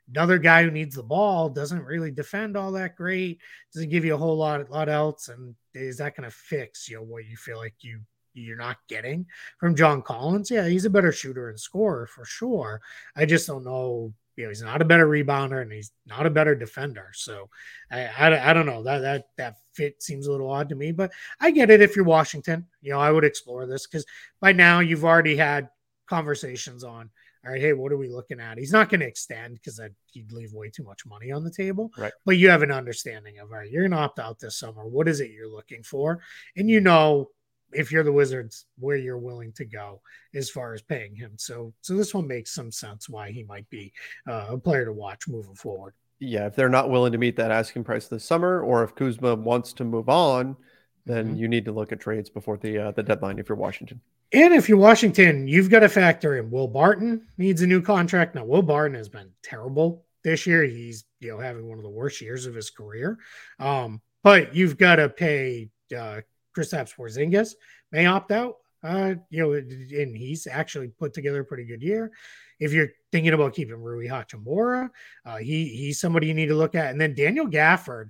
another 0.08 0.38
guy 0.38 0.62
who 0.62 0.70
needs 0.70 0.94
the 0.94 1.02
ball 1.02 1.48
doesn't 1.48 1.84
really 1.84 2.12
defend 2.12 2.56
all 2.56 2.70
that 2.72 2.94
great, 2.94 3.40
doesn't 3.74 3.90
give 3.90 4.04
you 4.04 4.14
a 4.14 4.18
whole 4.18 4.36
lot, 4.36 4.70
lot 4.70 4.88
else, 4.88 5.28
and 5.28 5.56
is 5.74 5.96
that 5.96 6.16
going 6.16 6.28
to 6.28 6.34
fix 6.34 6.88
you 6.88 6.96
know 6.96 7.02
what 7.02 7.24
you 7.24 7.36
feel 7.36 7.56
like 7.56 7.74
you 7.80 8.00
you're 8.34 8.56
not 8.56 8.76
getting 8.88 9.26
from 9.58 9.74
John 9.74 10.00
Collins? 10.00 10.48
Yeah, 10.48 10.68
he's 10.68 10.84
a 10.84 10.90
better 10.90 11.12
shooter 11.12 11.48
and 11.48 11.58
scorer 11.58 12.06
for 12.06 12.24
sure. 12.24 12.80
I 13.16 13.26
just 13.26 13.48
don't 13.48 13.64
know 13.64 14.14
you 14.36 14.44
know 14.44 14.48
he's 14.48 14.62
not 14.62 14.82
a 14.82 14.86
better 14.86 15.06
rebounder 15.06 15.62
and 15.62 15.72
he's 15.72 15.92
not 16.06 16.26
a 16.26 16.30
better 16.30 16.54
defender. 16.54 17.10
So 17.14 17.48
I, 17.90 18.06
I, 18.06 18.50
I 18.50 18.52
don't 18.52 18.66
know 18.66 18.82
that 18.82 19.00
that 19.00 19.28
that 19.36 19.56
fit 19.72 20.02
seems 20.02 20.26
a 20.26 20.32
little 20.32 20.50
odd 20.50 20.68
to 20.70 20.74
me, 20.74 20.92
but 20.92 21.12
I 21.40 21.50
get 21.50 21.70
it 21.70 21.82
if 21.82 21.96
you're 21.96 22.04
Washington. 22.04 22.66
You 22.80 22.92
know, 22.92 23.00
I 23.00 23.10
would 23.10 23.24
explore 23.24 23.66
this 23.66 23.86
because 23.86 24.06
by 24.40 24.52
now 24.52 24.80
you've 24.80 25.04
already 25.04 25.36
had 25.36 25.68
conversations 26.06 26.84
on. 26.84 27.10
All 27.44 27.50
right, 27.50 27.60
hey, 27.60 27.72
what 27.72 27.90
are 27.90 27.96
we 27.96 28.08
looking 28.08 28.38
at? 28.38 28.56
He's 28.56 28.70
not 28.70 28.88
going 28.88 29.00
to 29.00 29.06
extend 29.06 29.54
because 29.54 29.80
he'd 30.06 30.30
leave 30.30 30.52
way 30.52 30.70
too 30.70 30.84
much 30.84 31.04
money 31.04 31.32
on 31.32 31.42
the 31.42 31.50
table. 31.50 31.90
Right. 31.98 32.12
But 32.24 32.36
you 32.36 32.48
have 32.48 32.62
an 32.62 32.70
understanding 32.70 33.40
of, 33.40 33.50
all 33.50 33.58
right, 33.58 33.68
you're 33.68 33.82
going 33.82 33.90
to 33.90 33.96
opt 33.96 34.20
out 34.20 34.38
this 34.38 34.56
summer. 34.56 34.86
What 34.86 35.08
is 35.08 35.18
it 35.18 35.32
you're 35.32 35.50
looking 35.50 35.82
for? 35.82 36.20
And 36.56 36.70
you 36.70 36.80
know 36.80 37.30
if 37.72 37.92
you're 37.92 38.04
the 38.04 38.12
Wizards, 38.12 38.66
where 38.78 38.96
you're 38.96 39.18
willing 39.18 39.52
to 39.52 39.64
go 39.64 40.00
as 40.34 40.50
far 40.50 40.74
as 40.74 40.82
paying 40.82 41.14
him. 41.14 41.32
So, 41.36 41.72
so 41.80 41.94
this 41.94 42.14
one 42.14 42.26
makes 42.26 42.54
some 42.54 42.72
sense 42.72 43.08
why 43.08 43.30
he 43.30 43.44
might 43.44 43.68
be 43.70 43.92
uh, 44.28 44.46
a 44.50 44.58
player 44.58 44.84
to 44.84 44.92
watch 44.92 45.28
moving 45.28 45.54
forward. 45.54 45.94
Yeah, 46.18 46.46
if 46.46 46.54
they're 46.54 46.68
not 46.68 46.90
willing 46.90 47.12
to 47.12 47.18
meet 47.18 47.36
that 47.36 47.50
asking 47.50 47.84
price 47.84 48.06
this 48.06 48.24
summer, 48.24 48.60
or 48.60 48.84
if 48.84 48.94
Kuzma 48.94 49.34
wants 49.34 49.72
to 49.74 49.84
move 49.84 50.08
on, 50.08 50.56
then 51.04 51.28
mm-hmm. 51.28 51.36
you 51.36 51.48
need 51.48 51.64
to 51.64 51.72
look 51.72 51.90
at 51.90 52.00
trades 52.00 52.30
before 52.30 52.56
the 52.56 52.78
uh, 52.78 52.90
the 52.92 53.02
deadline. 53.02 53.38
If 53.40 53.48
you're 53.48 53.58
Washington, 53.58 54.00
and 54.32 54.54
if 54.54 54.68
you're 54.68 54.78
Washington, 54.78 55.48
you've 55.48 55.68
got 55.68 55.80
to 55.80 55.88
factor 55.88 56.38
in 56.38 56.50
Will 56.50 56.68
Barton 56.68 57.26
needs 57.38 57.62
a 57.62 57.66
new 57.66 57.82
contract. 57.82 58.34
Now, 58.34 58.44
Will 58.44 58.62
Barton 58.62 58.96
has 58.96 59.08
been 59.08 59.30
terrible 59.42 60.04
this 60.22 60.46
year. 60.46 60.62
He's 60.62 61.04
you 61.20 61.32
know 61.32 61.38
having 61.38 61.68
one 61.68 61.78
of 61.78 61.84
the 61.84 61.90
worst 61.90 62.20
years 62.20 62.46
of 62.46 62.54
his 62.54 62.70
career. 62.70 63.18
Um, 63.58 64.00
but 64.22 64.54
you've 64.54 64.78
got 64.78 64.96
to 64.96 65.08
pay 65.08 65.70
uh, 65.96 66.20
Kristaps 66.56 66.94
Porzingis 66.94 67.54
may 67.90 68.06
opt 68.06 68.30
out. 68.32 68.56
Uh, 68.84 69.14
you 69.30 69.40
know, 69.40 69.52
and 69.52 70.16
he's 70.16 70.48
actually 70.48 70.88
put 70.88 71.14
together 71.14 71.42
a 71.42 71.44
pretty 71.44 71.64
good 71.64 71.82
year. 71.82 72.10
If 72.58 72.72
you're 72.72 72.90
thinking 73.12 73.32
about 73.32 73.54
keeping 73.54 73.80
Rui 73.80 74.08
Hachimura, 74.08 74.90
uh, 75.24 75.36
he 75.36 75.68
he's 75.68 76.00
somebody 76.00 76.26
you 76.26 76.34
need 76.34 76.48
to 76.48 76.56
look 76.56 76.74
at. 76.74 76.90
And 76.90 77.00
then 77.00 77.14
Daniel 77.14 77.46
Gafford, 77.46 78.08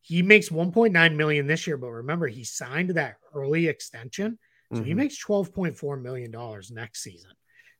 he 0.00 0.22
makes 0.22 0.48
1.9 0.48 1.16
million 1.16 1.46
this 1.46 1.66
year, 1.66 1.76
but 1.76 1.88
remember 1.88 2.26
he 2.28 2.44
signed 2.44 2.90
that 2.90 3.16
early 3.34 3.66
extension, 3.66 4.38
so 4.72 4.78
mm-hmm. 4.78 4.86
he 4.86 4.94
makes 4.94 5.22
12.4 5.22 6.00
million 6.00 6.30
dollars 6.30 6.70
next 6.70 7.02
season. 7.02 7.32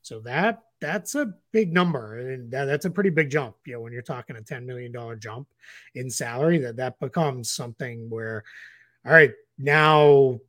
So 0.03 0.19
that 0.21 0.61
that's 0.79 1.15
a 1.15 1.33
big 1.51 1.73
number, 1.73 2.19
and 2.19 2.51
that, 2.51 2.65
that's 2.65 2.85
a 2.85 2.89
pretty 2.89 3.09
big 3.09 3.29
jump. 3.29 3.55
You 3.65 3.73
know, 3.73 3.81
when 3.81 3.93
you're 3.93 4.01
talking 4.01 4.35
a 4.35 4.41
10 4.41 4.65
million 4.65 4.91
dollar 4.91 5.15
jump 5.15 5.47
in 5.95 6.09
salary, 6.09 6.59
that 6.59 6.77
that 6.77 6.99
becomes 6.99 7.49
something 7.49 8.09
where, 8.09 8.43
all 9.05 9.11
right, 9.11 9.31
now 9.57 10.39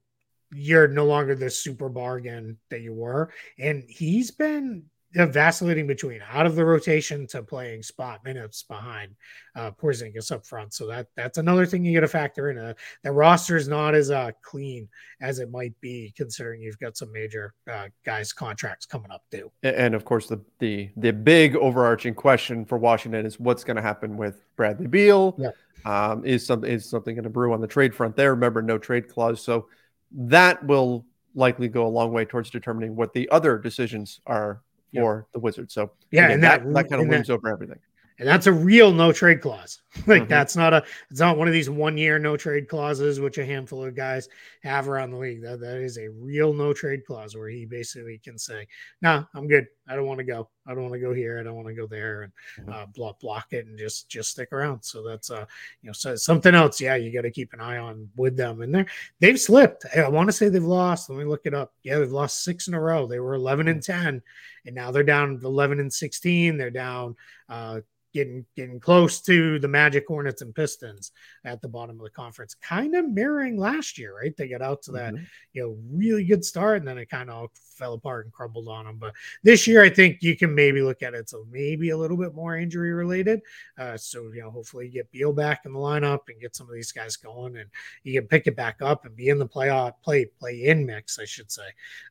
you're 0.52 0.88
no 0.88 1.04
longer 1.04 1.34
the 1.34 1.50
super 1.50 1.88
bargain 1.88 2.58
that 2.70 2.80
you 2.80 2.92
were. 2.92 3.30
And 3.58 3.84
he's 3.88 4.30
been 4.30 4.84
vacillating 5.14 5.86
between 5.86 6.20
out 6.30 6.46
of 6.46 6.54
the 6.54 6.64
rotation 6.64 7.26
to 7.26 7.42
playing 7.42 7.82
spot 7.82 8.22
minutes 8.24 8.62
behind 8.62 9.14
uh, 9.56 9.70
Porzingis 9.70 10.30
up 10.30 10.44
front. 10.44 10.74
So 10.74 10.86
that 10.86 11.06
that's 11.16 11.38
another 11.38 11.66
thing 11.66 11.84
you 11.84 11.94
got 11.94 12.00
to 12.00 12.08
factor 12.08 12.50
in. 12.50 12.58
Uh, 12.58 12.74
the 13.02 13.12
roster 13.12 13.56
is 13.56 13.68
not 13.68 13.94
as 13.94 14.10
uh, 14.10 14.32
clean 14.42 14.88
as 15.20 15.38
it 15.38 15.50
might 15.50 15.78
be, 15.80 16.12
considering 16.16 16.60
you've 16.60 16.78
got 16.78 16.96
some 16.96 17.12
major 17.12 17.54
uh, 17.70 17.88
guys' 18.04 18.32
contracts 18.32 18.86
coming 18.86 19.10
up 19.10 19.22
too. 19.30 19.50
And 19.62 19.94
of 19.94 20.04
course, 20.04 20.28
the 20.28 20.40
the 20.58 20.90
the 20.96 21.12
big 21.12 21.56
overarching 21.56 22.14
question 22.14 22.64
for 22.64 22.76
Washington 22.78 23.24
is 23.24 23.40
what's 23.40 23.64
going 23.64 23.76
to 23.76 23.82
happen 23.82 24.16
with 24.16 24.44
Bradley 24.56 24.86
Beal. 24.86 25.34
Yeah. 25.38 25.50
Um, 25.84 26.24
is 26.24 26.44
some 26.44 26.64
is 26.64 26.88
something 26.88 27.14
going 27.14 27.24
to 27.24 27.30
brew 27.30 27.52
on 27.52 27.60
the 27.60 27.66
trade 27.66 27.94
front 27.94 28.14
there? 28.14 28.34
Remember, 28.34 28.60
no 28.60 28.78
trade 28.78 29.08
clause, 29.08 29.42
so 29.42 29.68
that 30.12 30.64
will 30.66 31.06
likely 31.34 31.68
go 31.68 31.86
a 31.86 31.88
long 31.88 32.12
way 32.12 32.24
towards 32.24 32.50
determining 32.50 32.96
what 32.96 33.12
the 33.12 33.28
other 33.30 33.58
decisions 33.58 34.20
are 34.26 34.62
for 34.94 35.26
the 35.32 35.38
Wizards. 35.38 35.74
So 35.74 35.92
yeah, 36.10 36.24
again, 36.24 36.30
and 36.32 36.42
that, 36.44 36.64
that, 36.64 36.74
that 36.74 36.90
kind 36.90 37.02
of 37.02 37.08
looms 37.08 37.30
over 37.30 37.48
everything 37.48 37.78
and 38.18 38.26
that's 38.26 38.46
a 38.46 38.52
real 38.52 38.92
no 38.92 39.12
trade 39.12 39.40
clause. 39.40 39.80
like 40.06 40.22
mm-hmm. 40.22 40.28
that's 40.28 40.56
not 40.56 40.74
a 40.74 40.84
it's 41.10 41.20
not 41.20 41.38
one 41.38 41.46
of 41.46 41.54
these 41.54 41.70
one 41.70 41.96
year 41.96 42.18
no 42.18 42.36
trade 42.36 42.68
clauses 42.68 43.20
which 43.20 43.38
a 43.38 43.46
handful 43.46 43.84
of 43.84 43.94
guys 43.94 44.28
have 44.62 44.88
around 44.88 45.10
the 45.10 45.16
league. 45.16 45.42
That 45.42 45.60
that 45.60 45.76
is 45.76 45.98
a 45.98 46.08
real 46.08 46.52
no 46.52 46.72
trade 46.72 47.04
clause 47.06 47.36
where 47.36 47.48
he 47.48 47.64
basically 47.64 48.20
can 48.22 48.38
say, 48.38 48.66
nah, 49.00 49.24
I'm 49.34 49.46
good. 49.46 49.66
I 49.88 49.96
don't 49.96 50.06
want 50.06 50.18
to 50.18 50.24
go. 50.24 50.48
I 50.66 50.74
don't 50.74 50.82
want 50.82 50.94
to 50.94 51.00
go 51.00 51.14
here. 51.14 51.38
I 51.38 51.42
don't 51.42 51.54
want 51.54 51.68
to 51.68 51.74
go 51.74 51.86
there," 51.86 52.22
and 52.22 52.72
uh, 52.72 52.86
block 52.86 53.20
block 53.20 53.52
it 53.52 53.66
and 53.66 53.78
just 53.78 54.08
just 54.08 54.30
stick 54.30 54.52
around. 54.52 54.82
So 54.82 55.02
that's 55.02 55.30
uh 55.30 55.46
you 55.82 55.88
know 55.88 55.92
so 55.92 56.14
something 56.16 56.54
else. 56.54 56.80
Yeah, 56.80 56.96
you 56.96 57.12
got 57.12 57.22
to 57.22 57.30
keep 57.30 57.52
an 57.52 57.60
eye 57.60 57.78
on 57.78 58.08
with 58.16 58.36
them. 58.36 58.60
And 58.62 58.74
they 58.74 58.86
they've 59.20 59.40
slipped. 59.40 59.86
I 59.96 60.08
want 60.08 60.28
to 60.28 60.32
say 60.32 60.48
they've 60.48 60.62
lost. 60.62 61.08
Let 61.08 61.18
me 61.18 61.24
look 61.24 61.46
it 61.46 61.54
up. 61.54 61.72
Yeah, 61.82 61.98
they've 61.98 62.12
lost 62.12 62.44
six 62.44 62.68
in 62.68 62.74
a 62.74 62.80
row. 62.80 63.06
They 63.06 63.20
were 63.20 63.34
11 63.34 63.68
and 63.68 63.82
10, 63.82 64.22
and 64.66 64.74
now 64.74 64.90
they're 64.90 65.02
down 65.02 65.40
11 65.42 65.80
and 65.80 65.92
16. 65.92 66.56
They're 66.56 66.70
down. 66.70 67.16
Uh, 67.48 67.80
getting 68.18 68.44
getting 68.56 68.80
close 68.80 69.20
to 69.20 69.58
the 69.58 69.68
Magic, 69.68 70.04
Hornets, 70.06 70.42
and 70.42 70.54
Pistons 70.54 71.12
at 71.44 71.60
the 71.60 71.68
bottom 71.68 71.96
of 71.96 72.02
the 72.02 72.10
conference, 72.10 72.54
kind 72.54 72.94
of 72.94 73.08
mirroring 73.08 73.56
last 73.56 73.98
year, 73.98 74.16
right? 74.16 74.36
They 74.36 74.48
got 74.48 74.62
out 74.62 74.82
to 74.82 74.92
that 74.92 75.14
mm-hmm. 75.14 75.24
you 75.52 75.62
know 75.62 75.76
really 75.90 76.24
good 76.24 76.44
start, 76.44 76.78
and 76.78 76.88
then 76.88 76.98
it 76.98 77.08
kind 77.08 77.30
of 77.30 77.50
fell 77.54 77.94
apart 77.94 78.26
and 78.26 78.32
crumbled 78.32 78.68
on 78.68 78.86
them. 78.86 78.96
But 78.98 79.14
this 79.42 79.66
year, 79.66 79.82
I 79.82 79.90
think 79.90 80.18
you 80.20 80.36
can 80.36 80.54
maybe 80.54 80.82
look 80.82 81.02
at 81.02 81.14
it 81.14 81.28
so 81.28 81.46
maybe 81.50 81.90
a 81.90 81.96
little 81.96 82.16
bit 82.16 82.34
more 82.34 82.56
injury 82.56 82.92
related. 82.92 83.40
Uh, 83.78 83.96
so 83.96 84.32
you 84.32 84.42
know, 84.42 84.50
hopefully, 84.50 84.86
you 84.86 84.92
get 84.92 85.10
Beal 85.12 85.32
back 85.32 85.64
in 85.64 85.72
the 85.72 85.78
lineup 85.78 86.20
and 86.28 86.40
get 86.40 86.56
some 86.56 86.68
of 86.68 86.74
these 86.74 86.92
guys 86.92 87.16
going, 87.16 87.56
and 87.56 87.70
you 88.02 88.20
can 88.20 88.28
pick 88.28 88.46
it 88.46 88.56
back 88.56 88.82
up 88.82 89.04
and 89.04 89.14
be 89.14 89.28
in 89.28 89.38
the 89.38 89.46
playoff 89.46 89.92
play 90.02 90.24
play 90.24 90.64
in 90.64 90.84
mix, 90.84 91.18
I 91.18 91.24
should 91.24 91.50
say, 91.50 91.62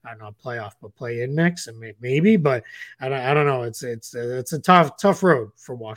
uh, 0.09 0.15
not 0.15 0.39
playoff, 0.39 0.73
but 0.81 0.95
play 0.95 1.21
in 1.21 1.35
mix, 1.35 1.67
and 1.67 1.83
maybe. 1.99 2.37
But 2.37 2.63
I 2.99 3.09
don't, 3.09 3.19
I 3.19 3.33
don't 3.33 3.45
know. 3.45 3.63
It's 3.63 3.83
it's 3.83 4.15
it's 4.15 4.53
a 4.53 4.59
tough 4.59 4.97
tough 4.97 5.21
road 5.23 5.49
for. 5.57 5.75
Washington 5.77 5.96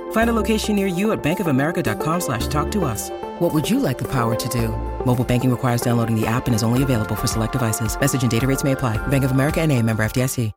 Find 0.11 0.29
a 0.29 0.33
location 0.33 0.77
near 0.77 0.87
you 0.87 1.11
at 1.11 1.21
bankofamerica.com 1.21 2.21
slash 2.21 2.47
talk 2.47 2.71
to 2.71 2.85
us. 2.85 3.09
What 3.39 3.53
would 3.53 3.69
you 3.69 3.79
like 3.79 3.97
the 3.97 4.07
power 4.07 4.35
to 4.35 4.49
do? 4.49 4.69
Mobile 5.05 5.25
banking 5.25 5.51
requires 5.51 5.81
downloading 5.81 6.15
the 6.15 6.25
app 6.25 6.45
and 6.45 6.55
is 6.55 6.63
only 6.63 6.83
available 6.83 7.15
for 7.15 7.27
select 7.27 7.51
devices. 7.51 7.99
Message 7.99 8.21
and 8.21 8.31
data 8.31 8.47
rates 8.47 8.63
may 8.63 8.71
apply. 8.71 8.95
Bank 9.07 9.25
of 9.25 9.31
America 9.31 9.59
and 9.59 9.69
a 9.69 9.81
member 9.81 10.03
FDIC. 10.03 10.53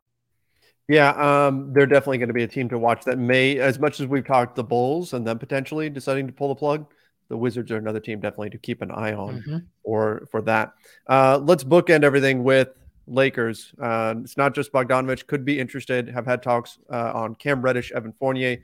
Yeah, 0.87 1.09
um, 1.09 1.73
they're 1.73 1.87
definitely 1.87 2.19
going 2.19 2.29
to 2.29 2.33
be 2.33 2.43
a 2.43 2.47
team 2.47 2.69
to 2.69 2.77
watch 2.77 3.05
that 3.05 3.17
may, 3.17 3.57
as 3.57 3.79
much 3.79 3.99
as 3.99 4.05
we've 4.05 4.25
talked 4.25 4.55
the 4.55 4.63
Bulls 4.63 5.13
and 5.13 5.25
them 5.25 5.39
potentially 5.39 5.89
deciding 5.89 6.27
to 6.27 6.33
pull 6.33 6.49
the 6.49 6.55
plug, 6.55 6.85
the 7.27 7.37
Wizards 7.37 7.71
are 7.71 7.77
another 7.77 7.99
team 7.99 8.19
definitely 8.19 8.51
to 8.51 8.59
keep 8.59 8.83
an 8.83 8.91
eye 8.91 9.13
on 9.13 9.41
mm-hmm. 9.41 9.57
for, 9.83 10.27
for 10.29 10.43
that. 10.43 10.73
Uh, 11.07 11.39
let's 11.41 11.63
bookend 11.63 12.03
everything 12.03 12.43
with 12.43 12.69
Lakers. 13.07 13.73
Uh, 13.81 14.13
it's 14.21 14.37
not 14.37 14.53
just 14.53 14.71
Bogdanovic, 14.71 15.25
could 15.25 15.43
be 15.43 15.59
interested, 15.59 16.07
have 16.09 16.27
had 16.27 16.43
talks 16.43 16.77
uh, 16.91 17.13
on 17.15 17.33
Cam 17.33 17.63
Reddish, 17.63 17.91
Evan 17.91 18.13
Fournier. 18.19 18.57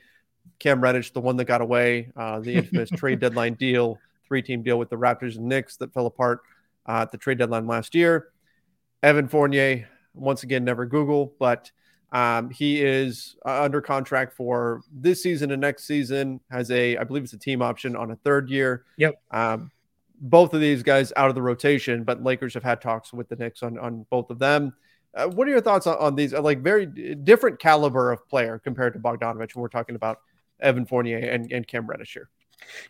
Cam 0.62 0.82
Reddish, 0.82 1.12
the 1.12 1.22
one 1.22 1.36
that 1.38 1.46
got 1.46 1.62
away, 1.62 2.12
uh, 2.16 2.40
the 2.40 2.54
infamous 2.54 2.90
trade 2.96 3.20
deadline 3.20 3.56
deal 3.56 4.00
three 4.32 4.42
team 4.42 4.64
deal 4.64 4.80
with 4.80 4.90
the 4.90 4.96
Raptors 4.96 5.36
and 5.36 5.46
Knicks 5.46 5.76
that 5.76 5.94
fell 5.94 6.06
apart 6.06 6.40
uh, 6.88 7.02
at 7.02 7.12
the 7.12 7.18
trade 7.18 7.38
deadline 7.38 7.68
last 7.68 7.94
year. 7.94 8.30
Evan 9.04 9.28
Fournier, 9.28 9.90
once 10.14 10.44
again, 10.44 10.64
never 10.64 10.86
Google, 10.86 11.34
but 11.38 11.70
um, 12.14 12.50
he 12.50 12.82
is 12.82 13.36
uh, 13.46 13.62
under 13.62 13.82
contract 13.82 14.32
for 14.32 14.84
this 14.90 15.22
season 15.22 15.52
and 15.52 15.60
next 15.60 15.84
season. 15.84 16.40
Has 16.50 16.72
a, 16.72 16.96
I 16.96 17.04
believe 17.04 17.24
it's 17.24 17.34
a 17.34 17.38
team 17.38 17.62
option 17.62 17.98
on 17.98 18.12
a 18.12 18.16
third 18.16 18.50
year. 18.50 18.86
Yep. 18.96 19.22
Um, 19.32 19.70
both 20.22 20.54
of 20.54 20.62
these 20.62 20.82
guys 20.82 21.12
out 21.18 21.28
of 21.28 21.36
the 21.36 21.42
rotation, 21.42 22.06
but 22.06 22.24
Lakers 22.24 22.54
have 22.54 22.64
had 22.64 22.80
talks 22.80 23.12
with 23.12 23.28
the 23.28 23.36
Knicks 23.36 23.64
on 23.64 23.78
on 23.80 24.06
both 24.10 24.30
of 24.30 24.40
them. 24.40 24.72
Uh, 25.14 25.28
what 25.28 25.46
are 25.46 25.52
your 25.52 25.60
thoughts 25.62 25.88
on, 25.88 25.98
on 25.98 26.16
these? 26.16 26.32
Like 26.32 26.62
very 26.62 26.86
different 26.86 27.60
caliber 27.60 28.14
of 28.14 28.26
player 28.30 28.60
compared 28.60 28.94
to 28.94 29.00
Bogdanovic 29.00 29.56
when 29.56 29.62
we're 29.62 29.68
talking 29.68 29.96
about 29.96 30.20
Evan 30.62 30.86
Fournier 30.86 31.18
and, 31.18 31.52
and 31.52 31.68
Cam 31.68 31.88
Reddish 31.88 32.14
here. 32.14 32.30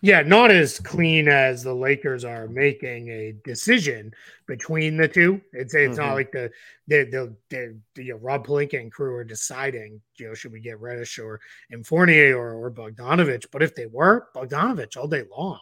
Yeah, 0.01 0.21
not 0.21 0.51
as 0.51 0.79
clean 0.79 1.27
as 1.27 1.63
the 1.63 1.73
Lakers 1.73 2.25
are 2.25 2.47
making 2.47 3.07
a 3.09 3.33
decision 3.43 4.13
between 4.45 4.97
the 4.97 5.07
two. 5.07 5.41
It's 5.53 5.73
it's 5.73 5.97
mm-hmm. 5.97 6.07
not 6.07 6.15
like 6.15 6.31
the 6.31 6.51
the 6.87 7.05
the, 7.05 7.35
the, 7.49 7.79
the 7.95 8.03
you 8.03 8.13
know, 8.13 8.19
Rob 8.19 8.45
Pelinka 8.45 8.79
and 8.79 8.91
crew 8.91 9.15
are 9.15 9.23
deciding, 9.23 10.01
you 10.17 10.27
know, 10.27 10.33
should 10.33 10.51
we 10.51 10.59
get 10.59 10.79
Reddish 10.79 11.17
or 11.19 11.39
and 11.71 11.85
Fournier 11.85 12.37
or, 12.37 12.65
or 12.65 12.71
Bogdanovic? 12.71 13.45
But 13.51 13.63
if 13.63 13.75
they 13.75 13.85
were 13.85 14.27
Bogdanovic 14.35 14.97
all 14.97 15.07
day 15.07 15.23
long, 15.35 15.59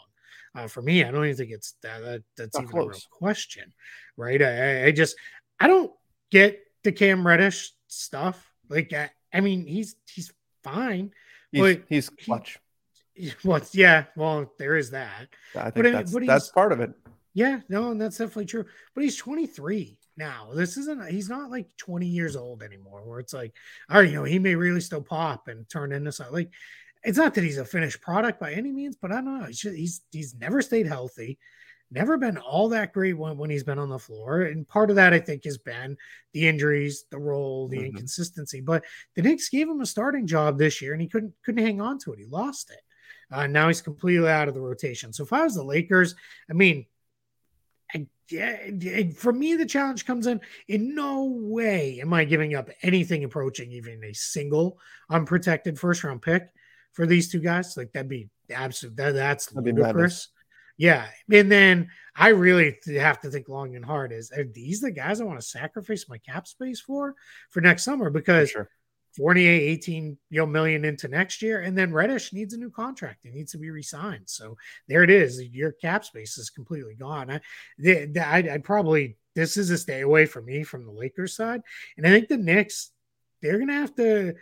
uh, 0.55 0.67
for 0.67 0.81
me, 0.81 1.03
I 1.03 1.11
don't 1.11 1.25
even 1.25 1.37
think 1.37 1.51
it's 1.51 1.75
that, 1.83 2.01
that 2.01 2.23
that's 2.35 2.55
not 2.55 2.63
even 2.63 2.71
close. 2.71 2.85
a 2.85 2.89
real 2.89 3.01
question, 3.11 3.73
right? 4.17 4.41
I, 4.41 4.85
I 4.85 4.91
just 4.91 5.15
I 5.59 5.67
don't 5.67 5.91
get 6.31 6.59
the 6.83 6.91
Cam 6.91 7.25
Reddish 7.25 7.73
stuff. 7.87 8.51
Like 8.69 8.91
I, 8.93 9.11
I 9.33 9.41
mean, 9.41 9.65
he's 9.65 9.95
he's 10.11 10.33
fine. 10.63 11.11
He's, 11.51 11.61
but 11.61 11.83
he's 11.87 12.09
clutch. 12.09 12.59
He, 13.13 13.33
Well, 13.43 13.61
yeah, 13.73 14.05
well, 14.15 14.51
there 14.57 14.77
is 14.77 14.91
that. 14.91 15.27
I 15.55 15.71
think 15.71 15.75
but, 15.75 15.91
that's, 15.91 16.13
but 16.13 16.25
that's 16.25 16.49
part 16.49 16.71
of 16.71 16.79
it. 16.79 16.91
Yeah, 17.33 17.59
no, 17.69 17.91
and 17.91 18.01
that's 18.01 18.17
definitely 18.17 18.45
true. 18.45 18.65
But 18.95 19.03
he's 19.03 19.17
23 19.17 19.97
now. 20.17 20.49
This 20.53 20.77
isn't, 20.77 21.09
he's 21.09 21.29
not 21.29 21.51
like 21.51 21.67
20 21.77 22.05
years 22.05 22.35
old 22.35 22.63
anymore, 22.63 23.01
where 23.03 23.19
it's 23.19 23.33
like, 23.33 23.53
all 23.89 23.99
right, 23.99 24.09
you 24.09 24.15
know, 24.15 24.23
he 24.23 24.39
may 24.39 24.55
really 24.55 24.81
still 24.81 25.01
pop 25.01 25.47
and 25.47 25.67
turn 25.69 25.91
into 25.91 26.11
something. 26.11 26.33
Like, 26.33 26.51
it's 27.03 27.17
not 27.17 27.33
that 27.33 27.43
he's 27.43 27.57
a 27.57 27.65
finished 27.65 28.01
product 28.01 28.39
by 28.39 28.53
any 28.53 28.71
means, 28.71 28.95
but 28.95 29.11
I 29.11 29.15
don't 29.15 29.39
know. 29.39 29.45
He's, 29.45 29.59
just, 29.59 29.75
he's, 29.75 30.01
he's 30.11 30.35
never 30.35 30.61
stayed 30.61 30.87
healthy 30.87 31.37
never 31.91 32.17
been 32.17 32.37
all 32.37 32.69
that 32.69 32.93
great 32.93 33.17
when, 33.17 33.37
when 33.37 33.49
he's 33.49 33.63
been 33.63 33.79
on 33.79 33.89
the 33.89 33.99
floor. 33.99 34.41
And 34.41 34.67
part 34.67 34.89
of 34.89 34.95
that, 34.97 35.13
I 35.13 35.19
think, 35.19 35.43
has 35.45 35.57
been 35.57 35.97
the 36.33 36.47
injuries, 36.47 37.05
the 37.09 37.19
role, 37.19 37.67
the 37.67 37.77
mm-hmm. 37.77 37.85
inconsistency. 37.87 38.61
But 38.61 38.83
the 39.15 39.21
Knicks 39.21 39.49
gave 39.49 39.67
him 39.67 39.81
a 39.81 39.85
starting 39.85 40.27
job 40.27 40.57
this 40.57 40.81
year 40.81 40.93
and 40.93 41.01
he 41.01 41.07
couldn't 41.07 41.33
couldn't 41.43 41.65
hang 41.65 41.81
on 41.81 41.99
to 41.99 42.13
it. 42.13 42.19
He 42.19 42.25
lost 42.25 42.71
it. 42.71 42.81
Uh, 43.31 43.47
now 43.47 43.67
he's 43.67 43.81
completely 43.81 44.29
out 44.29 44.47
of 44.47 44.53
the 44.53 44.61
rotation. 44.61 45.13
So 45.13 45.23
if 45.23 45.33
I 45.33 45.43
was 45.43 45.55
the 45.55 45.63
Lakers, 45.63 46.15
I 46.49 46.53
mean, 46.53 46.85
I, 47.93 48.07
I, 48.33 49.13
for 49.15 49.31
me, 49.31 49.55
the 49.55 49.65
challenge 49.65 50.05
comes 50.05 50.27
in 50.27 50.41
in 50.67 50.95
no 50.95 51.23
way 51.23 51.99
am 52.01 52.13
I 52.13 52.25
giving 52.25 52.55
up 52.55 52.69
anything 52.81 53.23
approaching 53.23 53.71
even 53.71 54.03
a 54.03 54.13
single 54.13 54.79
unprotected 55.09 55.79
first 55.79 56.03
round 56.03 56.21
pick 56.21 56.49
for 56.93 57.05
these 57.05 57.31
two 57.31 57.39
guys. 57.39 57.77
Like 57.77 57.91
that'd 57.93 58.09
be 58.09 58.29
absolute. 58.51 58.95
That, 58.97 59.13
that's 59.13 59.47
that'd 59.47 59.75
ludicrous. 59.75 60.29
Yeah, 60.79 61.07
and 61.29 61.51
then 61.51 61.89
I 62.15 62.29
really 62.29 62.77
have 62.87 63.19
to 63.21 63.29
think 63.29 63.49
long 63.49 63.75
and 63.75 63.83
hard. 63.83 64.13
Is 64.13 64.31
are 64.31 64.45
these 64.45 64.79
the 64.79 64.91
guys 64.91 65.19
I 65.19 65.25
want 65.25 65.39
to 65.39 65.45
sacrifice 65.45 66.07
my 66.07 66.17
cap 66.19 66.47
space 66.47 66.79
for 66.79 67.15
for 67.49 67.59
next 67.61 67.83
summer? 67.83 68.09
Because 68.09 68.49
sure 68.49 68.69
Fournier 69.17 69.51
18 69.51 70.17
you 70.29 70.39
know, 70.39 70.45
million 70.45 70.85
into 70.85 71.09
next 71.09 71.41
year, 71.41 71.61
and 71.61 71.77
then 71.77 71.91
Reddish 71.91 72.31
needs 72.31 72.53
a 72.53 72.57
new 72.57 72.69
contract. 72.69 73.19
He 73.23 73.29
needs 73.29 73.51
to 73.51 73.57
be 73.57 73.69
re-signed. 73.69 74.29
So 74.29 74.55
there 74.87 75.03
it 75.03 75.09
is. 75.09 75.41
Your 75.41 75.73
cap 75.73 76.05
space 76.05 76.37
is 76.37 76.49
completely 76.49 76.95
gone. 76.95 77.29
I, 77.29 77.41
I, 77.85 78.49
I 78.53 78.57
probably 78.63 79.17
this 79.35 79.57
is 79.57 79.69
a 79.69 79.77
stay 79.77 80.01
away 80.01 80.25
for 80.25 80.41
me 80.41 80.63
from 80.63 80.85
the 80.85 80.91
Lakers 80.91 81.35
side, 81.35 81.61
and 81.97 82.07
I 82.07 82.11
think 82.11 82.29
the 82.29 82.37
Knicks 82.37 82.91
they're 83.41 83.59
gonna 83.59 83.73
have 83.73 83.95
to 83.95 84.35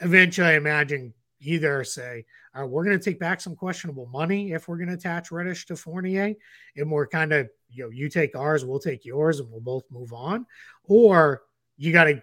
eventually, 0.00 0.48
I 0.48 0.54
imagine, 0.54 1.14
either 1.40 1.84
say, 1.84 2.24
uh, 2.58 2.66
we're 2.66 2.84
going 2.84 2.98
to 2.98 3.04
take 3.04 3.20
back 3.20 3.40
some 3.40 3.54
questionable 3.54 4.06
money 4.06 4.52
if 4.52 4.68
we're 4.68 4.76
going 4.76 4.88
to 4.88 4.94
attach 4.94 5.30
Reddish 5.30 5.66
to 5.66 5.76
Fournier, 5.76 6.34
and 6.76 6.90
we're 6.90 7.06
kind 7.06 7.32
of, 7.32 7.48
you 7.70 7.84
know, 7.84 7.90
you 7.90 8.08
take 8.08 8.36
ours, 8.36 8.64
we'll 8.64 8.78
take 8.78 9.04
yours, 9.04 9.40
and 9.40 9.50
we'll 9.50 9.60
both 9.60 9.84
move 9.90 10.12
on. 10.12 10.46
Or 10.84 11.42
you 11.76 11.92
got 11.92 12.04
to 12.04 12.22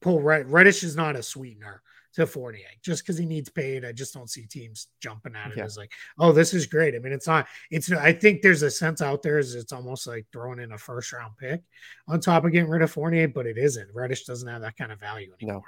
pull 0.00 0.20
Red- 0.20 0.50
Reddish 0.50 0.84
is 0.84 0.96
not 0.96 1.16
a 1.16 1.22
sweetener 1.22 1.82
to 2.14 2.26
Fournier 2.26 2.68
just 2.80 3.02
because 3.02 3.18
he 3.18 3.26
needs 3.26 3.48
paid. 3.48 3.84
I 3.84 3.90
just 3.90 4.14
don't 4.14 4.30
see 4.30 4.46
teams 4.46 4.86
jumping 5.00 5.34
at 5.34 5.50
it 5.50 5.56
yeah. 5.56 5.64
as 5.64 5.76
like, 5.76 5.92
oh, 6.18 6.30
this 6.32 6.54
is 6.54 6.66
great. 6.66 6.94
I 6.94 7.00
mean, 7.00 7.12
it's 7.12 7.26
not, 7.26 7.48
it's, 7.70 7.90
I 7.90 8.12
think 8.12 8.40
there's 8.40 8.62
a 8.62 8.70
sense 8.70 9.02
out 9.02 9.22
there 9.22 9.38
is 9.38 9.56
it's 9.56 9.72
almost 9.72 10.06
like 10.06 10.26
throwing 10.32 10.60
in 10.60 10.72
a 10.72 10.78
first 10.78 11.12
round 11.12 11.36
pick 11.36 11.62
on 12.06 12.20
top 12.20 12.44
of 12.44 12.52
getting 12.52 12.70
rid 12.70 12.82
of 12.82 12.90
Fournier, 12.92 13.26
but 13.26 13.46
it 13.46 13.58
isn't. 13.58 13.88
Reddish 13.92 14.26
doesn't 14.26 14.48
have 14.48 14.62
that 14.62 14.76
kind 14.76 14.92
of 14.92 15.00
value 15.00 15.32
anymore. 15.40 15.56
No. 15.56 15.64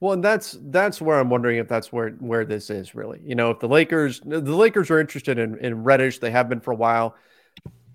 Well, 0.00 0.14
and 0.14 0.24
that's 0.24 0.56
that's 0.62 1.00
where 1.00 1.20
I'm 1.20 1.28
wondering 1.28 1.58
if 1.58 1.68
that's 1.68 1.92
where 1.92 2.10
where 2.12 2.44
this 2.44 2.70
is 2.70 2.94
really. 2.94 3.20
You 3.22 3.34
know, 3.34 3.50
if 3.50 3.60
the 3.60 3.68
Lakers 3.68 4.20
the 4.24 4.40
Lakers 4.40 4.90
are 4.90 4.98
interested 4.98 5.38
in 5.38 5.58
in 5.58 5.84
Reddish, 5.84 6.18
they 6.18 6.30
have 6.30 6.48
been 6.48 6.60
for 6.60 6.72
a 6.72 6.76
while. 6.76 7.14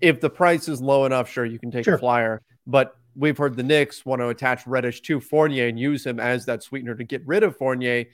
If 0.00 0.20
the 0.20 0.30
price 0.30 0.68
is 0.68 0.80
low 0.80 1.04
enough, 1.04 1.28
sure 1.28 1.44
you 1.44 1.58
can 1.58 1.70
take 1.70 1.84
sure. 1.84 1.94
a 1.94 1.98
flyer. 1.98 2.42
But 2.66 2.96
we've 3.16 3.36
heard 3.36 3.56
the 3.56 3.62
Knicks 3.62 4.04
want 4.04 4.20
to 4.20 4.28
attach 4.28 4.66
Reddish 4.66 5.00
to 5.02 5.20
Fournier 5.20 5.66
and 5.66 5.78
use 5.78 6.06
him 6.06 6.20
as 6.20 6.44
that 6.46 6.62
sweetener 6.62 6.94
to 6.94 7.04
get 7.04 7.26
rid 7.26 7.42
of 7.42 7.56
Fournier. 7.56 8.04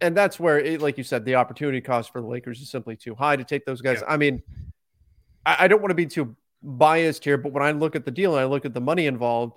And 0.00 0.16
that's 0.16 0.40
where, 0.40 0.58
it, 0.58 0.80
like 0.80 0.98
you 0.98 1.04
said, 1.04 1.24
the 1.24 1.36
opportunity 1.36 1.80
cost 1.80 2.10
for 2.10 2.20
the 2.20 2.26
Lakers 2.26 2.60
is 2.60 2.70
simply 2.70 2.96
too 2.96 3.14
high 3.14 3.36
to 3.36 3.44
take 3.44 3.64
those 3.66 3.80
guys. 3.80 3.98
Yeah. 4.00 4.12
I 4.12 4.16
mean, 4.16 4.42
I, 5.46 5.56
I 5.60 5.68
don't 5.68 5.80
want 5.80 5.90
to 5.90 5.94
be 5.94 6.06
too 6.06 6.34
biased 6.62 7.22
here, 7.22 7.36
but 7.36 7.52
when 7.52 7.62
I 7.62 7.70
look 7.70 7.94
at 7.94 8.04
the 8.04 8.10
deal 8.10 8.32
and 8.32 8.40
I 8.40 8.46
look 8.46 8.64
at 8.64 8.74
the 8.74 8.80
money 8.80 9.06
involved, 9.06 9.52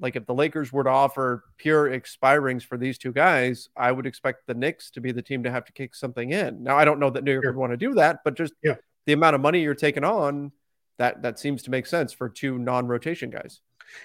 like 0.00 0.16
if 0.16 0.26
the 0.26 0.34
Lakers 0.34 0.72
were 0.72 0.84
to 0.84 0.90
offer 0.90 1.44
pure 1.56 1.90
expirings 1.90 2.62
for 2.62 2.76
these 2.76 2.98
two 2.98 3.12
guys, 3.12 3.68
I 3.76 3.92
would 3.92 4.06
expect 4.06 4.46
the 4.46 4.54
Knicks 4.54 4.90
to 4.92 5.00
be 5.00 5.12
the 5.12 5.22
team 5.22 5.42
to 5.42 5.50
have 5.50 5.64
to 5.66 5.72
kick 5.72 5.94
something 5.94 6.30
in. 6.30 6.62
Now 6.62 6.76
I 6.76 6.84
don't 6.84 7.00
know 7.00 7.10
that 7.10 7.24
New 7.24 7.32
York 7.32 7.44
sure. 7.44 7.52
would 7.52 7.58
want 7.58 7.72
to 7.72 7.76
do 7.76 7.94
that, 7.94 8.20
but 8.24 8.34
just 8.34 8.52
yeah. 8.62 8.76
the 9.06 9.12
amount 9.12 9.34
of 9.34 9.40
money 9.40 9.62
you're 9.62 9.74
taking 9.74 10.04
on, 10.04 10.52
that 10.98 11.22
that 11.22 11.38
seems 11.38 11.62
to 11.64 11.70
make 11.70 11.86
sense 11.86 12.12
for 12.12 12.28
two 12.28 12.58
non-rotation 12.58 13.30
guys. 13.30 13.60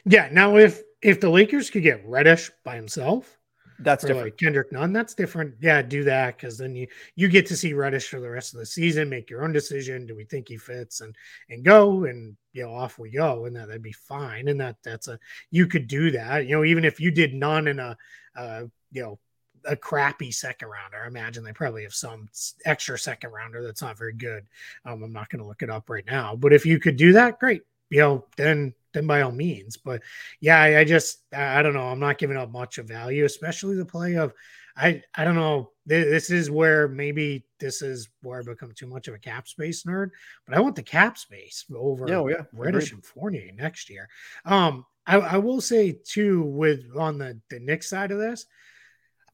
Yeah. 0.05 0.29
Now 0.31 0.57
if 0.57 0.81
if 1.01 1.19
the 1.19 1.29
Lakers 1.29 1.69
could 1.69 1.83
get 1.83 2.05
Reddish 2.05 2.51
by 2.63 2.75
himself, 2.75 3.37
that's 3.79 4.03
different. 4.03 4.27
Like 4.27 4.37
Kendrick 4.37 4.71
Nunn, 4.71 4.93
that's 4.93 5.13
different. 5.13 5.55
Yeah, 5.61 5.81
do 5.81 6.03
that 6.03 6.37
because 6.37 6.57
then 6.57 6.75
you 6.75 6.87
you 7.15 7.27
get 7.27 7.45
to 7.47 7.57
see 7.57 7.73
Reddish 7.73 8.07
for 8.07 8.19
the 8.19 8.29
rest 8.29 8.53
of 8.53 8.59
the 8.59 8.65
season. 8.65 9.09
Make 9.09 9.29
your 9.29 9.43
own 9.43 9.51
decision. 9.51 10.05
Do 10.05 10.15
we 10.15 10.25
think 10.25 10.47
he 10.47 10.57
fits 10.57 11.01
and 11.01 11.15
and 11.49 11.63
go 11.63 12.05
and 12.05 12.35
you 12.53 12.63
know 12.63 12.73
off 12.73 12.99
we 12.99 13.09
go 13.09 13.45
and 13.45 13.55
that 13.55 13.67
that'd 13.67 13.81
be 13.81 13.91
fine. 13.91 14.47
And 14.47 14.59
that 14.61 14.77
that's 14.83 15.07
a 15.07 15.19
you 15.51 15.67
could 15.67 15.87
do 15.87 16.11
that. 16.11 16.47
You 16.47 16.57
know, 16.57 16.63
even 16.63 16.85
if 16.85 16.99
you 16.99 17.11
did 17.11 17.33
Nunn 17.33 17.67
in 17.67 17.79
a 17.79 17.97
uh, 18.35 18.63
you 18.91 19.01
know 19.01 19.19
a 19.65 19.75
crappy 19.75 20.31
second 20.31 20.67
rounder. 20.67 21.01
I 21.03 21.07
imagine 21.07 21.43
they 21.43 21.53
probably 21.53 21.83
have 21.83 21.93
some 21.93 22.29
extra 22.65 22.97
second 22.97 23.31
rounder 23.31 23.63
that's 23.63 23.81
not 23.81 23.97
very 23.97 24.13
good. 24.13 24.45
Um, 24.85 25.03
I'm 25.03 25.13
not 25.13 25.29
going 25.29 25.39
to 25.39 25.47
look 25.47 25.61
it 25.61 25.69
up 25.69 25.89
right 25.89 26.05
now, 26.05 26.35
but 26.35 26.53
if 26.53 26.65
you 26.65 26.79
could 26.79 26.97
do 26.97 27.13
that, 27.13 27.39
great. 27.39 27.61
You 27.89 27.99
know, 27.99 28.25
then 28.37 28.73
then 28.93 29.07
by 29.07 29.21
all 29.21 29.31
means. 29.31 29.77
But 29.77 30.01
yeah, 30.39 30.61
I, 30.61 30.79
I 30.79 30.83
just 30.83 31.23
I 31.33 31.61
don't 31.61 31.73
know. 31.73 31.87
I'm 31.87 31.99
not 31.99 32.17
giving 32.17 32.37
up 32.37 32.51
much 32.51 32.77
of 32.77 32.87
value, 32.87 33.25
especially 33.25 33.75
the 33.75 33.85
play 33.85 34.15
of 34.15 34.33
I 34.75 35.03
I 35.15 35.23
don't 35.23 35.35
know. 35.35 35.71
This 35.85 36.29
is 36.29 36.49
where 36.49 36.87
maybe 36.87 37.45
this 37.59 37.81
is 37.81 38.09
where 38.21 38.39
I 38.39 38.43
become 38.43 38.71
too 38.71 38.87
much 38.87 39.07
of 39.07 39.13
a 39.13 39.19
cap 39.19 39.47
space 39.47 39.83
nerd. 39.83 40.11
But 40.47 40.55
I 40.55 40.61
want 40.61 40.75
the 40.75 40.83
cap 40.83 41.17
space 41.17 41.65
over 41.75 42.11
oh, 42.13 42.27
yeah. 42.27 42.43
Reddish 42.53 42.87
Agreed. 42.87 42.93
and 42.95 43.05
Fournier 43.05 43.51
next 43.55 43.89
year. 43.89 44.07
Um, 44.45 44.85
I, 45.05 45.17
I 45.17 45.37
will 45.37 45.59
say 45.59 45.99
too, 46.03 46.43
with 46.43 46.85
on 46.97 47.17
the 47.17 47.39
the 47.49 47.59
Knicks 47.59 47.89
side 47.89 48.11
of 48.11 48.19
this, 48.19 48.45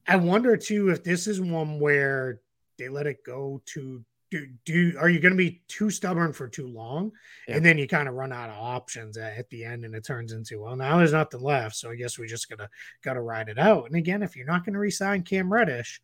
I 0.06 0.16
wonder 0.16 0.56
too 0.56 0.90
if 0.90 1.04
this 1.04 1.26
is 1.26 1.40
one 1.40 1.78
where 1.78 2.40
they 2.78 2.88
let 2.88 3.06
it 3.06 3.24
go 3.24 3.62
to 3.66 4.04
do, 4.30 4.46
do 4.64 4.94
are 4.98 5.08
you 5.08 5.18
going 5.18 5.32
to 5.32 5.38
be 5.38 5.62
too 5.68 5.90
stubborn 5.90 6.32
for 6.32 6.48
too 6.48 6.68
long? 6.68 7.12
Yeah. 7.48 7.56
and 7.56 7.64
then 7.64 7.78
you 7.78 7.88
kind 7.88 8.08
of 8.08 8.14
run 8.14 8.32
out 8.32 8.50
of 8.50 8.56
options 8.56 9.16
at, 9.16 9.36
at, 9.36 9.50
the 9.50 9.64
end 9.64 9.84
and 9.84 9.94
it 9.94 10.04
turns 10.04 10.32
into 10.32 10.62
well 10.62 10.76
now 10.76 10.98
there's 10.98 11.12
nothing 11.12 11.40
left 11.40 11.74
so 11.74 11.90
i 11.90 11.96
guess 11.96 12.18
we 12.18 12.26
just 12.26 12.48
gotta 12.48 12.68
gotta 13.02 13.20
ride 13.20 13.48
it 13.48 13.58
out. 13.58 13.86
And 13.86 13.96
again 13.96 14.22
if 14.22 14.36
you're 14.36 14.46
not 14.46 14.64
going 14.64 14.74
to 14.74 14.78
resign 14.78 15.22
cam 15.22 15.52
reddish 15.52 16.00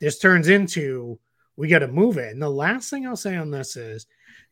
this 0.00 0.18
turns 0.18 0.48
into 0.48 1.18
we 1.56 1.68
got 1.68 1.78
to 1.78 1.88
move 1.88 2.18
it. 2.18 2.32
And 2.32 2.42
the 2.42 2.50
last 2.50 2.90
thing 2.90 3.06
i'll 3.06 3.16
say 3.16 3.36
on 3.36 3.50
this 3.50 3.76
is 3.76 4.06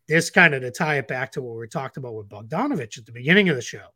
this 0.07 0.31
kind 0.31 0.55
of 0.55 0.63
to 0.63 0.71
tie 0.71 0.99
it 0.99 1.09
back 1.09 1.33
to 1.33 1.43
what 1.43 1.57
we 1.57 1.67
talked 1.67 1.97
about 1.97 2.15
with 2.15 2.29
bogdanovic 2.29 2.99
at 2.99 3.07
the 3.07 3.13
beginning 3.13 3.49
of 3.49 3.57
the 3.57 3.63
show. 3.63 3.87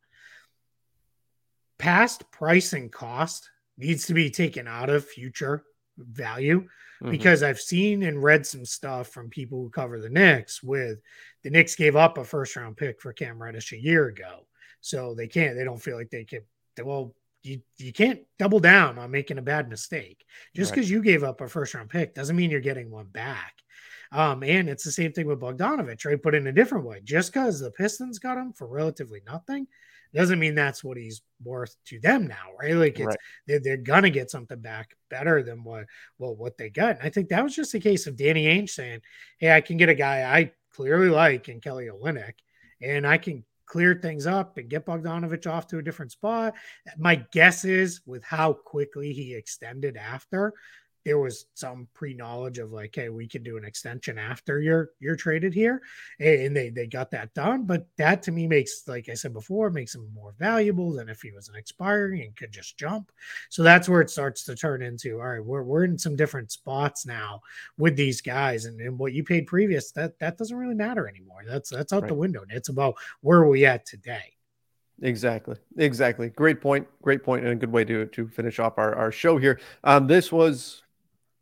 Past 1.79 2.31
pricing 2.31 2.89
cost 2.89 3.51
needs 3.77 4.07
to 4.07 4.15
be 4.15 4.31
taken 4.31 4.67
out 4.67 4.91
of 4.91 5.07
future 5.07 5.65
value 5.99 6.61
mm-hmm. 6.63 7.11
because 7.11 7.43
I've 7.43 7.61
seen 7.61 8.05
and 8.05 8.23
read 8.23 8.47
some 8.47 8.65
stuff 8.65 9.09
from 9.09 9.29
people 9.29 9.63
who 9.63 9.71
cover 9.71 10.01
the 10.01 10.09
Knicks 10.09 10.63
with 10.63 11.01
the 11.43 11.51
Knicks 11.51 11.75
gave 11.75 11.97
up 11.97 12.19
a 12.19 12.25
first 12.25 12.57
round 12.57 12.77
pick 12.77 13.01
for 13.01 13.13
Cam 13.13 13.41
Reddish 13.41 13.73
a 13.73 13.81
year 13.81 14.07
ago. 14.07 14.47
So 14.81 15.15
they 15.15 15.27
can't, 15.27 15.57
they 15.57 15.65
don't 15.65 15.83
feel 15.83 15.97
like 15.97 16.11
they 16.11 16.25
can, 16.25 16.43
well, 16.83 17.15
you, 17.43 17.61
you 17.79 17.93
can't 17.93 18.21
double 18.39 18.61
down 18.61 18.99
on 18.99 19.11
making 19.11 19.39
a 19.39 19.43
bad 19.43 19.69
mistake. 19.69 20.25
Just 20.55 20.73
because 20.73 20.87
right. 20.87 20.93
you 20.93 21.03
gave 21.03 21.25
up 21.25 21.41
a 21.41 21.49
first 21.49 21.75
round 21.75 21.91
pick 21.91 22.15
doesn't 22.15 22.37
mean 22.37 22.51
you're 22.51 22.61
getting 22.61 22.91
one 22.91 23.07
back. 23.07 23.55
Um, 24.11 24.43
and 24.43 24.69
it's 24.69 24.85
the 24.85 24.93
same 24.93 25.13
thing 25.13 25.27
with 25.27 25.41
Bogdanovic, 25.41 26.05
right? 26.05 26.21
But 26.23 26.35
in 26.35 26.47
a 26.47 26.53
different 26.53 26.87
way. 26.87 27.01
Just 27.05 27.33
because 27.33 27.61
the 27.61 27.71
Pistons 27.71 28.19
got 28.19 28.39
him 28.39 28.53
for 28.53 28.67
relatively 28.67 29.21
nothing 29.27 29.67
doesn't 30.15 30.39
mean 30.39 30.55
that's 30.55 30.83
what 30.83 30.97
he's 30.97 31.23
worth 31.45 31.77
to 31.87 32.01
them 32.01 32.27
now, 32.27 32.47
right? 32.61 32.75
Like 32.75 32.99
it's 32.99 33.07
right. 33.07 33.19
They're, 33.47 33.61
they're 33.61 33.77
gonna 33.77 34.11
get 34.11 34.31
something 34.31 34.61
back 34.61 34.95
better 35.11 35.43
than 35.43 35.65
what 35.65 35.87
well 36.19 36.35
what 36.35 36.57
they 36.57 36.71
got. 36.71 36.97
And 36.97 37.03
I 37.03 37.11
think 37.11 37.29
that 37.29 37.45
was 37.45 37.55
just 37.55 37.75
a 37.75 37.81
case 37.81 38.07
of 38.07 38.17
Danny 38.17 38.47
Ainge 38.47 38.71
saying, 38.71 39.01
Hey, 39.39 39.53
I 39.55 39.61
can 39.61 39.77
get 39.77 39.89
a 39.89 39.95
guy 39.95 40.23
I 40.23 40.53
clearly 40.73 41.09
like 41.09 41.49
in 41.49 41.61
Kelly 41.61 41.87
Olynyk, 41.87 42.35
and 42.81 43.07
I 43.07 43.19
can 43.19 43.45
clear 43.67 43.95
things 43.95 44.27
up 44.27 44.57
and 44.57 44.71
get 44.71 44.87
Bogdanovic 44.87 45.51
off 45.51 45.67
to 45.69 45.79
a 45.79 45.83
different 45.83 46.13
spot. 46.13 46.55
My 46.97 47.17
guess 47.33 47.65
is 47.65 48.01
with 48.07 48.25
how 48.25 48.55
quickly 48.55 49.13
he 49.13 49.35
extended 49.35 49.97
after, 49.97 50.55
there 51.09 51.19
was 51.19 51.47
some 51.55 51.89
pre-knowledge 51.95 52.59
of 52.59 52.71
like, 52.71 52.95
hey, 52.95 53.09
we 53.09 53.27
can 53.27 53.43
do 53.43 53.57
an 53.57 53.65
extension 53.65 54.19
after 54.19 54.61
you're 54.61 54.91
you're 55.01 55.17
traded 55.17 55.55
here, 55.55 55.81
and 56.21 56.55
they 56.55 56.69
they 56.69 56.87
got 56.87 57.11
that 57.13 57.33
done. 57.33 57.65
But 57.65 57.87
that 57.97 58.23
to 58.25 58.31
me 58.31 58.47
makes, 58.47 58.83
like 58.87 59.09
I 59.09 59.15
said 59.15 59.33
before, 59.33 59.71
makes 59.71 59.95
him 59.95 60.07
more 60.15 60.35
valuable 60.39 60.93
than 60.93 61.09
if 61.09 61.23
he 61.23 61.33
was 61.33 61.49
an 61.49 61.55
expiring 61.55 62.21
and 62.21 62.37
could 62.37 62.53
just 62.53 62.77
jump. 62.77 63.11
So 63.49 63.63
that's 63.63 63.89
where 63.89 64.03
it 64.03 64.11
starts 64.11 64.45
to 64.45 64.55
turn 64.55 64.83
into 64.83 65.19
all 65.19 65.29
right, 65.29 65.45
we're 65.45 65.63
we're 65.63 65.85
in 65.85 65.97
some 65.97 66.15
different 66.15 66.53
spots 66.53 67.07
now 67.07 67.41
with 67.79 67.97
these 67.97 68.21
guys, 68.21 68.67
and, 68.67 68.79
and 68.79 68.99
what 68.99 69.15
you 69.15 69.25
paid 69.25 69.47
previous 69.47 69.91
that 69.93 70.19
that 70.19 70.37
doesn't 70.37 70.59
really 70.59 70.75
matter 70.75 71.09
anymore. 71.09 71.43
That's 71.47 71.71
that's 71.71 71.95
out 71.95 72.03
right. 72.03 72.09
the 72.09 72.15
window. 72.15 72.45
It's 72.51 72.69
about 72.69 72.97
where 73.23 73.39
are 73.39 73.49
we 73.49 73.65
at 73.65 73.87
today. 73.87 74.35
Exactly. 75.01 75.57
Exactly. 75.77 76.29
Great 76.31 76.61
point. 76.61 76.87
Great 77.03 77.23
point, 77.23 77.45
and 77.45 77.53
a 77.53 77.57
good 77.57 77.73
way 77.73 77.85
to 77.85 78.07
to 78.07 78.29
finish 78.29 78.59
off 78.59 78.79
our, 78.79 78.95
our 78.95 79.13
show 79.13 79.39
here. 79.39 79.59
Um, 79.85 80.07
this 80.07 80.33
was 80.33 80.83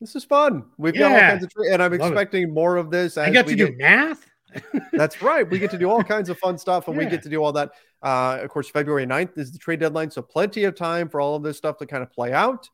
this 0.01 0.15
is 0.15 0.25
fun. 0.25 0.65
We've 0.77 0.95
yeah. 0.95 1.01
got 1.01 1.13
all 1.13 1.31
kinds 1.31 1.45
of, 1.45 1.53
tra- 1.53 1.73
and 1.73 1.83
I'm 1.83 1.93
Love 1.93 2.13
expecting 2.13 2.45
it. 2.45 2.51
more 2.51 2.77
of 2.77 2.91
this. 2.91 3.17
I 3.17 3.31
got 3.31 3.47
to 3.47 3.55
get, 3.55 3.71
do 3.73 3.77
math. 3.77 4.27
that's 4.93 5.23
right. 5.23 5.49
We 5.49 5.59
get 5.59 5.71
to 5.71 5.79
do 5.79 5.91
all 5.91 6.03
kinds 6.03 6.29
of 6.29 6.39
fun 6.39 6.59
stuff, 6.59 6.89
and 6.89 6.97
yeah. 6.97 7.05
we 7.05 7.11
get 7.11 7.23
to 7.23 7.29
do 7.29 7.43
all 7.43 7.53
that. 7.53 7.73
Uh, 8.03 8.39
of 8.43 8.51
course, 8.51 8.69
February 8.69 9.07
9th 9.07 9.39
is 9.39 9.53
the 9.53 9.59
trade 9.59 9.81
deadline, 9.81 10.11
so 10.11 10.23
plenty 10.23 10.65
of 10.65 10.75
time 10.75 11.09
for 11.09 11.21
all 11.21 11.35
of 11.35 11.43
this 11.43 11.57
stuff 11.57 11.79
to 11.79 11.87
kind 11.87 12.03
of 12.03 12.13
play 12.13 12.33
out. 12.33 12.69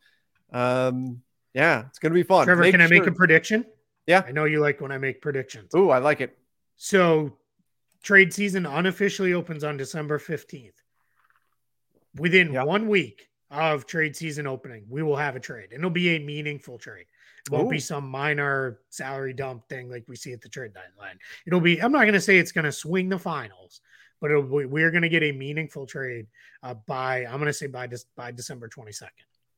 Um, 0.52 1.22
yeah, 1.54 1.84
it's 1.86 1.98
going 1.98 2.12
to 2.12 2.14
be 2.14 2.22
fun. 2.22 2.44
Trevor, 2.44 2.62
make 2.62 2.72
can 2.72 2.80
sure. 2.80 2.86
I 2.86 3.00
make 3.00 3.06
a 3.06 3.12
prediction? 3.12 3.64
Yeah, 4.06 4.24
I 4.26 4.32
know 4.32 4.44
you 4.44 4.60
like 4.60 4.80
when 4.80 4.90
I 4.90 4.98
make 4.98 5.22
predictions. 5.22 5.74
Ooh, 5.74 5.90
I 5.90 5.98
like 5.98 6.20
it. 6.20 6.36
So, 6.76 7.36
trade 8.02 8.34
season 8.34 8.66
unofficially 8.66 9.32
opens 9.32 9.62
on 9.64 9.76
December 9.76 10.18
15th. 10.18 10.72
Within 12.16 12.52
yep. 12.52 12.66
one 12.66 12.88
week, 12.88 13.28
of 13.52 13.86
trade 13.86 14.16
season 14.16 14.46
opening, 14.46 14.84
we 14.88 15.02
will 15.02 15.16
have 15.16 15.36
a 15.36 15.40
trade. 15.40 15.68
And 15.70 15.80
it'll 15.80 15.90
be 15.90 16.16
a 16.16 16.18
meaningful 16.18 16.78
trade. 16.78 17.06
It 17.46 17.52
won't 17.52 17.66
Ooh. 17.66 17.70
be 17.70 17.80
some 17.80 18.08
minor 18.08 18.80
salary 18.88 19.32
dump 19.32 19.68
thing 19.68 19.90
like 19.90 20.04
we 20.08 20.16
see 20.16 20.32
at 20.32 20.40
the 20.40 20.48
trade 20.48 20.72
deadline. 20.72 21.18
It'll 21.46 21.60
be, 21.60 21.80
I'm 21.80 21.92
not 21.92 22.02
going 22.02 22.14
to 22.14 22.20
say 22.20 22.38
it's 22.38 22.52
going 22.52 22.64
to 22.64 22.72
swing 22.72 23.08
the 23.08 23.18
finals, 23.18 23.80
but 24.20 24.28
be, 24.28 24.64
we're 24.64 24.90
going 24.90 25.02
to 25.02 25.08
get 25.08 25.22
a 25.22 25.32
meaningful 25.32 25.86
trade 25.86 26.26
uh, 26.62 26.74
by, 26.86 27.24
I'm 27.24 27.38
going 27.38 27.46
to 27.46 27.52
say 27.52 27.66
by, 27.66 27.88
by 28.16 28.32
December 28.32 28.68
22nd. 28.68 29.08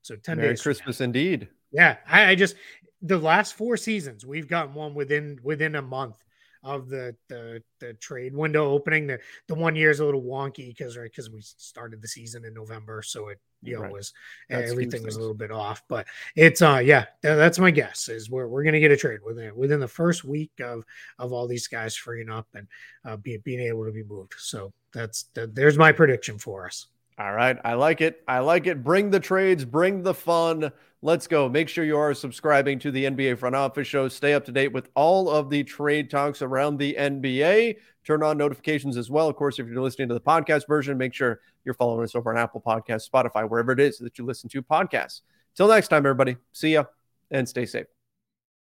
So 0.02 0.16
10 0.16 0.38
Merry 0.38 0.50
days. 0.50 0.62
Christmas 0.62 1.00
indeed. 1.00 1.48
Yeah. 1.70 1.96
I, 2.08 2.30
I, 2.30 2.34
just, 2.34 2.56
the 3.02 3.18
last 3.18 3.54
four 3.54 3.76
seasons, 3.76 4.24
we've 4.26 4.48
gotten 4.48 4.74
one 4.74 4.94
within, 4.94 5.38
within 5.42 5.76
a 5.76 5.82
month 5.82 6.16
of 6.64 6.88
the 6.88 7.14
the, 7.28 7.62
the 7.78 7.94
trade 7.94 8.34
window 8.34 8.70
opening. 8.70 9.06
The 9.06 9.20
the 9.46 9.54
one 9.54 9.76
year 9.76 9.90
is 9.90 10.00
a 10.00 10.04
little 10.04 10.22
wonky 10.22 10.68
because 10.68 10.96
right 10.96 11.10
because 11.10 11.30
we 11.30 11.40
started 11.42 12.02
the 12.02 12.08
season 12.08 12.44
in 12.44 12.54
November, 12.54 13.02
so 13.02 13.28
it 13.28 13.38
you 13.62 13.74
know 13.74 13.82
right. 13.82 13.92
was 13.92 14.12
That's 14.48 14.70
everything 14.70 15.04
was 15.04 15.16
a 15.16 15.20
little 15.20 15.34
bit 15.34 15.50
off. 15.50 15.82
But 15.88 16.06
it's 16.34 16.62
uh 16.62 16.80
yeah, 16.84 17.04
that's 17.22 17.58
my 17.58 17.70
guess 17.70 18.08
is 18.08 18.30
we're 18.30 18.48
we're 18.48 18.64
gonna 18.64 18.80
get 18.80 18.90
a 18.90 18.96
trade 18.96 19.20
within 19.24 19.54
within 19.54 19.80
the 19.80 19.88
first 19.88 20.24
week 20.24 20.52
of 20.60 20.84
of 21.18 21.32
all 21.32 21.46
these 21.46 21.68
guys 21.68 21.94
freeing 21.94 22.30
up 22.30 22.48
and 22.54 22.66
uh, 23.04 23.16
be, 23.16 23.36
being 23.38 23.60
able 23.60 23.84
to 23.84 23.92
be 23.92 24.02
moved. 24.02 24.34
So 24.38 24.72
that's 24.92 25.24
that, 25.34 25.54
there's 25.54 25.78
my 25.78 25.92
prediction 25.92 26.38
for 26.38 26.66
us. 26.66 26.86
All 27.16 27.32
right. 27.32 27.56
I 27.64 27.74
like 27.74 28.00
it. 28.00 28.22
I 28.26 28.40
like 28.40 28.66
it. 28.66 28.82
Bring 28.82 29.10
the 29.10 29.20
trades, 29.20 29.64
bring 29.64 30.02
the 30.02 30.14
fun. 30.14 30.72
Let's 31.04 31.26
go. 31.26 31.50
Make 31.50 31.68
sure 31.68 31.84
you 31.84 31.98
are 31.98 32.14
subscribing 32.14 32.78
to 32.78 32.90
the 32.90 33.04
NBA 33.04 33.36
Front 33.36 33.54
Office 33.54 33.86
Show. 33.86 34.08
Stay 34.08 34.32
up 34.32 34.46
to 34.46 34.52
date 34.52 34.72
with 34.72 34.88
all 34.94 35.28
of 35.28 35.50
the 35.50 35.62
trade 35.62 36.08
talks 36.08 36.40
around 36.40 36.78
the 36.78 36.96
NBA. 36.98 37.76
Turn 38.06 38.22
on 38.22 38.38
notifications 38.38 38.96
as 38.96 39.10
well. 39.10 39.28
Of 39.28 39.36
course, 39.36 39.58
if 39.58 39.66
you're 39.66 39.82
listening 39.82 40.08
to 40.08 40.14
the 40.14 40.20
podcast 40.22 40.66
version, 40.66 40.96
make 40.96 41.12
sure 41.12 41.40
you're 41.62 41.74
following 41.74 42.04
us 42.04 42.14
over 42.14 42.32
on 42.32 42.38
Apple 42.38 42.62
Podcasts, 42.66 43.06
Spotify, 43.06 43.46
wherever 43.46 43.72
it 43.72 43.80
is 43.80 43.98
that 43.98 44.16
you 44.16 44.24
listen 44.24 44.48
to 44.48 44.62
podcasts. 44.62 45.20
Till 45.54 45.68
next 45.68 45.88
time, 45.88 46.06
everybody. 46.06 46.38
See 46.52 46.72
ya 46.72 46.84
and 47.30 47.46
stay 47.46 47.66
safe. 47.66 47.93